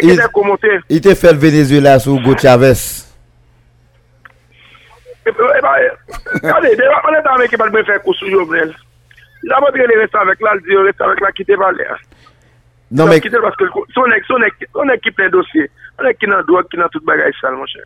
i 0.92 1.00
te 1.00 1.14
fèl 1.16 1.40
Venezuela 1.40 1.96
sou 2.02 2.20
Gauthier-Aves. 2.24 2.84
E 5.26 5.32
ba, 5.32 5.72
kade, 6.44 6.74
debatman 6.76 7.16
d'Etat 7.16 7.32
Ameke 7.32 7.60
pal 7.60 7.72
mwen 7.72 7.88
fè 7.88 7.98
kou 8.04 8.14
sou 8.18 8.28
Jovenel. 8.30 8.74
La 9.48 9.60
motre 9.62 9.88
li 9.88 9.98
resta 10.00 10.24
vek 10.28 10.44
la, 10.44 10.56
di 10.62 10.74
yo 10.74 10.84
resta 10.84 11.08
vek 11.10 11.24
la, 11.24 11.32
ki 11.34 11.46
te 11.48 11.58
valè. 11.60 11.88
Non 12.90 13.08
men... 13.10 13.20
Son 13.94 14.12
ek 14.12 15.02
ki 15.02 15.12
plen 15.16 15.32
dosye. 15.32 15.66
Son 15.96 16.10
ek 16.10 16.20
ki 16.20 16.30
nan 16.30 16.44
doak, 16.48 16.68
ki 16.70 16.80
nan 16.80 16.92
tout 16.92 17.04
bagay 17.08 17.32
sal, 17.40 17.56
monshe. 17.58 17.82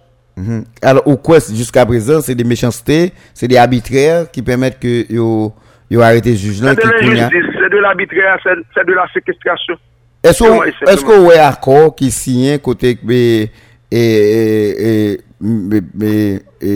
Alors, 0.82 1.07
ou 1.07 1.16
kwen, 1.20 1.40
jusqu'a 1.53 1.84
prezant, 1.86 2.20
se 2.24 2.32
de 2.32 2.44
mechansté, 2.44 3.12
se 3.36 3.46
de 3.51 3.59
arbitrèr, 3.61 4.26
ki 4.32 4.42
pèmèt 4.46 4.78
ke 4.80 5.05
yo 5.12 5.53
Yo 5.91 6.05
arrete 6.07 6.36
juj 6.38 6.61
lan 6.62 6.76
ki 6.78 6.86
kounya. 6.86 7.26
Se 7.34 7.68
de 7.70 7.78
l'abitre, 7.82 8.22
se 8.47 8.82
de 8.86 8.95
la 8.95 9.07
sekestrasyon. 9.11 9.78
Esko 10.22 11.16
wè 11.24 11.41
akor 11.43 11.88
ki 11.99 12.11
siyen 12.14 12.61
kote 12.62 12.93
kbe 13.01 13.49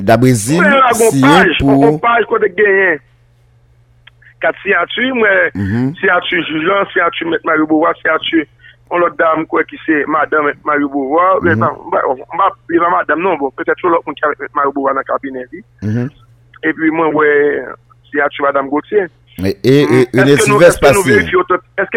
da 0.02 0.16
Brezil 0.18 0.58
siyen 0.58 1.52
pou... 1.60 1.76
Mwen 1.76 1.92
akompaj 1.92 2.26
kote 2.32 2.50
genyen. 2.56 2.98
Kat 4.42 4.58
siyatu, 4.64 5.06
mwen 5.20 5.94
siyatu 6.00 6.42
juj 6.42 6.66
lan, 6.66 6.82
siyatu 6.90 7.30
met 7.30 7.46
Mario 7.46 7.68
Maribouwa, 7.68 7.94
siyatu 8.00 8.42
on 8.90 9.00
lot 9.00 9.14
dam 9.20 9.46
kwe 9.48 9.62
ki 9.70 9.78
se 9.84 10.02
madame 10.10 10.50
met 10.50 10.66
Maribouwa. 10.66 11.38
Mwen 11.46 11.62
madame 12.98 13.22
non, 13.22 13.38
bon, 13.38 13.54
petè 13.54 13.78
chou 13.78 13.94
lot 13.94 14.02
mwen 14.10 14.18
ki 14.18 14.34
met 14.42 14.58
Maribouwa 14.58 14.98
nan 14.98 15.06
kabine 15.06 15.46
li. 15.52 15.62
E 16.66 16.74
pi 16.74 16.90
mwen 16.90 17.14
wè... 17.14 17.30
atu 18.22 18.42
madame 18.42 18.70
Gauthier. 18.70 19.08
Eske 19.42 20.48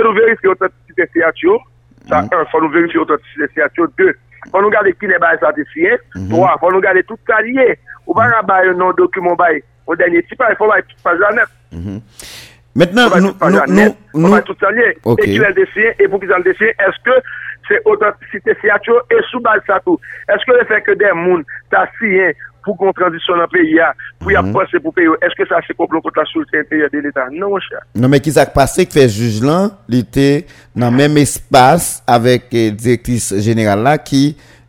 nou 0.03 0.13
verifi 0.17 0.47
otot 0.53 0.73
si 0.95 1.23
atu 1.23 1.49
yo? 1.49 1.59
Sa, 2.07 2.23
un, 2.23 2.45
fò 2.51 2.61
nou 2.63 2.71
verifi 2.73 2.97
otot 3.01 3.21
si 3.35 3.61
atu 3.61 3.83
yo. 3.83 3.89
De, 3.99 4.13
fò 4.49 4.61
nou 4.61 4.73
gade 4.73 4.95
ki 4.97 5.07
ne 5.11 5.17
baye 5.21 5.37
sa 5.43 5.53
te 5.53 5.63
siye. 5.73 5.97
Trois, 6.31 6.57
fò 6.61 6.71
nou 6.73 6.81
gade 6.81 7.05
tout 7.09 7.19
sa 7.29 7.41
liye. 7.45 7.77
Ou 8.07 8.17
baye 8.17 8.41
baye 8.47 8.73
non 8.77 8.95
dokumen 8.97 9.37
baye. 9.37 9.61
Ou 9.87 9.95
denye 9.99 10.21
tipa, 10.29 10.49
fò 10.57 10.69
baye 10.71 10.85
tout 10.87 10.99
sa 11.03 11.17
janet. 11.19 11.49
Maintenant, 12.77 13.09
nous, 13.19 13.33
nous, 13.73 13.95
nous, 14.13 14.29
va 14.29 14.41
tout 14.43 14.55
allier. 14.61 14.95
Et 15.17 15.23
qui 15.23 15.39
le 15.39 15.51
dessin, 15.53 15.89
et 15.97 16.07
pour 16.07 16.19
qu'ils 16.19 16.31
en 16.31 16.39
dessin, 16.41 16.65
est-ce 16.65 17.03
que 17.03 17.15
c'est 17.67 17.81
authenticité 17.85 18.53
Siacho 18.61 18.93
et 19.09 19.17
sous 19.31 19.39
base 19.39 19.61
ça 19.65 19.79
tout? 19.83 19.99
Est-ce 20.29 20.45
que 20.45 20.55
le 20.55 20.63
fait 20.65 20.81
que 20.81 20.91
des 20.91 21.07
gens 21.07 21.41
t'as 21.71 21.87
signé 21.97 22.35
pou 22.67 22.75
kon 22.79 22.95
transisyon 22.97 23.39
an 23.45 23.49
peyi 23.51 23.77
ya, 23.77 23.93
pou 24.19 24.33
ya 24.33 24.43
pase 24.53 24.81
pou 24.83 24.91
peyi 24.95 25.07
yo, 25.07 25.15
eske 25.23 25.47
sa 25.47 25.61
se 25.65 25.75
komplon 25.77 26.03
konta 26.03 26.25
sou 26.27 26.43
te 26.51 26.59
inteye 26.59 26.89
de 26.91 27.01
l'Etat? 27.05 27.31
Non, 27.31 27.53
mwen 27.53 27.63
chè. 27.63 27.79
Non, 27.95 28.11
men 28.11 28.21
ki 28.23 28.33
sak 28.35 28.51
pase 28.55 28.83
ki 28.87 28.97
fe 28.97 29.07
juj 29.07 29.39
lan, 29.45 29.71
li 29.91 30.03
te 30.03 30.27
nan 30.77 30.95
menm 30.95 31.21
espas 31.23 31.95
avèk 32.11 32.51
direktris 32.75 33.31
jeneral 33.45 33.85
la 33.87 33.95
ki, 34.01 34.25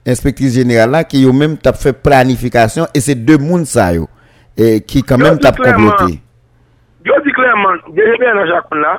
inspektris 0.08 0.54
jeneral 0.56 0.94
la 0.94 1.02
ki 1.08 1.24
yo 1.26 1.34
menm 1.36 1.58
tap 1.60 1.80
fe 1.80 1.92
planifikasyon 1.92 2.94
e 2.94 3.02
se 3.04 3.18
de 3.18 3.36
moun 3.42 3.66
sa 3.68 3.90
yo, 3.96 4.06
ki 4.56 5.04
kan 5.06 5.20
menm 5.20 5.42
tap 5.42 5.58
komplote. 5.58 6.16
Yo 7.08 7.18
di 7.24 7.34
klerman, 7.34 7.82
de 7.96 8.06
rebe 8.14 8.32
nan 8.38 8.48
jakon 8.50 8.82
la, 8.84 8.96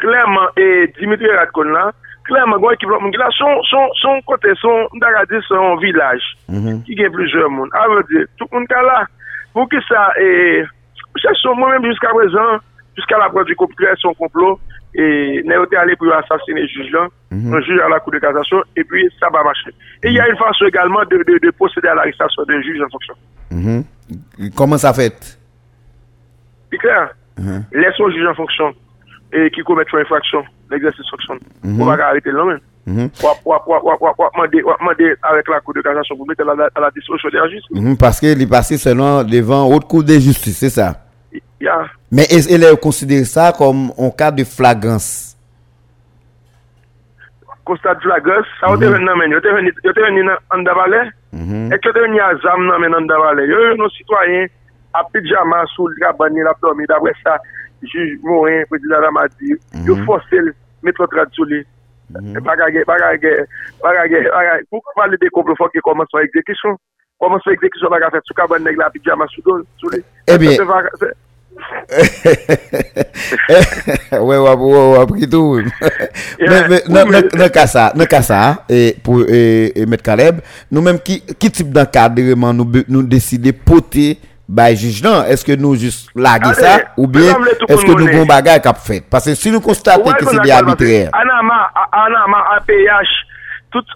Klerman 0.00 0.48
e 0.56 0.86
Dimitri 0.98 1.30
Radkon 1.36 1.72
la, 1.74 1.90
klerman 2.28 2.60
gwen 2.62 2.76
ekip 2.76 2.90
lop 2.90 3.02
moun 3.04 3.12
ki 3.14 3.20
la, 3.20 3.28
son, 3.36 3.60
son, 3.68 3.92
son 4.00 4.22
kote 4.28 4.54
son, 4.60 4.88
daradi 5.02 5.40
son 5.48 5.78
vilaj, 5.82 6.24
mm 6.48 6.58
-hmm. 6.58 6.82
ki 6.86 6.96
gen 6.96 7.12
plizye 7.14 7.46
moun. 7.48 7.70
A 7.72 7.84
ah, 7.84 7.88
ve 7.94 8.02
di, 8.08 8.24
tout 8.38 8.50
moun 8.52 8.66
ka 8.70 8.82
la, 8.86 9.04
pou 9.54 9.68
ki 9.68 9.80
sa, 9.88 10.08
e, 10.20 10.64
se 11.22 11.34
son 11.42 11.58
moun 11.58 11.72
menm 11.72 11.88
jiska 11.90 12.12
prezan, 12.16 12.60
jiska 12.96 13.18
la 13.18 13.30
prej 13.34 13.52
di 13.52 13.58
kopre 13.60 13.94
son 14.02 14.14
complot, 14.20 14.60
e 14.94 15.04
ne 15.46 15.54
yote 15.54 15.78
ale 15.78 15.96
pou 15.96 16.08
yo 16.08 16.16
asasine 16.16 16.66
juj 16.66 16.90
lan, 16.94 17.08
mm 17.30 17.38
-hmm. 17.38 17.64
juj 17.66 17.80
a 17.84 17.88
la 17.88 18.00
kou 18.00 18.10
de 18.14 18.20
kazasyon, 18.20 18.62
e 18.76 18.84
pi 18.84 19.08
sa 19.18 19.30
ba 19.30 19.44
mache. 19.44 19.70
E 20.02 20.08
y 20.08 20.20
a 20.20 20.28
yon 20.28 20.40
fason 20.40 20.66
egalman 20.66 21.08
de, 21.08 21.24
de, 21.28 21.38
de 21.38 21.50
posede 21.52 21.88
al 21.88 21.98
aristasyon 21.98 22.46
de 22.46 22.62
juj 22.62 22.82
an 22.82 22.92
fonksyon. 22.94 23.16
Koman 24.56 24.78
sa 24.78 24.92
fet? 24.92 25.36
Pi 26.70 26.78
kler, 26.78 27.10
leson 27.72 28.10
juj 28.14 28.26
an 28.28 28.38
fonksyon. 28.38 28.74
e 29.32 29.46
ki 29.54 29.64
komet 29.66 29.90
yon 29.94 30.04
infraksyon, 30.04 30.48
l'exersis 30.72 31.14
faksyon, 31.14 31.40
ou 31.76 31.88
baka 31.88 32.10
arete 32.10 32.34
lò 32.34 32.48
men. 32.48 32.60
Wap 33.20 34.36
mande 34.36 35.10
avèk 35.28 35.50
la 35.52 35.60
kou 35.60 35.76
de 35.76 35.82
kajasyon 35.84 36.18
pou 36.18 36.26
mette 36.26 36.42
a 36.42 36.80
la 36.80 36.90
disposyon 36.94 37.32
de 37.32 37.38
la 37.38 37.48
jistis. 37.52 37.96
Paske 38.00 38.32
li 38.34 38.48
pase 38.50 38.78
selon 38.80 39.22
devan 39.28 39.68
out 39.68 39.86
kou 39.90 40.02
de 40.06 40.16
jistis, 40.18 40.58
se 40.58 40.72
sa? 40.74 40.94
Ya. 41.60 41.76
Men 42.10 42.30
elè 42.32 42.70
ou 42.72 42.80
konsidere 42.80 43.26
sa 43.28 43.50
kom 43.56 43.90
an 43.94 44.14
ka 44.16 44.30
de 44.34 44.46
flagrans? 44.48 45.36
Konstat 47.68 48.00
flagrans, 48.02 48.48
sa 48.58 48.72
ou 48.72 48.80
te 48.80 48.88
ven 48.90 49.04
nan 49.06 49.20
men, 49.20 49.36
yo 49.36 49.42
te 49.44 49.52
ven 49.52 50.16
ni 50.16 50.24
an 50.26 50.64
davalè, 50.66 51.04
ek 51.76 51.86
yo 51.86 51.94
te 51.94 52.02
ven 52.02 52.16
ni 52.16 52.24
a 52.24 52.32
zam 52.42 52.64
nan 52.66 52.82
men 52.82 52.96
an 52.96 53.06
davalè, 53.10 53.44
yo 53.46 53.60
yo 53.68 53.76
nou 53.78 53.92
sitwayen, 53.94 54.48
api 54.98 55.22
djama 55.28 55.62
sou 55.76 55.92
lga 55.92 56.14
bani 56.18 56.42
la 56.42 56.56
plomi, 56.58 56.88
davè 56.90 57.12
sa, 57.20 57.36
juj 57.88 58.16
Morin, 58.24 58.66
prezident 58.70 59.04
Ramadi, 59.06 59.56
yo 59.86 59.96
fosel 60.06 60.52
met 60.84 60.98
lo 61.00 61.08
tradisyonel. 61.10 61.64
Bagage, 62.10 62.84
bagage, 62.86 63.46
bagage, 63.82 64.20
bagage. 64.34 64.66
Pou 64.70 64.82
kwa 64.82 64.96
pale 65.02 65.18
de 65.20 65.30
komplo 65.30 65.54
fok 65.58 65.72
ki 65.76 65.82
koman 65.86 66.08
sou 66.10 66.22
ekzekisyon? 66.24 66.76
Koman 67.22 67.42
sou 67.44 67.54
ekzekisyon 67.54 67.92
baga 67.92 68.10
fet 68.14 68.26
sou 68.26 68.34
kaban 68.38 68.64
neg 68.66 68.78
la 68.80 68.90
pi 68.90 69.02
djama 69.04 69.28
sou 69.30 69.92
li? 69.94 70.02
ebi 70.26 70.56
Ouè 74.16 74.38
wap 74.40 74.62
wap 74.64 75.10
kitou 75.18 75.60
Nan 76.40 77.50
kasa 77.52 77.90
Nan 77.98 78.08
kasa 78.10 78.40
Pou 79.04 79.26
met 79.90 80.02
Kaleb 80.06 80.40
Nou 80.70 80.82
menm 80.82 80.98
ki 81.04 81.20
tip 81.50 81.70
dan 81.74 81.90
kadreman 81.90 82.62
nou 82.62 83.04
deside 83.06 83.52
pote 83.54 84.14
bay 84.50 84.74
juj 84.74 85.00
nan, 85.04 85.24
eske 85.30 85.54
nou 85.60 85.78
jist 85.78 86.10
lage 86.18 86.50
sa, 86.58 86.76
ou 86.98 87.06
bien, 87.10 87.34
eske 87.68 87.94
nou 87.94 88.10
bon 88.10 88.28
bagay 88.28 88.58
kap 88.64 88.80
fet. 88.82 89.06
Pase 89.12 89.36
si 89.38 89.52
nou 89.54 89.62
konstate 89.64 90.16
ki 90.18 90.26
se 90.26 90.36
mhm. 90.36 90.46
de 90.46 90.54
arbitrer. 90.56 91.10
Anama, 91.16 91.60
anama, 92.02 92.42
APH, 92.58 93.12
tout 93.70 93.92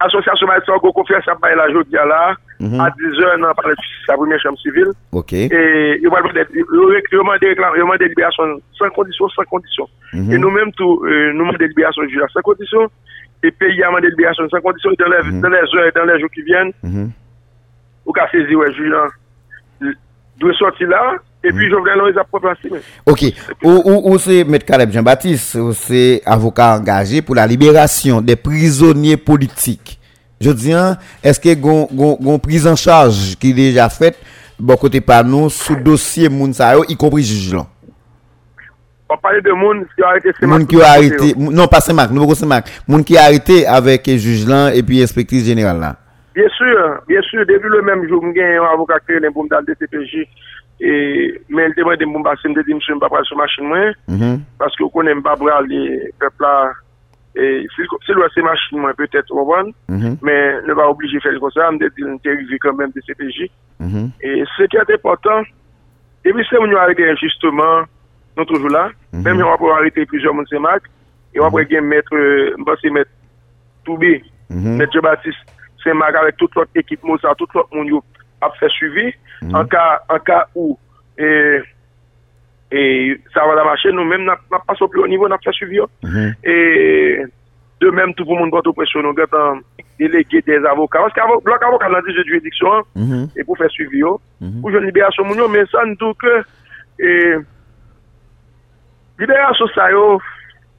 asosyasyon 0.00 0.48
maïtsan 0.48 0.80
go 0.80 0.94
konfiyans 0.96 1.28
ap 1.28 1.40
bay 1.42 1.52
la 1.58 1.68
jodi 1.72 1.92
ya 1.96 2.06
la, 2.08 2.20
a 2.60 2.88
10 2.96 3.20
an 3.28 3.44
nan 3.44 3.56
pale 3.58 3.74
sa 4.06 4.16
premiye 4.16 4.40
chanm 4.40 4.56
sivil, 4.62 4.90
e 5.20 5.60
yo 6.00 6.12
wèl 6.14 6.24
mwen 6.24 8.00
de 8.00 8.08
liberasyon, 8.08 8.56
san 8.80 8.92
kondisyon, 8.96 9.32
san 9.36 9.48
kondisyon. 9.52 9.88
E 10.16 10.40
nou 10.40 10.52
mèm 10.54 10.72
tou, 10.80 11.04
nou 11.36 11.48
mèm 11.48 11.60
de 11.60 11.68
liberasyon 11.68 12.08
juj 12.08 12.24
la, 12.24 12.32
san 12.32 12.46
kondisyon, 12.46 12.88
e 13.44 13.52
peyi 13.52 13.84
a 13.84 13.92
mèm 13.92 14.06
de 14.06 14.14
liberasyon, 14.14 14.48
san 14.52 14.64
kondisyon, 14.64 14.96
dan 15.00 15.12
lè 15.12 15.64
zon, 15.68 15.88
dan 15.96 16.08
lè 16.08 16.20
joun 16.22 16.32
ki 16.32 16.46
vyen, 16.48 16.72
ou 18.08 18.16
ka 18.16 18.24
sezi 18.32 18.56
wè 18.56 18.72
juj 18.72 18.88
lan, 18.92 19.12
doit 20.40 20.54
sortir 20.54 20.88
là, 20.88 21.16
et 21.44 21.52
puis 21.52 21.70
Jovenel 21.70 21.98
Moïse 21.98 22.16
a 22.16 22.24
propre 22.24 22.52
mais 22.70 22.80
Ok. 23.06 23.26
Ou, 23.62 24.18
c'est 24.18 24.40
M. 24.40 24.58
Caleb 24.58 24.90
Jean-Baptiste, 24.90 25.54
ou 25.56 25.72
c'est 25.72 26.22
avocat 26.26 26.76
engagé 26.76 27.22
pour 27.22 27.34
la 27.34 27.46
libération 27.46 28.20
des 28.20 28.36
prisonniers 28.36 29.16
politiques. 29.16 29.98
Je 30.40 30.50
dis, 30.50 30.72
hein, 30.72 30.96
est-ce 31.22 31.38
que 31.38 31.54
gon, 31.54 31.86
gon, 31.92 32.16
gon 32.20 32.38
prise 32.38 32.66
en 32.66 32.74
charge 32.74 33.36
qui 33.38 33.50
est 33.50 33.54
déjà 33.54 33.88
faite, 33.90 34.18
bon 34.58 34.74
côté 34.76 35.00
par 35.00 35.22
nous, 35.22 35.50
sous 35.50 35.76
dossier 35.76 36.30
moun 36.30 36.54
sa 36.54 36.74
yo, 36.74 36.84
y 36.88 36.96
compris 36.96 37.22
juge 37.22 37.54
là? 37.54 37.66
On 39.12 39.16
parle 39.18 39.42
de 39.42 39.50
monde 39.50 39.84
qui 39.94 40.02
a 40.02 40.08
arrêté 40.08 40.30
Moun 40.42 40.66
qui 40.66 40.80
a 40.80 40.92
arrêté, 40.92 41.34
non 41.36 41.66
pas 41.66 41.80
Saint-Marc, 41.80 42.10
nous 42.12 42.26
pas 42.26 42.34
Saint-Marc, 42.34 42.70
moun 42.88 43.04
qui 43.04 43.18
a 43.18 43.24
arrêté 43.24 43.66
avec 43.66 44.06
le 44.06 44.16
juge 44.16 44.46
là 44.46 44.72
et 44.74 44.82
puis 44.82 45.02
inspectrice 45.02 45.44
générale 45.44 45.80
là. 45.80 45.96
Bien 46.40 46.48
sûr, 46.56 47.02
bien 47.06 47.20
sûr, 47.20 47.44
depi 47.44 47.68
le 47.68 47.82
menm 47.84 48.06
jou 48.08 48.16
mwen 48.22 48.32
gen 48.32 48.54
yon 48.54 48.64
avokat 48.70 49.02
kre 49.04 49.18
yon 49.18 49.26
mboum 49.28 49.48
dal 49.50 49.66
DCPJ 49.66 50.22
men 51.52 51.74
te 51.76 51.84
mwen 51.84 51.98
de 52.00 52.06
mboum 52.08 52.24
basen 52.24 52.54
de 52.56 52.64
di 52.64 52.72
msou 52.78 52.96
mba 52.96 53.10
pral 53.12 53.26
sou 53.28 53.36
machin 53.36 53.68
mwen 53.68 54.38
paske 54.62 54.80
ou 54.80 54.88
konen 54.94 55.18
mba 55.20 55.34
pral 55.36 55.68
de 55.68 55.82
pepla 56.22 56.54
se 57.36 58.16
lwa 58.16 58.30
se 58.32 58.46
machin 58.46 58.80
mwen 58.80 58.96
petet 58.96 59.28
ouvan 59.36 59.68
men 59.68 59.74
ne 59.92 59.98
mm-hmm. 59.98 60.16
mm-hmm. 60.16 60.30
mm-hmm. 60.30 60.80
va 60.80 60.88
oblige 60.94 61.20
fel 61.20 61.36
kon 61.44 61.52
sa 61.52 61.68
mde 61.76 61.92
di 61.92 62.08
mwen 62.08 62.16
te 62.24 62.32
rivi 62.32 62.62
kon 62.64 62.80
men 62.80 62.96
DCPJ 62.96 63.50
se 64.54 64.70
ki 64.72 64.80
ate 64.80 64.96
important 64.96 65.52
depi 66.24 66.48
se 66.48 66.56
mwen 66.56 66.72
yon 66.72 66.84
arete 66.86 67.04
enjisteman 67.04 67.84
nou 68.38 68.48
toujou 68.48 68.72
la, 68.72 68.88
men 69.12 69.34
mwen 69.34 69.48
wapou 69.50 69.76
arete 69.76 70.08
plusieurs 70.08 70.32
moun 70.32 70.48
semak, 70.48 70.88
yon 71.36 71.44
wapou 71.44 71.68
gen 71.68 71.84
mètre 71.84 72.26
mba 72.64 72.80
se 72.80 72.96
mètre 72.96 73.12
Toubé, 73.84 74.22
mètre 74.48 74.92
Jebatiste 74.92 75.59
se 75.82 75.94
mag 75.96 76.16
avèk 76.16 76.38
tout 76.40 76.56
lot 76.58 76.80
ekip 76.80 77.02
Moussa, 77.04 77.34
tout 77.38 77.50
lot 77.54 77.68
moun 77.74 77.88
yo 77.88 78.02
ap 78.44 78.56
fè 78.60 78.68
suivi, 78.72 79.10
mm. 79.42 79.54
an, 79.56 79.68
ka, 79.70 79.84
an 80.12 80.22
ka 80.24 80.40
ou 80.54 80.76
e, 81.20 81.60
e 82.72 82.82
sa 83.34 83.44
wala 83.48 83.66
machè, 83.68 83.92
nou 83.92 84.08
mèm 84.08 84.24
nap 84.28 84.42
na 84.52 84.62
pas 84.64 84.80
opli 84.84 85.02
o 85.02 85.08
nivou, 85.10 85.28
nap 85.30 85.44
fè 85.44 85.54
suivi 85.56 85.80
yo 85.80 85.88
mm 86.02 86.10
-hmm. 86.10 86.34
e 86.44 86.56
de 87.80 87.90
mèm 87.96 88.12
tout 88.14 88.26
pou 88.28 88.36
moun 88.36 88.52
gòt 88.52 88.66
opresyon, 88.68 89.02
nou 89.02 89.16
gòt 89.16 89.32
an 89.34 89.62
delege 89.98 90.42
des 90.44 90.64
avokat, 90.68 91.02
wòs 91.02 91.14
ki 91.16 91.20
avok, 91.20 91.44
blok 91.44 91.62
avokat 91.62 91.90
nan 91.92 92.04
dije 92.04 92.24
juridiksyon, 92.28 92.84
mm 92.94 93.06
-hmm. 93.06 93.24
e 93.36 93.44
pou 93.44 93.56
fè 93.56 93.68
suivi 93.68 93.98
yo 93.98 94.20
-hmm. 94.40 94.60
pou 94.60 94.70
joun 94.70 94.84
liberasyon 94.84 95.26
moun 95.26 95.38
yo, 95.38 95.48
men 95.48 95.66
sa 95.66 95.84
nou 95.84 95.96
tou 95.96 96.14
ke 96.14 96.34
e 96.98 97.40
liberasyon 99.18 99.68
sa 99.74 99.90
yo 99.90 100.20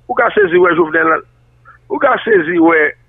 ou 0.08 0.16
ka 0.16 0.30
sezi 0.36 0.58
wè 0.58 0.74
jouvnen 0.76 1.22
ou 1.89 1.99
ka 1.99 2.18
sezi 2.26 2.58
wè 2.60 3.01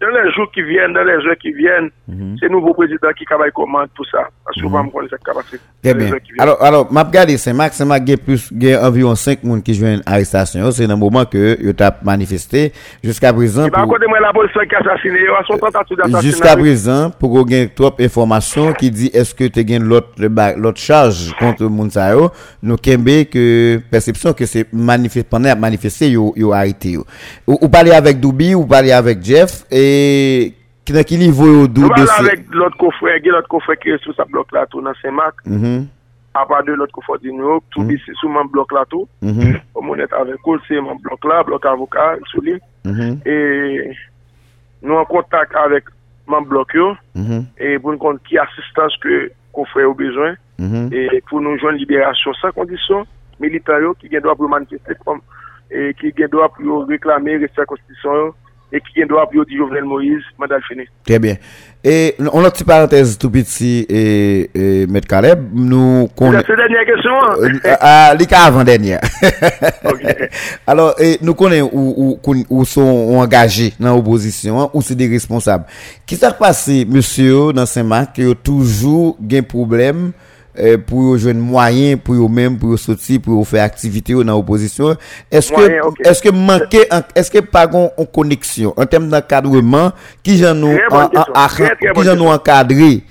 dans 0.00 0.08
les 0.08 0.32
jours 0.32 0.50
qui 0.52 0.62
viennent, 0.62 0.92
dans 0.92 1.04
les 1.04 1.12
heures 1.26 1.36
qui 1.40 1.52
viennent, 1.52 1.90
Mhm. 2.08 2.36
c'est 2.40 2.46
le 2.46 2.52
nouveau 2.52 2.74
président 2.74 3.08
qui 3.16 3.24
travaille 3.24 3.52
commande 3.52 3.88
pour 3.94 4.06
ça. 4.06 4.28
Parce 4.44 4.60
que 4.60 4.66
va 4.68 4.82
me 4.82 4.90
connaître 4.90 5.14
cette 5.16 5.24
capacité. 5.24 5.58
Très 5.82 5.94
bien. 5.94 6.10
Alors, 6.38 6.62
alors, 6.62 6.92
m'a 6.92 7.04
regardé 7.04 7.36
Saint-Marc, 7.36 7.72
Saint-Marc, 7.74 8.02
il 8.06 8.10
y 8.10 8.14
a 8.14 8.16
plus, 8.16 8.50
environ 8.82 9.14
5 9.14 9.40
personnes 9.40 9.62
qui 9.62 9.74
jouent 9.74 9.86
une 9.86 10.02
arrestation. 10.06 10.70
C'est 10.72 10.86
dans 10.86 10.94
le 10.94 11.00
moment 11.00 11.24
que, 11.24 11.56
il 11.60 11.74
a 11.82 11.96
manifesté. 12.02 12.72
Jusqu'à 13.04 13.32
présent, 13.32 13.68
pour- 13.68 13.86
moi, 13.86 13.98
la 14.20 14.32
police 14.32 14.52
qui 14.52 14.74
a 14.74 14.78
assassiné, 14.80 15.20
yo, 15.20 15.34
à 15.34 15.44
son 15.46 15.56
tentative 15.58 15.96
d'assassinat. 15.98 16.20
Jusqu'à 16.22 16.56
présent, 16.56 17.10
pour 17.18 17.30
qu'on 17.32 17.46
ait 17.48 17.68
trop 17.68 17.90
d'informations 17.96 18.72
qui 18.72 18.90
dit 18.90 19.10
est-ce 19.14 19.34
que 19.34 19.44
tu 19.44 19.60
as 19.60 19.78
l'autre 19.78 20.08
l'autre 20.56 20.80
charge 20.80 21.32
contre 21.38 21.64
Mounsayo, 21.64 22.30
nous 22.62 22.76
kembe 22.76 23.24
que 23.30 23.80
perception 23.90 24.32
que 24.32 24.46
c'est 24.46 24.66
manifesté 24.72 25.28
pendant 25.30 25.54
manifester 25.56 26.08
yo 26.10 26.52
arrêté. 26.52 26.96
Ou, 26.96 27.04
ou 27.46 27.68
parler 27.68 27.92
avec 27.92 28.18
Doubi 28.18 28.54
ou 28.54 28.66
parler 28.66 28.92
avec 28.92 29.22
Jeff 29.22 29.64
et 29.70 29.89
E 29.90 30.52
kina 30.86 31.02
ki 31.06 31.18
nivou 31.20 31.48
yo 31.48 31.68
dou 31.68 31.88
de 31.92 32.02
se... 32.02 32.06
Nou 32.06 32.18
alèk 32.22 32.56
lòt 32.56 32.76
kofre, 32.80 33.16
gen 33.24 33.36
lòt 33.36 33.48
kofre 33.50 33.76
ki 33.80 33.96
sou 34.04 34.14
sa 34.16 34.26
blok 34.30 34.52
la 34.54 34.66
tou 34.70 34.84
nan 34.84 34.96
Semak. 35.00 35.42
Apa 35.42 36.60
mhm. 36.60 36.66
de 36.68 36.76
lòt 36.78 36.92
kofre 36.94 37.18
di 37.24 37.34
nou, 37.34 37.60
tou 37.74 37.86
bi 37.88 37.98
se 38.04 38.14
sou 38.20 38.30
man 38.32 38.50
blok 38.52 38.74
la 38.76 38.84
tou. 38.90 39.08
O 39.74 39.84
moun 39.84 40.02
et 40.02 40.14
avè 40.16 40.36
koul 40.44 40.60
se 40.68 40.78
man 40.84 41.00
blok 41.04 41.26
la, 41.30 41.42
blok 41.46 41.66
avoka, 41.70 42.12
sou 42.32 42.44
li. 42.46 42.58
E 42.86 43.36
nou 44.84 45.00
an 45.00 45.08
kontak 45.10 45.56
avèk 45.64 45.90
man 46.30 46.46
blok 46.48 46.76
yo. 46.78 46.92
E 47.16 47.76
pou 47.78 47.94
nou 47.94 48.02
kont 48.02 48.22
ki 48.28 48.38
asistans 48.42 48.96
ke 49.02 49.26
kofre 49.56 49.86
yo 49.86 49.96
bezwen. 49.98 50.38
E 50.60 51.22
pou 51.30 51.42
nou 51.42 51.58
jwen 51.58 51.80
liberasyon 51.80 52.38
sa 52.40 52.54
kondisyon. 52.56 53.08
Militaryo 53.40 53.94
ki 53.96 54.10
gen 54.12 54.22
do 54.24 54.32
ap 54.32 54.40
yo 54.42 54.50
manifestek 54.52 55.00
kom. 55.06 55.22
E 55.70 55.90
ki 55.96 56.12
gen 56.18 56.28
do 56.32 56.42
ap 56.44 56.58
yo 56.60 56.82
reklame, 56.90 57.38
resta 57.40 57.64
konstisyon 57.68 58.24
yo. 58.24 58.30
Et 58.72 58.80
qui 58.80 59.04
droit 59.06 59.28
pour 59.28 59.44
dire 59.44 59.58
Jovenel 59.58 59.84
Moïse, 59.84 60.22
mandat 60.38 60.60
fini. 60.68 60.84
Très 61.04 61.18
bien. 61.18 61.36
Et 61.82 62.14
on 62.18 62.40
a 62.40 62.44
une 62.44 62.50
petite 62.50 62.66
parenthèse 62.66 63.16
tout 63.16 63.30
petit 63.30 63.86
et, 63.88 64.50
et 64.54 64.82
M. 64.82 65.00
Caleb, 65.00 65.48
nous 65.52 66.08
C'est 66.08 66.14
connaissons 66.14 66.52
la 66.52 66.56
dernière 66.56 66.84
question. 66.84 67.12
Euh, 67.42 67.48
hein? 67.64 67.76
ah, 67.80 68.14
les 68.18 68.26
cas 68.26 68.42
avant 68.42 68.64
dernière. 68.64 69.00
Ok. 69.84 70.02
Alors, 70.66 70.94
et 71.00 71.18
nous 71.22 71.34
connaissons 71.34 71.70
où, 71.72 72.18
où, 72.22 72.44
où 72.50 72.64
sont 72.64 73.16
engagés 73.18 73.72
dans 73.80 73.94
l'opposition, 73.94 74.60
hein, 74.60 74.70
ou 74.74 74.82
c'est 74.82 74.94
des 74.94 75.08
responsables. 75.08 75.64
Qui 76.06 76.16
s'est 76.16 76.28
passé, 76.38 76.86
monsieur, 76.88 77.52
dans 77.52 77.66
Saint-Marc, 77.66 78.14
qui 78.14 78.24
a 78.24 78.34
toujours 78.34 79.16
un 79.32 79.42
problème 79.42 80.12
euh, 80.60 80.76
pour 80.78 81.16
jouer 81.18 81.32
moyen 81.34 81.96
pour 81.96 82.14
eux 82.14 82.28
même 82.28 82.58
pour 82.58 82.78
sortir 82.78 83.20
pour 83.20 83.46
faire 83.48 83.64
activité 83.64 84.12
dans 84.12 84.24
l'opposition. 84.36 84.94
Est-ce 85.30 85.52
que 85.52 86.08
est-ce 86.08 86.22
que 86.22 86.28
manquer 86.30 86.86
est-ce 87.14 87.30
que 87.30 87.38
pas 87.40 87.66
en 87.74 88.04
connexion 88.04 88.74
en 88.76 88.86
termes 88.86 89.08
d'encadrement 89.08 89.92
qui 90.22 90.36
j'en 90.38 90.54
nous 90.54 90.76
qui 91.94 92.02
j'en 92.04 92.16
nous 92.16 92.26
encadré 92.28 93.02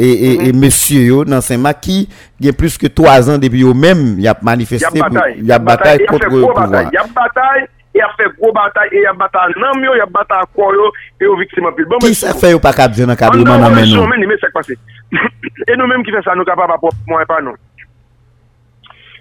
et, 0.00 0.08
et, 0.12 0.48
et 0.48 0.52
monsieur 0.52 1.00
yo 1.00 1.24
dans 1.24 1.40
Saint-Marc 1.40 1.80
qui 1.80 2.08
il 2.38 2.46
y 2.46 2.48
a 2.48 2.52
plus 2.52 2.78
que 2.78 2.86
trois 2.86 3.28
ans 3.28 3.36
depuis 3.38 3.62
eux 3.64 3.74
même 3.74 4.14
il 4.18 4.22
y 4.22 4.28
a 4.28 4.28
Il 4.28 4.28
y 4.28 4.28
a 4.28 4.36
manifesté 4.42 5.00
pour- 5.00 5.10
bataille. 5.10 5.34
il 5.38 5.46
y 5.46 5.52
a 5.52 5.58
bataille 5.58 5.98
Il 5.98 6.02
y 6.02 6.06
a 6.06 6.10
contre 6.12 6.26
le 6.26 6.40
pouvoir. 6.40 6.68
bataille. 6.68 6.88
Il 6.92 6.94
y 6.94 6.98
a 6.98 7.02
bataille, 7.02 7.66
e 7.94 8.02
a 8.02 8.08
fe 8.16 8.28
gro 8.36 8.52
batay, 8.52 8.88
e 8.92 9.06
a 9.06 9.12
batay 9.12 9.54
nanm 9.56 9.84
yo, 9.84 9.94
e 9.96 10.00
a 10.00 10.06
batay 10.06 10.42
akor 10.42 10.74
yo, 10.74 10.90
e 11.20 11.24
yo 11.24 11.36
viktima 11.36 11.72
pil. 11.72 11.88
Bon, 11.90 12.02
ki 12.04 12.14
se 12.14 12.32
fe 12.40 12.52
yo 12.54 12.60
pa 12.62 12.72
kabze 12.76 13.06
nan 13.08 13.18
kableman 13.18 13.64
nan 13.64 13.74
men 13.74 13.88
nou? 13.88 14.04
An 14.04 14.10
nan 14.10 14.14
meni 14.16 14.30
men 14.30 14.40
sek 14.42 14.54
pase. 14.56 14.78
E 15.68 15.74
nou 15.76 15.88
menm 15.90 16.04
ki 16.06 16.12
fe 16.14 16.20
sa 16.24 16.36
nou 16.38 16.48
kapap 16.48 16.70
apop 16.76 16.96
mwen 17.08 17.26
pa 17.28 17.40
nou. 17.44 17.56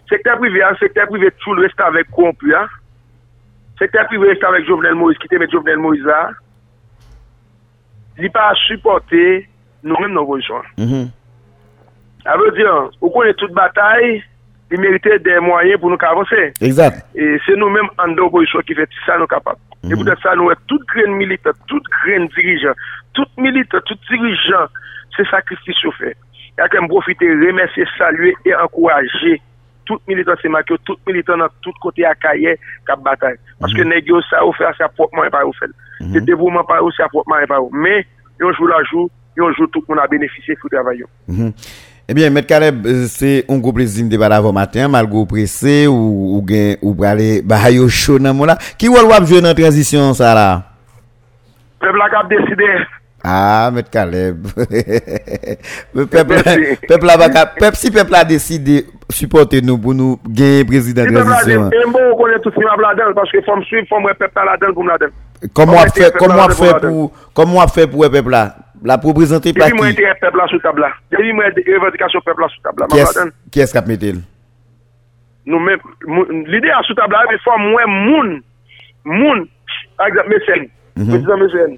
Sekter 0.07 0.38
prive 0.39 0.61
an, 0.63 0.78
sekter 0.80 1.07
prive 1.09 1.32
tout 1.43 1.59
reste 1.59 1.84
avek 1.84 2.11
kompu 2.15 2.51
ya. 2.53 2.61
Sekter 3.80 4.07
prive 4.11 4.30
reste 4.32 4.47
avek 4.47 4.68
Jovenel 4.70 4.95
Moïse, 4.99 5.20
ki 5.20 5.32
te 5.32 5.39
met 5.41 5.51
Jovenel 5.51 5.82
Moïse 5.84 6.07
la. 6.07 6.22
Li 8.22 8.32
pa 8.34 8.49
supporte 8.68 9.24
nou 9.84 9.99
menm 9.99 10.15
nan 10.15 10.28
vojouan. 10.28 10.68
Mhm. 10.78 11.07
A 12.28 12.36
ve 12.39 12.51
diyan, 12.55 12.91
ou 12.99 13.11
konen 13.13 13.36
tout 13.39 13.53
batay, 13.55 14.22
il 14.72 14.80
méritait 14.80 15.20
des 15.20 15.39
moyens 15.39 15.80
pour 15.80 15.89
nous 15.89 15.97
avancer. 16.01 16.53
Exact. 16.61 17.05
Et 17.15 17.38
c'est 17.45 17.55
nous-mêmes 17.55 17.89
en 17.97 18.09
deux 18.09 18.24
opposition 18.24 18.59
qui 18.61 18.76
fait 18.76 18.89
ça 19.05 19.18
nous 19.18 19.28
capables. 19.28 19.59
Mm 19.84 19.89
-hmm. 19.89 19.91
Et 19.91 19.95
pour 19.95 20.05
mhm. 20.05 20.15
ça, 20.24 20.36
nous, 20.36 20.51
toute 20.68 20.86
graine 20.93 21.13
militaire, 21.15 21.53
toute 21.68 21.88
graine 22.01 22.28
dirigeant, 22.36 22.76
toute 23.13 23.34
militaire, 23.38 23.82
tout 23.86 23.99
dirigeant, 24.09 24.68
c'est 25.15 25.28
ça 25.32 25.41
Christy 25.41 25.74
fait. 25.99 26.18
Et 26.57 26.61
à 26.61 26.68
qu'on 26.70 26.88
profite, 26.88 27.20
remercier, 27.22 27.86
saluer 27.97 28.34
et 28.45 28.53
encourager 28.55 29.41
tout 29.88 29.99
militant 30.07 30.34
c'est 30.41 30.49
marqué, 30.49 30.76
tout 30.86 30.97
militant 31.07 31.38
dans 31.38 31.47
tout 31.61 31.72
côté 31.82 32.05
à 32.05 32.13
Kaye, 32.13 32.55
cap 32.86 32.99
bataille. 33.01 33.38
Parce 33.59 33.74
mm 33.74 33.76
-hmm. 33.76 33.78
que 33.78 33.84
mhm. 33.84 33.89
négio 33.93 34.22
ça 34.30 34.43
au 34.45 34.51
fait, 34.57 34.65
ça 34.78 34.89
proprement 34.89 35.24
et 35.28 35.30
pas 35.36 35.45
ou 35.45 35.53
fait. 35.59 35.68
Mm 35.68 35.74
-hmm. 35.74 36.11
C'est 36.13 36.26
dévouement 36.26 36.65
pas 36.72 36.82
aussi 36.86 37.01
à 37.01 37.07
proprement 37.13 37.39
et 37.43 37.47
pas 37.47 37.59
Mais, 37.84 37.99
yon 38.41 38.51
joue 38.57 38.68
la 38.68 38.82
jour, 38.89 39.05
yon 39.38 39.49
joue 39.55 39.68
tout 39.74 39.84
le 39.84 39.88
monde 39.89 40.03
a 40.05 40.07
bénéficié 40.15 40.53
du 40.61 40.70
travail. 40.74 41.03
Mhm. 41.28 41.51
Eh 42.10 42.14
bien, 42.14 42.28
M. 42.28 42.41
Caleb, 42.41 42.86
euh, 42.86 43.05
c'est 43.10 43.43
un 43.49 43.58
gros 43.58 43.74
plaisir 43.74 44.05
de 44.05 44.10
débat 44.10 44.28
avant 44.28 44.53
matin, 44.53 44.88
malgré 44.88 45.26
pressé 45.26 45.88
ou, 45.88 46.38
ou 46.38 46.45
gen, 46.47 46.78
ou 46.82 46.93
brale, 46.93 47.41
bah, 47.43 47.70
yo 47.70 47.89
chaud 47.89 48.18
dans 48.18 48.34
mon 48.34 48.45
là. 48.45 48.58
Qui 48.78 48.88
ou 48.88 48.93
wap 48.93 49.26
jouer 49.26 49.41
dans 49.41 49.49
la 49.49 49.53
transition, 49.53 50.14
ça 50.14 50.34
là? 50.34 50.64
Peuple 51.82 52.01
a 52.01 52.10
cap 52.10 52.30
décidé. 52.30 52.64
Ah, 53.22 53.70
M. 53.76 53.82
Caleb. 53.91 54.47
Le 55.93 56.05
peuple, 56.05 56.36
peuple 56.88 57.10
a 57.10 57.45
peuple, 57.45 57.76
si 57.76 57.91
peuple 57.91 58.16
a 58.16 58.24
décidé 58.24 58.86
supporter 59.10 59.62
nous 59.62 59.78
pour 59.78 59.93
nous 59.93 60.18
gagner 60.30 60.64
président 60.64 61.03
Si 61.03 61.10
de 61.10 61.14
peuple 61.14 61.30
a 61.30 61.36
transition. 61.36 61.70
et 61.72 61.91
bon, 61.91 61.99
on 62.14 62.18
connaît 62.24 62.39
tout 62.39 62.51
ce 62.51 62.55
qui 62.55 62.64
m'a 62.64 62.76
là-dedans, 62.88 63.14
parce 63.16 63.30
que 63.30 63.41
faut 63.41 63.58
me 63.58 63.64
suivre, 63.64 63.86
faut 63.89 63.99
me 63.99 64.14
peuple 64.14 64.32
là-dedans 64.34 64.74
pour 64.74 64.84
me 64.86 64.91
là-dedans. 64.91 65.12
Comment 65.53 65.74
on 65.74 65.89
fait, 65.91 66.03
peuple 66.03 66.18
comment 66.20 66.45
on 66.45 66.49
fait 66.51 66.80
pour 66.80 67.12
comment 67.34 67.58
on 67.58 67.68
fait 67.68 67.86
pour 67.86 68.03
le 68.03 68.10
peuple 68.10 68.30
là? 68.30 68.55
la 68.86 68.97
pou 69.01 69.15
prezante 69.17 69.53
pa 69.55 69.67
ki? 69.67 69.73
Devi 69.73 69.80
mwen 69.80 69.93
entere 69.93 70.15
pepla 70.21 70.47
sou 70.51 70.63
tabla. 70.63 70.91
Devi 71.13 71.34
mwen 71.36 71.53
revendikasyon 71.57 72.25
pepla 72.25 72.49
sou 72.53 72.65
tabla. 72.65 72.88
Ki 73.53 73.63
es 73.63 73.75
kap 73.75 73.88
metel? 73.89 74.19
Nou 75.47 75.61
men, 75.63 75.80
l'ide 76.51 76.73
a 76.75 76.82
sou 76.88 76.97
tabla 76.97 77.23
ave 77.25 77.39
fwa 77.45 77.55
mwen 77.61 77.95
moun, 77.95 78.34
moun, 79.07 79.45
a 79.97 80.09
egzat 80.09 80.28
mesen, 80.32 80.67
prezident 80.97 81.41
mesen, 81.45 81.78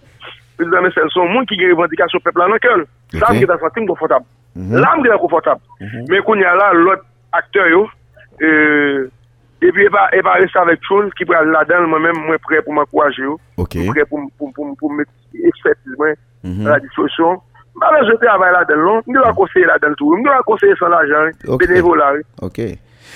prezident 0.57 0.87
mesen, 0.87 1.13
son 1.13 1.31
moun 1.35 1.47
ki 1.49 1.59
gen 1.59 1.75
revendikasyon 1.75 2.25
pepla 2.25 2.49
nan 2.49 2.63
kel. 2.63 2.87
Sa 3.15 3.29
mwen 3.29 3.45
gen 3.45 3.53
ta 3.53 3.61
fatim 3.61 3.87
konfotab. 3.91 4.27
La 4.55 4.95
mwen 4.95 5.05
gen 5.05 5.15
ta 5.15 5.21
konfotab. 5.21 5.63
Men 6.09 6.25
kon 6.27 6.43
ya 6.43 6.57
la 6.57 6.73
lot 6.77 7.07
akter 7.37 7.71
yo, 7.75 7.85
eee, 8.41 9.07
E 9.59 9.71
pi 9.75 9.83
e 9.83 9.89
va 9.91 10.37
resta 10.39 10.61
vek 10.63 10.85
choun 10.87 11.09
ki 11.19 11.25
pral 11.27 11.49
la 11.51 11.65
den 11.67 11.89
mwen 11.91 12.05
mwen 12.05 12.19
mwen 12.23 12.39
pre 12.45 12.61
pou 12.63 12.71
mwen 12.75 12.87
kouaje 12.87 13.25
yo. 13.25 13.33
Ok. 13.59 13.75
Mwen 13.75 13.91
pre 13.91 14.05
pou 14.07 14.91
mwen 14.93 15.07
ekspertize 15.49 15.88
Mhm. 16.43 16.67
la 16.67 16.79
distrosyon. 16.79 17.39
Mwen 17.79 18.05
je 18.05 18.27
avay 18.27 18.51
la 18.51 18.63
den 18.67 18.79
lon, 18.83 19.01
mwen 19.07 19.21
la 19.23 19.33
konseye 19.33 19.65
la 19.65 19.77
den 19.79 19.95
tou, 19.95 20.15
mwen 20.17 20.31
la 20.31 20.43
konseye 20.43 20.75
san 20.79 20.91
la 20.91 21.05
jan, 21.07 21.31
benevo 21.57 21.95
la. 21.95 22.13
Ok. 22.41 22.59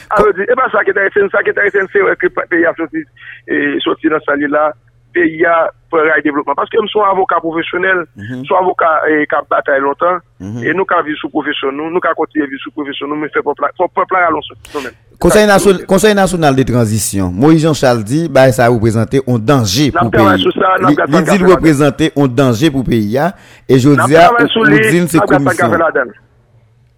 A 0.10 0.22
yo 0.22 0.32
di, 0.32 0.44
e 0.44 0.56
pa 0.56 0.70
sa 0.72 0.84
ki 0.84 0.94
ta 0.96 1.04
esen, 1.08 1.30
sa 1.32 1.44
ki 1.44 1.54
ta 1.56 1.66
esen 1.68 1.88
se 1.92 2.02
wè 2.04 2.16
ki 2.20 2.30
peyi 2.36 2.66
a 2.68 2.74
soti 2.76 4.10
nan 4.12 4.24
sali 4.26 4.48
la, 4.48 4.72
Pe 5.14 5.26
ya 5.38 5.56
pou 5.92 6.02
ray 6.02 6.24
devlopman. 6.26 6.58
Paske 6.58 6.82
m 6.82 6.90
sou 6.92 7.06
avokat 7.06 7.44
profesyonel. 7.46 8.04
Sou 8.48 8.58
avokat 8.60 9.08
ka 9.32 9.44
batay 9.52 9.82
lontan. 9.84 10.22
E 10.42 10.76
nou 10.76 10.90
ka 10.90 11.04
vi 11.06 11.16
sou 11.22 11.32
profesyon 11.34 11.76
nou. 11.78 11.94
Nou 11.94 12.04
ka 12.04 12.16
kontiye 12.18 12.50
vi 12.50 12.62
sou 12.66 12.76
profesyon 12.76 13.14
nou. 13.14 13.22
Mwen 13.22 13.34
fè 13.34 13.46
pou 13.46 13.56
plan 13.58 14.28
alonso. 14.28 14.58
Non 14.74 14.88
men. 14.88 14.96
Conseil 15.24 16.16
national 16.16 16.56
de 16.56 16.64
transition, 16.64 17.32
Moïse 17.32 17.62
Jean-Charles 17.62 18.04
dit, 18.04 18.28
bah, 18.28 18.52
ça 18.52 18.66
a 18.66 18.70
représenté 18.70 19.22
un 19.26 19.40
danger 19.40 19.90
pour 19.90 20.04
le 20.04 20.10
pays. 20.10 20.44
Il 21.08 21.24
dit 21.24 21.44
représenter 21.46 22.12
un 22.18 22.28
danger 22.28 22.70
pour 22.70 22.82
le 22.82 22.90
pays. 22.90 23.18
Et 23.70 23.80
je 23.80 23.90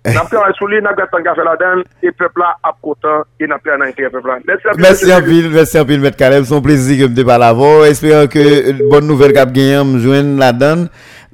Nan 0.05 0.27
pre 0.29 0.37
an 0.41 0.53
souli, 0.59 0.81
nan 0.83 0.95
gatan 0.97 1.23
gafe 1.25 1.45
la 1.45 1.55
den, 1.59 1.81
e 2.03 2.11
pepla 2.13 2.51
ap 2.65 2.77
koutan, 2.83 3.25
e 3.41 3.49
nan 3.49 3.61
pre 3.63 3.73
an 3.73 3.85
an 3.85 3.91
intere 3.91 4.11
pepla. 4.13 4.37
Mersi 4.77 5.13
anpil, 5.15 5.49
mersi 5.53 5.79
anpil, 5.81 6.03
Met 6.03 6.19
Kaleb, 6.19 6.45
son 6.49 6.61
plezi 6.65 6.99
ke 6.99 7.09
mde 7.09 7.25
pala 7.27 7.51
vo. 7.57 7.71
Esperan 7.87 8.29
ke 8.31 8.45
bon 8.91 9.05
nouvel 9.07 9.33
kap 9.35 9.53
genyen 9.55 9.95
mjwen 9.95 10.35
la 10.41 10.51
den 10.53 10.85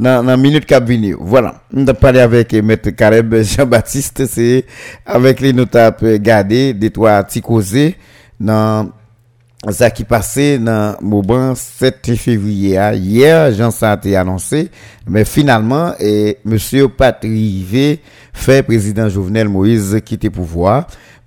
nan 0.01 0.31
minute 0.41 0.69
kap 0.69 0.87
vini. 0.87 1.11
Voilà, 1.13 1.57
mda 1.73 1.97
pale 1.99 2.23
avek 2.23 2.55
Met 2.63 2.93
Kaleb, 2.97 3.35
Jean-Baptiste, 3.51 4.29
se 4.31 4.63
avek 5.03 5.43
li 5.43 5.53
nou 5.57 5.69
tap 5.69 6.03
gade, 6.23 6.71
detwa 6.79 7.19
ti 7.27 7.43
koze, 7.45 7.91
nan... 8.39 8.95
Sa 9.69 9.91
ki 9.93 10.07
pase 10.09 10.55
nan 10.57 10.95
mouban 11.05 11.51
7 11.53 12.15
fevriye 12.17 12.79
a, 12.81 12.87
yer 12.97 13.51
jan 13.53 13.69
sa 13.69 13.91
te 14.01 14.15
anonse, 14.17 14.63
men 15.05 15.27
finalman, 15.29 15.93
e, 16.01 16.39
M. 16.41 16.57
Patrive 16.97 17.99
fe 18.33 18.57
prezident 18.65 19.13
Jovenel 19.13 19.51
Moïse 19.53 20.01
kite 20.01 20.33
pouvoi, 20.33 20.79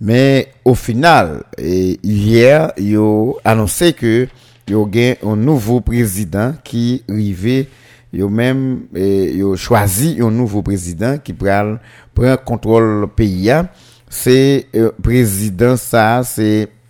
men 0.03 0.51
o 0.66 0.74
final, 0.74 1.45
e, 1.55 1.95
yer 2.03 2.72
yo 2.82 3.39
anonse 3.47 3.93
ke 3.95 4.26
yo 4.66 4.82
gen 4.91 5.14
yon 5.22 5.47
nouvo 5.47 5.78
prezident 5.87 6.59
ki 6.66 7.05
rive 7.07 7.68
yo 8.11 8.26
men, 8.26 8.89
e, 8.99 9.30
yo 9.39 9.55
chwazi 9.55 10.16
yon 10.18 10.35
nouvo 10.35 10.66
prezident 10.66 11.22
ki 11.22 11.39
pral 11.39 11.76
pran 12.18 12.43
kontrol 12.43 13.07
peyi 13.14 13.53
a, 13.55 13.66
se 14.11 14.41
e, 14.74 14.89
prezident 15.07 15.78
sa, 15.78 16.24
se 16.26 16.64
prezident 16.66 16.80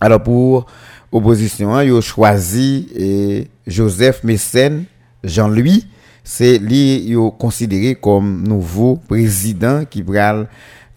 alors 0.00 0.22
pour 0.22 0.66
opposition 1.12 1.80
yo 1.80 2.00
choisi 2.00 2.88
et 2.94 3.48
Joseph 3.66 4.22
Messen 4.24 4.84
Jean-Louis 5.24 5.86
c'est 6.24 6.58
lui 6.58 7.14
considéré 7.38 7.94
comme 7.94 8.42
nouveau 8.46 8.96
président 8.96 9.84
qui 9.84 10.02
prend 10.02 10.44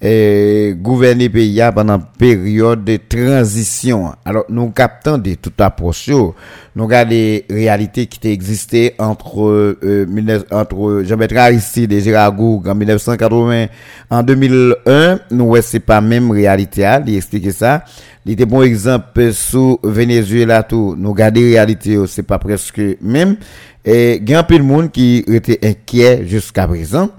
et 0.02 0.76
gouverner 0.78 1.30
pays 1.30 1.62
pendant 1.76 2.00
période 2.00 2.86
de 2.86 2.97
transition. 2.97 4.14
Alors, 4.24 4.45
nous 4.47 4.70
captons 4.72 5.18
de 5.18 5.34
toute 5.36 5.60
approche, 5.60 6.10
nous 6.10 6.86
regardons 6.86 7.10
les 7.12 7.45
réalités 7.50 8.06
qui 8.06 8.26
existaient 8.30 8.95
entre, 8.97 9.41
euh, 9.43 10.43
entre 10.52 11.04
Jean-Bertrand 11.06 11.39
Aristide 11.39 11.91
et 11.91 12.00
Gérard 12.00 12.32
Gourg 12.32 12.64
en 12.68 12.76
1980. 12.76 13.66
En 14.10 14.24
2001, 14.24 15.20
nous 15.32 15.47
voyons 15.47 15.64
c'est 15.66 15.82
pas 15.82 16.00
même 16.00 16.32
réalité, 16.32 16.86
à 16.86 17.02
il 17.06 17.18
explique 17.18 17.52
ça. 17.52 17.84
Il 18.26 18.34
était 18.34 18.45
bon 18.45 18.62
exemple 18.62 19.34
sous 19.34 19.80
Venezuela 19.84 20.64
tout, 20.64 20.95
nous 20.97 21.12
regardons 21.12 21.41
les 21.41 21.52
réalités, 21.52 21.97
c'est 22.08 22.24
pas 22.24 22.39
presque 22.39 22.82
même. 23.02 23.36
Et 23.84 24.18
il 24.22 24.30
y 24.30 24.34
a 24.34 24.39
un 24.39 24.43
peu 24.43 24.58
de 24.58 24.64
monde 24.64 24.91
qui 24.91 25.26
était 25.28 25.60
inquiet 25.68 26.26
jusqu'à 26.26 26.68
présent. 26.68 27.10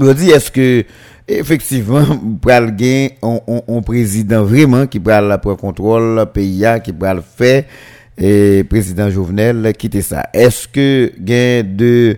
Je 0.00 0.12
dis, 0.12 0.30
est-ce 0.30 0.50
que 0.52 0.84
effectivement, 1.38 2.04
pral 2.40 2.74
gain 2.74 3.08
un 3.22 3.82
président 3.82 4.42
vraiment 4.44 4.86
qui 4.86 5.00
pral 5.00 5.38
prendre 5.40 5.56
contrôle 5.56 6.26
pays 6.32 6.64
qui 6.82 6.92
pral 6.92 7.22
faire 7.22 7.64
et 8.18 8.64
président 8.64 9.08
Jovenel 9.10 9.72
quitter 9.78 10.02
ça. 10.02 10.28
Est-ce 10.32 10.68
que 10.68 11.12
gain 11.18 11.62
de 11.64 12.16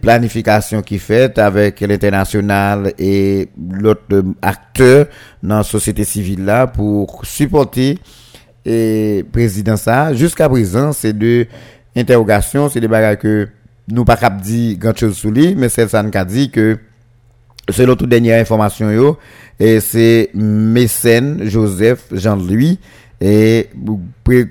planification 0.00 0.82
qui 0.82 0.98
fait 0.98 1.38
avec 1.38 1.80
l'international 1.80 2.92
et 2.98 3.48
l'autre 3.80 4.24
acteur 4.40 5.06
dans 5.42 5.58
la 5.58 5.62
société 5.62 6.04
civile 6.04 6.44
là 6.44 6.66
pour 6.66 7.24
supporter 7.24 7.98
et 8.64 9.24
président 9.32 9.76
ça? 9.76 10.14
Jusqu'à 10.14 10.48
présent 10.48 10.92
c'est 10.92 11.12
deux 11.12 11.46
interrogations 11.96 12.68
c'est 12.68 12.80
des 12.80 12.88
bagages 12.88 13.18
que 13.18 13.48
nous 13.88 14.04
pas 14.04 14.16
cap 14.16 14.40
dit 14.40 14.76
grand 14.78 14.96
chose 14.96 15.16
sur 15.16 15.30
lui 15.30 15.54
mais 15.54 15.68
c'est 15.68 15.88
ça 15.88 16.02
nous 16.02 16.10
dit 16.24 16.50
que 16.50 16.78
selon 17.70 17.96
toute 17.96 18.08
dernière 18.08 18.40
information 18.40 18.90
yo. 18.90 19.18
Et 19.58 19.80
c'est 19.80 20.30
mécène 20.34 21.40
Joseph 21.44 22.04
Jean-Louis. 22.12 22.78
Et 23.20 23.68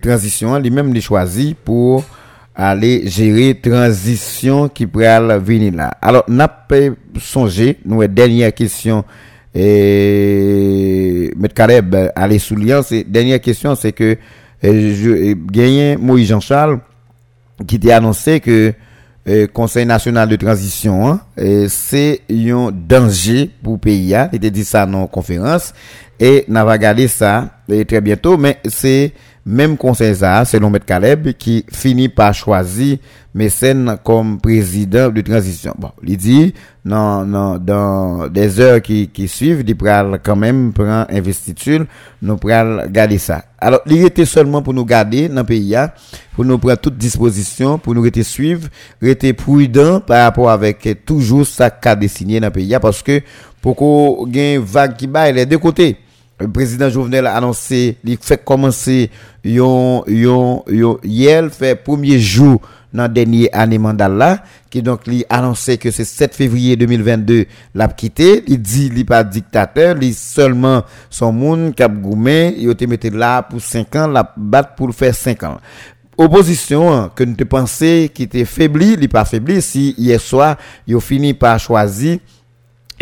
transition 0.01 0.57
lui-même 0.57 0.91
il 0.95 1.01
choisi 1.01 1.55
pour 1.65 2.03
aller 2.55 3.07
gérer 3.07 3.59
transition 3.59 4.69
qui 4.69 4.87
pourrait 4.87 5.39
venir 5.39 5.73
là. 5.73 5.97
Alors 6.01 6.23
n'a 6.27 6.47
pas 6.47 6.89
songé 7.19 7.77
nous 7.85 8.05
dernière 8.07 8.53
question. 8.53 9.03
Et 9.53 11.31
M. 11.35 11.47
Caleb 11.53 11.95
aller 12.15 12.39
sous 12.39 12.57
c'est 12.83 13.03
dernière 13.03 13.39
question 13.39 13.75
c'est 13.75 13.91
que 13.91 14.17
je 14.63 15.33
gagné 15.33 15.97
Moïse 15.97 16.29
Jean-Charles 16.29 16.79
qui 17.67 17.79
t'a 17.79 17.97
annoncé 17.97 18.39
que 18.39 18.73
Conseil 19.53 19.85
national 19.85 20.27
de 20.27 20.35
transition, 20.35 21.07
hein, 21.07 21.21
c'est 21.69 22.21
un 22.29 22.71
danger 22.73 23.49
pour 23.63 23.73
le 23.73 23.79
pays. 23.79 24.13
Hein. 24.13 24.27
Il 24.33 24.35
était 24.35 24.51
dit 24.51 24.65
ça 24.65 24.85
dans 24.85 25.01
la 25.01 25.07
conférence. 25.07 25.73
Et 26.19 26.43
on 26.49 26.53
va 26.53 26.63
regarder 26.65 27.07
ça 27.07 27.61
très 27.87 28.01
bientôt. 28.01 28.37
Mais 28.37 28.59
c'est 28.65 29.13
même 29.45 29.77
conseil 29.77 30.15
ça, 30.15 30.45
selon 30.45 30.73
M. 30.73 30.79
Caleb, 30.85 31.33
qui 31.33 31.65
finit 31.71 32.09
par 32.09 32.33
choisir 32.33 32.97
Mécène 33.35 33.97
comme 34.03 34.39
président 34.39 35.09
de 35.09 35.21
transition. 35.21 35.73
Bon, 35.77 35.89
il 36.03 36.17
dit, 36.17 36.53
non, 36.85 37.25
non, 37.25 37.57
dans 37.57 38.27
des 38.27 38.59
heures 38.59 38.81
qui, 38.81 39.07
qui 39.07 39.27
suivent, 39.27 39.63
il 39.67 39.75
pral 39.75 40.19
quand 40.23 40.35
même 40.35 40.71
prendre 40.71 41.07
investiture, 41.09 41.85
nous 42.21 42.37
pral 42.37 42.87
garder 42.91 43.17
ça. 43.17 43.43
Alors, 43.59 43.81
il 43.87 44.05
était 44.05 44.25
seulement 44.25 44.61
pour 44.61 44.73
nous 44.73 44.85
garder 44.85 45.29
dans 45.29 45.41
le 45.41 45.43
pays, 45.43 45.75
hein, 45.75 45.89
pour 46.35 46.45
nous 46.45 46.59
prendre 46.59 46.77
toute 46.77 46.97
disposition, 46.97 47.79
pour 47.79 47.95
nous 47.95 48.03
rester 48.03 48.23
suivre, 48.23 48.67
rester 49.01 49.33
prudent 49.33 49.99
par 49.99 50.23
rapport 50.23 50.51
avec 50.51 51.03
toujours 51.03 51.47
ça 51.47 51.71
qu'a 51.71 51.95
dessiné 51.95 52.39
dans 52.39 52.47
le 52.47 52.53
pays, 52.53 52.77
parce 52.79 53.01
que 53.01 53.19
pour 53.61 53.75
qu'on 53.75 54.29
ait 54.31 54.55
une 54.55 54.61
vague 54.61 54.95
qui 54.95 55.07
bat, 55.07 55.31
les 55.31 55.47
deux 55.47 55.57
côtés 55.57 55.97
le 56.43 56.51
président 56.51 56.89
Jovenel 56.89 57.25
a 57.25 57.35
annoncé, 57.37 57.97
il 58.03 58.17
fait 58.19 58.43
commencer 58.43 59.09
yon, 59.45 60.03
yon, 60.07 60.63
yon, 60.67 60.99
hier, 61.01 61.49
fait 61.49 61.75
premier 61.75 62.19
jour 62.19 62.59
dans 62.93 63.07
dernier 63.11 63.49
année 63.53 63.77
mandat 63.77 64.43
qui 64.69 64.81
donc 64.81 65.01
il 65.07 65.23
annoncé 65.29 65.77
que 65.77 65.89
c'est 65.89 66.03
7 66.03 66.35
février 66.35 66.75
2022 66.75 67.45
l'a 67.75 67.87
quitté, 67.87 68.43
il 68.47 68.61
dit 68.61 68.91
il 68.93 69.05
pas 69.05 69.23
dictateur, 69.23 69.95
il 70.01 70.13
seulement 70.13 70.83
son 71.09 71.31
monde 71.31 71.73
cap 71.75 71.93
goumé, 71.93 72.53
il 72.57 72.69
été 72.69 72.87
mis 72.87 72.97
là 73.13 73.41
pour 73.41 73.61
5 73.61 73.95
ans, 73.95 74.07
la 74.07 74.33
battre 74.35 74.75
pour 74.75 74.93
faire 74.93 75.15
5 75.15 75.43
ans. 75.43 75.61
Opposition 76.17 76.93
hein, 76.93 77.11
que 77.15 77.23
nous 77.23 77.35
te 77.35 77.45
pensé 77.45 78.11
qui 78.13 78.23
était 78.23 78.45
faibli, 78.45 78.97
il 78.99 79.09
pas 79.09 79.23
faibli 79.23 79.61
si 79.61 79.95
hier 79.97 80.19
soir, 80.19 80.57
il 80.85 80.99
fini 80.99 81.33
par 81.33 81.57
choisir 81.57 82.19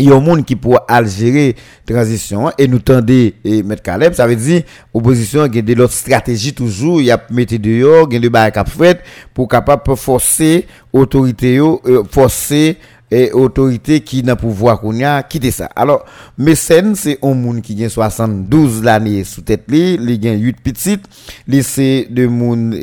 il 0.02 0.08
y 0.08 0.12
a 0.12 0.16
un 0.16 0.20
monde 0.20 0.44
qui 0.44 0.56
pourra 0.56 0.84
gérer 1.04 1.54
transition 1.86 2.50
et 2.58 2.66
nous 2.66 2.80
tendez 2.80 3.34
et 3.44 3.62
mettre 3.62 3.82
Caleb 3.82 4.14
ça 4.14 4.26
veut 4.26 4.36
dire 4.36 4.62
opposition 4.92 5.42
a 5.42 5.48
de 5.48 5.74
l'autre 5.74 5.92
stratégie 5.92 6.52
toujours 6.52 7.00
il 7.00 7.06
y 7.06 7.10
a 7.10 7.22
mettre 7.30 7.56
dehors 7.56 8.08
gain 8.08 8.18
de 8.18 8.28
bail 8.28 8.50
cap 8.50 8.68
fait 8.68 9.00
pour 9.32 9.46
capable 9.48 9.96
forcer 9.96 10.66
autorité 10.92 11.58
euh, 11.58 12.02
forcer 12.10 12.78
et 13.12 13.30
autorité 13.30 14.00
qui 14.00 14.22
n'a 14.22 14.36
pouvoir 14.36 14.80
qu'on 14.80 14.98
a 15.04 15.22
quitter 15.22 15.50
ça. 15.50 15.66
Alors 15.76 16.04
mécène 16.38 16.94
c'est 16.94 17.18
un 17.22 17.34
monde 17.34 17.60
qui 17.60 17.74
gagne 17.74 17.90
72 17.90 18.82
l'année 18.82 19.22
sous 19.22 19.42
tête 19.42 19.64
li 19.68 19.98
il 20.00 20.18
gagne 20.18 20.40
8 20.40 20.56
petites 20.62 21.04
li 21.46 21.62
c'est 21.62 22.06
de 22.08 22.26
monde 22.26 22.74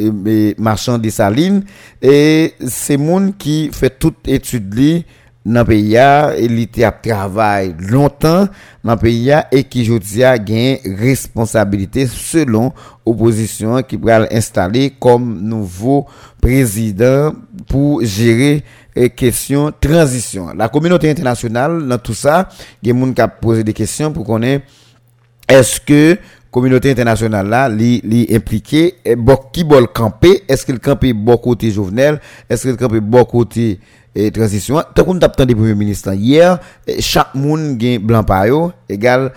marchand 0.60 1.00
de 1.00 1.10
saline 1.10 1.64
et 2.02 2.54
c'est 2.68 2.98
monde 2.98 3.38
qui 3.38 3.72
fait 3.74 3.98
toute 3.98 4.28
étude 4.28 5.04
dans 5.46 5.62
le 5.62 5.66
pays, 5.66 5.98
il 6.44 6.84
a 6.84 6.92
travaillé 6.92 7.74
longtemps 7.80 8.48
dans 8.84 8.92
le 8.94 8.98
pays 8.98 9.32
et 9.52 9.64
qui 9.64 9.82
aujourd'hui 9.84 10.24
a 10.24 10.38
gagné 10.38 10.82
responsabilité 10.86 12.08
selon 12.08 12.74
opposition 13.06 13.82
qui 13.82 13.98
pourrait 13.98 14.34
installer 14.36 14.94
comme 15.00 15.42
nouveau 15.42 16.06
président 16.42 17.32
pour 17.68 18.04
gérer 18.04 18.64
les 18.96 19.10
questions 19.10 19.72
transition. 19.80 20.50
La 20.56 20.68
communauté 20.68 21.10
internationale 21.10 21.88
dans 21.88 21.98
tout 21.98 22.14
ça, 22.14 22.50
il 22.84 22.90
y 22.90 22.92
a 22.92 23.06
des 23.06 23.24
posé 23.42 23.64
des 23.64 23.74
questions 23.74 24.12
pour 24.12 24.26
qu'on 24.26 24.42
est 24.42 24.62
est-ce 25.48 25.80
que 25.80 26.18
communauté 26.52 26.92
internationale 26.92 27.48
là, 27.48 27.70
li, 27.70 28.02
li 28.04 28.28
impliqué, 28.34 28.96
et 29.06 29.16
qui 29.54 29.64
bol 29.64 29.88
camper, 29.88 30.44
est-ce 30.48 30.66
qu'il 30.66 30.80
campe 30.80 31.06
bon 31.14 31.38
côté 31.38 31.72
Jovenel, 31.72 32.20
est-ce 32.50 32.68
qu'il 32.68 32.78
campe 32.78 32.98
bon 32.98 33.24
côté 33.24 33.80
et 34.16 34.32
transition. 34.32 34.82
Tant 34.96 35.04
qu'on 35.04 35.20
tape 35.20 35.42
des 35.44 35.56
premiers 35.56 35.76
ministres 35.76 36.14
hier, 36.14 36.60
chaque 37.00 37.36
monde 37.36 37.78
gagne 37.78 38.00
blanc 38.00 38.24
par 38.24 38.48
yo, 38.48 38.72
égal 38.88 39.32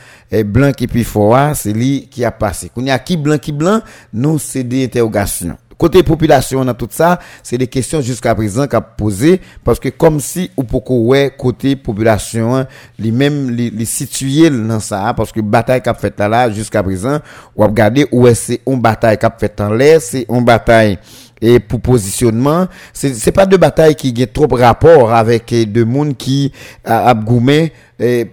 blanc 0.44 0.72
qui 0.72 0.86
puis 0.86 1.04
fort, 1.04 1.54
c'est 1.54 1.72
lui 1.72 2.08
qui 2.10 2.24
a 2.24 2.30
passé. 2.30 2.70
Qu'on 2.74 2.84
y 2.84 2.90
a 2.90 2.98
qui 2.98 3.16
blanc 3.16 3.38
qui 3.38 3.52
blanc, 3.52 3.80
nous 4.12 4.38
c'est 4.38 4.64
des 4.64 4.84
interrogations. 4.84 5.56
Côté 5.82 6.04
population 6.04 6.64
dans 6.64 6.74
tout 6.74 6.86
ça, 6.90 7.18
c'est 7.42 7.58
des 7.58 7.66
questions 7.66 8.00
jusqu'à 8.00 8.36
présent 8.36 8.68
qu'a 8.68 8.80
posé 8.80 9.40
parce 9.64 9.80
que 9.80 9.88
comme 9.88 10.20
si 10.20 10.48
ou 10.56 10.62
pourquoi 10.62 10.96
ouais 10.96 11.34
côté 11.36 11.74
population 11.74 12.64
les 13.00 13.10
mêmes 13.10 13.50
les, 13.50 13.84
situés 13.84 14.48
dans 14.48 14.78
ça 14.78 15.12
parce 15.16 15.32
que 15.32 15.40
bataille 15.40 15.82
qu'a 15.82 15.94
fait 15.94 16.16
là, 16.20 16.28
là 16.28 16.50
jusqu'à 16.52 16.84
présent 16.84 17.18
ou 17.56 17.64
regarder 17.64 18.06
où 18.12 18.32
c'est 18.32 18.60
une 18.64 18.80
bataille 18.80 19.18
qu'a 19.18 19.34
fait 19.36 19.60
en 19.60 19.70
l'air, 19.72 20.00
c'est 20.00 20.24
une 20.28 20.44
bataille 20.44 21.00
et 21.42 21.58
pour 21.58 21.80
positionnement, 21.80 22.68
c'est 22.92 23.14
c'est 23.14 23.32
pas 23.32 23.46
de 23.46 23.56
bataille 23.56 23.96
qui 23.96 24.22
a 24.22 24.26
trop 24.28 24.46
rapport 24.50 25.12
avec 25.12 25.52
de 25.52 25.82
monde 25.84 26.16
qui 26.16 26.52
a 26.84 27.12
goumé 27.14 27.72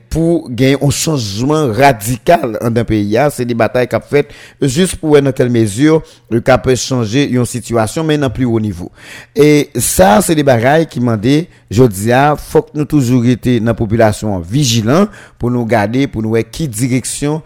pour 0.09 0.49
gagner 0.49 0.77
un 0.81 0.89
changement 0.91 1.71
radical 1.73 2.57
dans 2.61 2.81
un 2.81 2.83
pays. 2.83 3.17
Hein. 3.17 3.29
C'est 3.31 3.45
des 3.45 3.55
batailles 3.55 3.87
qu'a 3.87 3.99
fait 3.99 4.29
juste 4.61 4.97
pour 4.97 5.19
dans 5.19 5.31
quelle 5.31 5.49
mesure 5.49 6.03
le 6.29 6.39
cap 6.39 6.63
peut 6.63 6.75
changer 6.75 7.27
une 7.29 7.45
situation, 7.45 8.03
mais 8.03 8.17
dans 8.17 8.29
plus 8.29 8.45
haut 8.45 8.59
niveau. 8.59 8.91
Et 9.35 9.69
ça, 9.75 10.21
c'est 10.21 10.35
des 10.35 10.43
batailles 10.43 10.85
qui 10.85 10.99
dit, 11.19 11.47
je 11.71 11.83
dis, 11.83 12.11
faut 12.37 12.61
que 12.61 12.71
nous 12.75 12.85
toujours 12.85 13.25
été 13.25 13.59
dans 13.59 13.67
la 13.67 13.73
population 13.73 14.39
vigilant 14.39 15.07
pour 15.39 15.49
nous 15.49 15.65
garder, 15.65 16.07
pour 16.07 16.21
nous 16.21 16.29
voir 16.29 16.43
qui 16.49 16.67
direction 16.67 17.41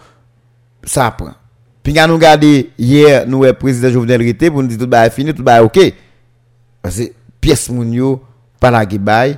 ça 0.85 1.09
prend. 1.11 1.31
Puis 1.83 1.93
quand 1.93 2.07
nous 2.07 2.15
regardons 2.15 2.63
hier, 2.79 3.25
nous 3.27 3.43
le 3.43 3.51
président 3.53 3.91
Jovenel 3.91 4.21
Rité 4.21 4.49
pour 4.49 4.63
nous 4.63 4.69
dire 4.69 4.77
tout 4.77 4.95
est 4.95 5.09
fini, 5.09 5.33
tout 5.33 5.43
est 5.47 5.59
OK. 5.59 5.93
Parce 6.81 6.97
que 6.97 7.03
pièce 7.41 7.69
mounio, 7.69 8.21
pas 8.59 8.71
la 8.71 8.85
guibaye, 8.85 9.37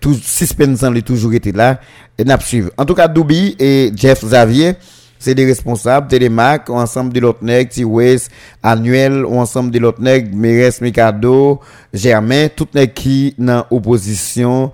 tout 0.00 0.14
suspense 0.14 0.82
est 0.82 1.02
toujours 1.02 1.32
été 1.32 1.52
là 1.52 1.80
et 2.18 2.24
n'a 2.24 2.38
suivre. 2.40 2.70
En 2.76 2.84
tout 2.84 2.94
cas, 2.94 3.06
Doubi 3.06 3.54
et 3.58 3.92
Jeff 3.94 4.24
Xavier, 4.24 4.74
c'est 5.18 5.34
des 5.34 5.46
responsables, 5.46 6.08
Télémac, 6.08 6.68
ensemble 6.70 7.12
de 7.12 7.20
l'autre 7.20 7.42
nègre, 7.42 7.70
T-West, 7.70 8.30
Annuel, 8.62 9.24
ensemble 9.24 9.70
de 9.70 9.78
l'autre 9.78 10.00
Mérès 10.00 10.80
Mikado, 10.80 11.60
Germain, 11.94 12.48
tout 12.54 12.68
nègre 12.74 12.94
qui 12.94 13.34
dans 13.38 13.64
opposition, 13.70 14.72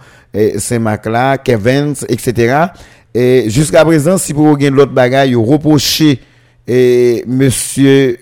Saint-Mac 0.56 1.06
là, 1.06 1.38
Kevin, 1.38 1.94
etc. 2.08 2.66
Et 3.14 3.50
jusqu'à 3.50 3.84
présent, 3.84 4.16
si 4.16 4.32
vous 4.32 4.48
avez 4.48 4.70
l'autre 4.70 4.92
bagaille, 4.92 5.34
vous 5.34 5.44
reprochez 5.44 6.20
et 6.66 7.24
monsieur 7.26 8.18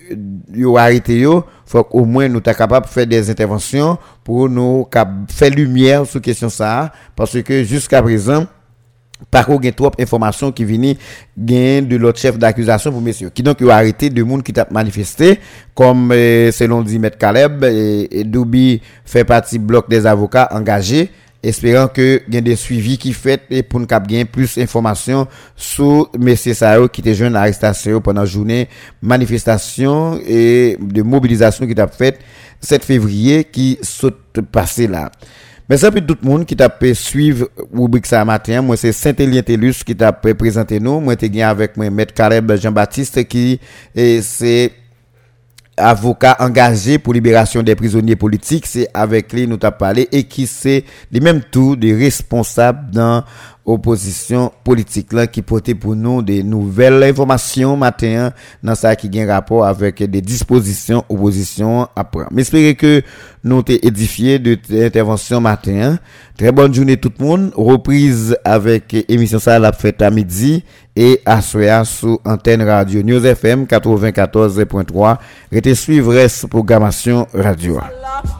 yo 0.53 0.77
arrêté 0.77 1.23
faut 1.65 1.87
au 1.91 2.05
moins 2.05 2.27
nous 2.27 2.41
ta 2.41 2.53
capable 2.53 2.85
de 2.87 2.91
faire 2.91 3.07
des 3.07 3.29
interventions 3.29 3.97
pour 4.23 4.49
nous 4.49 4.87
faire 5.29 5.49
lumière 5.51 6.05
sur 6.05 6.21
question 6.21 6.49
ça 6.49 6.91
parce 7.15 7.41
que 7.41 7.63
jusqu'à 7.63 8.01
présent 8.01 8.45
par 9.29 9.45
contre, 9.45 9.61
il 9.63 9.65
y 9.67 9.69
a 9.69 9.73
trop 9.73 9.91
d'informations 9.95 10.51
qui 10.51 10.65
viennent 10.65 11.87
de 11.87 11.95
l'autre 11.95 12.19
chef 12.19 12.39
d'accusation 12.39 12.91
pour 12.91 13.01
monsieur. 13.01 13.29
Qui 13.29 13.43
donc 13.43 13.61
a 13.61 13.75
arrêté 13.75 14.09
de 14.09 14.23
monde 14.23 14.41
qui 14.41 14.51
t'a 14.53 14.67
manifesté, 14.71 15.39
comme 15.75 16.11
euh, 16.11 16.51
selon 16.51 16.81
dit. 16.81 16.99
Caleb, 17.19 17.63
et, 17.63 18.23
Doubi 18.23 18.81
fait 19.05 19.23
partie 19.23 19.59
bloc 19.59 19.89
des 19.89 20.05
avocats 20.05 20.49
engagés 20.51 21.11
espérant 21.43 21.87
que 21.87 22.21
y 22.29 22.37
ait 22.37 22.41
des 22.41 22.55
suivis 22.55 22.97
qui 22.97 23.13
fait 23.13 23.41
et 23.49 23.63
pour 23.63 23.79
nous 23.79 23.87
gagner 23.87 24.25
plus 24.25 24.57
d'informations 24.57 25.27
sur 25.55 26.09
messieurs 26.19 26.53
Sao 26.53 26.87
qui 26.87 27.01
était 27.01 27.15
jeune 27.15 27.35
arrestation 27.35 27.99
pendant 28.01 28.25
journée 28.25 28.69
manifestation 29.01 30.19
et 30.25 30.77
de 30.79 31.01
mobilisation 31.01 31.65
qui 31.65 31.73
t'a 31.73 31.87
fait 31.87 32.19
7 32.59 32.83
février 32.85 33.43
qui 33.43 33.79
saute 33.81 34.41
passé 34.51 34.87
là. 34.87 35.11
Merci 35.69 35.85
à 35.85 35.91
tout 35.91 36.17
le 36.21 36.27
monde 36.27 36.45
qui 36.45 36.55
t'a 36.55 36.69
suivre 36.93 37.47
rubrique 37.73 38.05
ça 38.05 38.25
matin. 38.25 38.61
Moi, 38.61 38.75
c'est 38.75 38.91
Saint-Élien 38.91 39.41
Télus 39.41 39.85
qui 39.85 39.95
t'a 39.95 40.11
présenté 40.11 40.81
nous. 40.81 40.99
Moi, 40.99 41.15
j'étais 41.17 41.41
avec 41.43 41.77
moi, 41.77 41.89
Maître 41.89 42.13
Caleb 42.13 42.51
Jean-Baptiste 42.57 43.23
qui, 43.25 43.57
c'est 43.95 44.71
avocat 45.77 46.35
engagé 46.39 46.99
pour 46.99 47.13
libération 47.13 47.63
des 47.63 47.75
prisonniers 47.75 48.15
politiques, 48.15 48.65
c'est 48.67 48.89
avec 48.93 49.33
lui 49.33 49.47
nous 49.47 49.57
t'a 49.57 49.71
parlé. 49.71 50.07
Et 50.11 50.23
qui 50.23 50.47
c'est? 50.47 50.83
Les 51.11 51.19
mêmes 51.19 51.41
tours 51.41 51.77
des 51.77 51.93
responsables 51.93 52.91
dans 52.91 53.23
opposition 53.65 54.51
politique 54.63 55.13
là 55.13 55.27
qui 55.27 55.41
portait 55.41 55.75
pour 55.75 55.95
nous 55.95 56.21
des 56.21 56.43
nouvelles 56.43 57.03
informations 57.03 57.77
matin 57.77 58.31
dans 58.63 58.75
ça 58.75 58.95
qui 58.95 59.09
un 59.19 59.27
rapport 59.27 59.65
avec 59.65 60.03
des 60.03 60.21
dispositions 60.21 61.03
opposition 61.09 61.87
après. 61.95 62.25
J'espère 62.35 62.75
que 62.75 63.01
nous 63.43 63.61
t'es 63.61 63.79
édifié 63.83 64.39
de 64.39 64.57
l'intervention 64.69 65.41
matin. 65.41 65.97
Très 66.37 66.51
bonne 66.51 66.73
journée 66.73 66.97
tout 66.97 67.11
le 67.19 67.25
monde. 67.25 67.51
Reprise 67.55 68.35
avec 68.43 68.95
émission 69.09 69.39
ça 69.39 69.59
la 69.59 69.71
fête 69.71 70.01
à 70.01 70.09
midi 70.09 70.63
et 70.95 71.21
à 71.25 71.41
soir 71.41 71.85
sur 71.85 72.19
antenne 72.25 72.61
radio 72.63 73.01
News 73.03 73.25
FM 73.25 73.65
94.3. 73.65 75.17
Restez 75.51 75.75
suivre 75.75 76.27
cette 76.27 76.49
programmation 76.49 77.27
radio. 77.33 77.79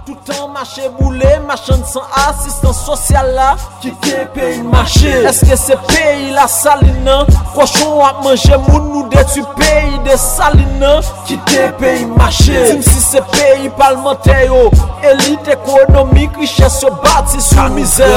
Tout 0.05 0.17
an 0.34 0.49
mache 0.49 0.82
boule, 0.99 1.24
machan 1.47 1.84
san 1.86 2.03
asistans 2.28 2.78
sosyal 2.86 3.32
la 3.36 3.55
Ki 3.82 3.91
ke 4.03 4.26
peyi 4.36 4.61
mache 4.63 5.11
Eske 5.12 5.57
se 5.57 5.76
peyi 5.89 6.32
la 6.36 6.47
salina 6.47 7.26
Koshon 7.55 7.99
ap 8.05 8.22
manje 8.26 8.55
moun 8.68 8.88
nou 8.93 9.03
detu 9.12 9.43
peyi 9.57 9.99
de 10.05 10.16
salina 10.20 10.93
Ki 11.28 11.38
te 11.49 11.68
peyi 11.82 12.07
mache 12.09 12.64
Tim 12.70 12.82
si 12.86 13.03
se 13.03 13.22
peyi 13.34 13.72
palmente 13.78 14.38
yo 14.47 14.64
Elite 15.12 15.55
ekonomik 15.57 16.39
riches 16.39 16.80
yo 16.84 16.93
bati 17.03 17.41
sou 17.43 17.70
mizer 17.76 18.12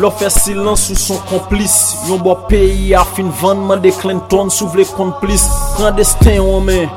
Lo 0.00 0.12
fe 0.14 0.30
silans 0.30 0.88
sou 0.88 0.98
son 0.98 1.22
komplis 1.30 1.76
Yon 2.08 2.22
bo 2.24 2.36
peyi 2.50 2.94
a 2.94 3.04
fin 3.16 3.30
vanman 3.42 3.82
de 3.82 3.94
Clinton 4.00 4.52
sou 4.54 4.70
vle 4.72 4.86
komplis 4.96 5.48
Gran 5.78 5.98
desten 5.98 6.38
yon 6.40 6.68
men 6.70 6.88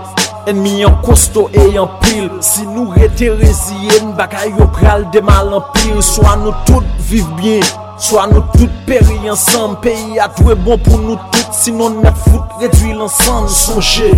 Enmi 0.47 0.81
yon 0.81 0.97
kosto 1.05 1.47
e 1.55 1.69
yon 1.73 1.89
pil 2.03 2.27
Si 2.43 2.67
nou 2.67 2.91
rete 2.97 3.31
reziyen 3.39 4.11
bagay 4.19 4.51
yo 4.57 4.67
pral 4.75 5.07
de 5.15 5.23
mal 5.23 5.53
an 5.55 5.71
pil 5.77 6.03
So 6.03 6.27
an 6.27 6.45
nou 6.45 6.65
tout 6.67 6.83
viv 7.07 7.25
bien. 7.39 7.63
Soit 8.03 8.27
nous 8.27 8.43
toutes 8.57 8.85
périr 8.85 9.31
ensemble. 9.31 9.79
Pays 9.79 10.19
a 10.19 10.27
doué 10.27 10.55
bon 10.55 10.77
pour 10.77 10.99
nous 10.99 11.15
toutes. 11.31 11.53
Sinon 11.53 12.01
net 12.01 12.13
foot 12.27 12.41
réduit 12.59 12.91
l'ensemble. 12.91 13.47
Songez 13.49 14.11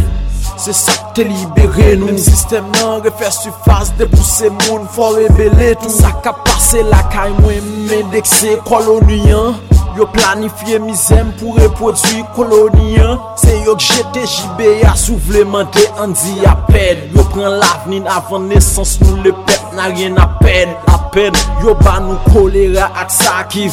C'est 0.57 0.73
ça 0.73 0.91
te 1.13 1.21
libéré. 1.21 1.95
Nous 1.95 2.07
Même 2.07 2.17
système 2.17 2.65
non 2.81 2.95
refaire 2.97 3.31
surface 3.31 3.93
Dépousser 3.95 4.49
moun 4.49 4.87
faut 4.91 5.09
révéler 5.09 5.75
tout 5.75 5.89
Ça 5.89 6.11
qu'a 6.23 6.33
passé. 6.33 6.81
La 6.81 7.03
caille 7.03 7.35
moi 7.39 7.53
m'indexé 7.87 8.57
colonien 8.65 9.53
Yo 9.95 10.03
planifiye 10.11 10.75
mizem 10.83 11.29
pou 11.39 11.55
reprodwi 11.55 12.25
koloniyan 12.35 13.15
Se 13.39 13.53
yo 13.63 13.77
jete 13.79 14.25
jibe 14.27 14.73
ya 14.81 14.91
souvlemente 14.99 15.85
an 16.03 16.11
di 16.19 16.41
aped 16.49 17.15
Yo 17.15 17.23
pren 17.31 17.55
lavnin 17.61 18.09
avan 18.11 18.49
nesans 18.51 18.97
nou 19.05 19.23
le 19.23 19.31
pep 19.47 19.64
nan 19.75 19.95
rien 19.95 20.17
aped 20.21 20.71
Aped 20.91 21.37
yo 21.63 21.75
ba 21.81 21.97
nou 22.03 22.17
kolera 22.31 22.89
ak 23.01 23.11
sa 23.13 23.43
ki 23.51 23.69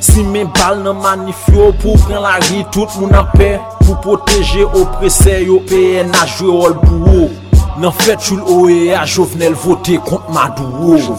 Si 0.00 0.22
men 0.22 0.50
bal 0.54 0.82
nan 0.84 1.00
manifyo 1.02 1.72
pou 1.82 1.96
pren 2.06 2.22
la 2.22 2.36
ri 2.48 2.64
tout 2.72 2.88
moun 3.00 3.14
apè 3.14 3.58
Pou 3.84 3.96
proteje 4.04 4.64
oprese 4.64 5.40
yo 5.44 5.60
peye 5.68 6.04
na 6.04 6.26
jwe 6.26 6.48
ol 6.48 6.78
pou 6.84 7.16
ou 7.16 7.30
Nan 7.80 7.90
fet 7.90 8.20
chou 8.22 8.36
l'OE 8.38 8.94
a 8.94 9.04
jovenel 9.04 9.54
vote 9.54 9.98
kont 10.06 10.28
madou 10.30 10.94
ou 10.94 11.18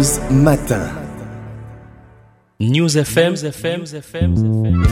News 0.00 0.18
Matin. 0.30 0.80
News 2.58 2.96
FM, 2.96 3.32
FM, 3.36 3.82
FM, 3.84 4.32
FM. 4.32 4.90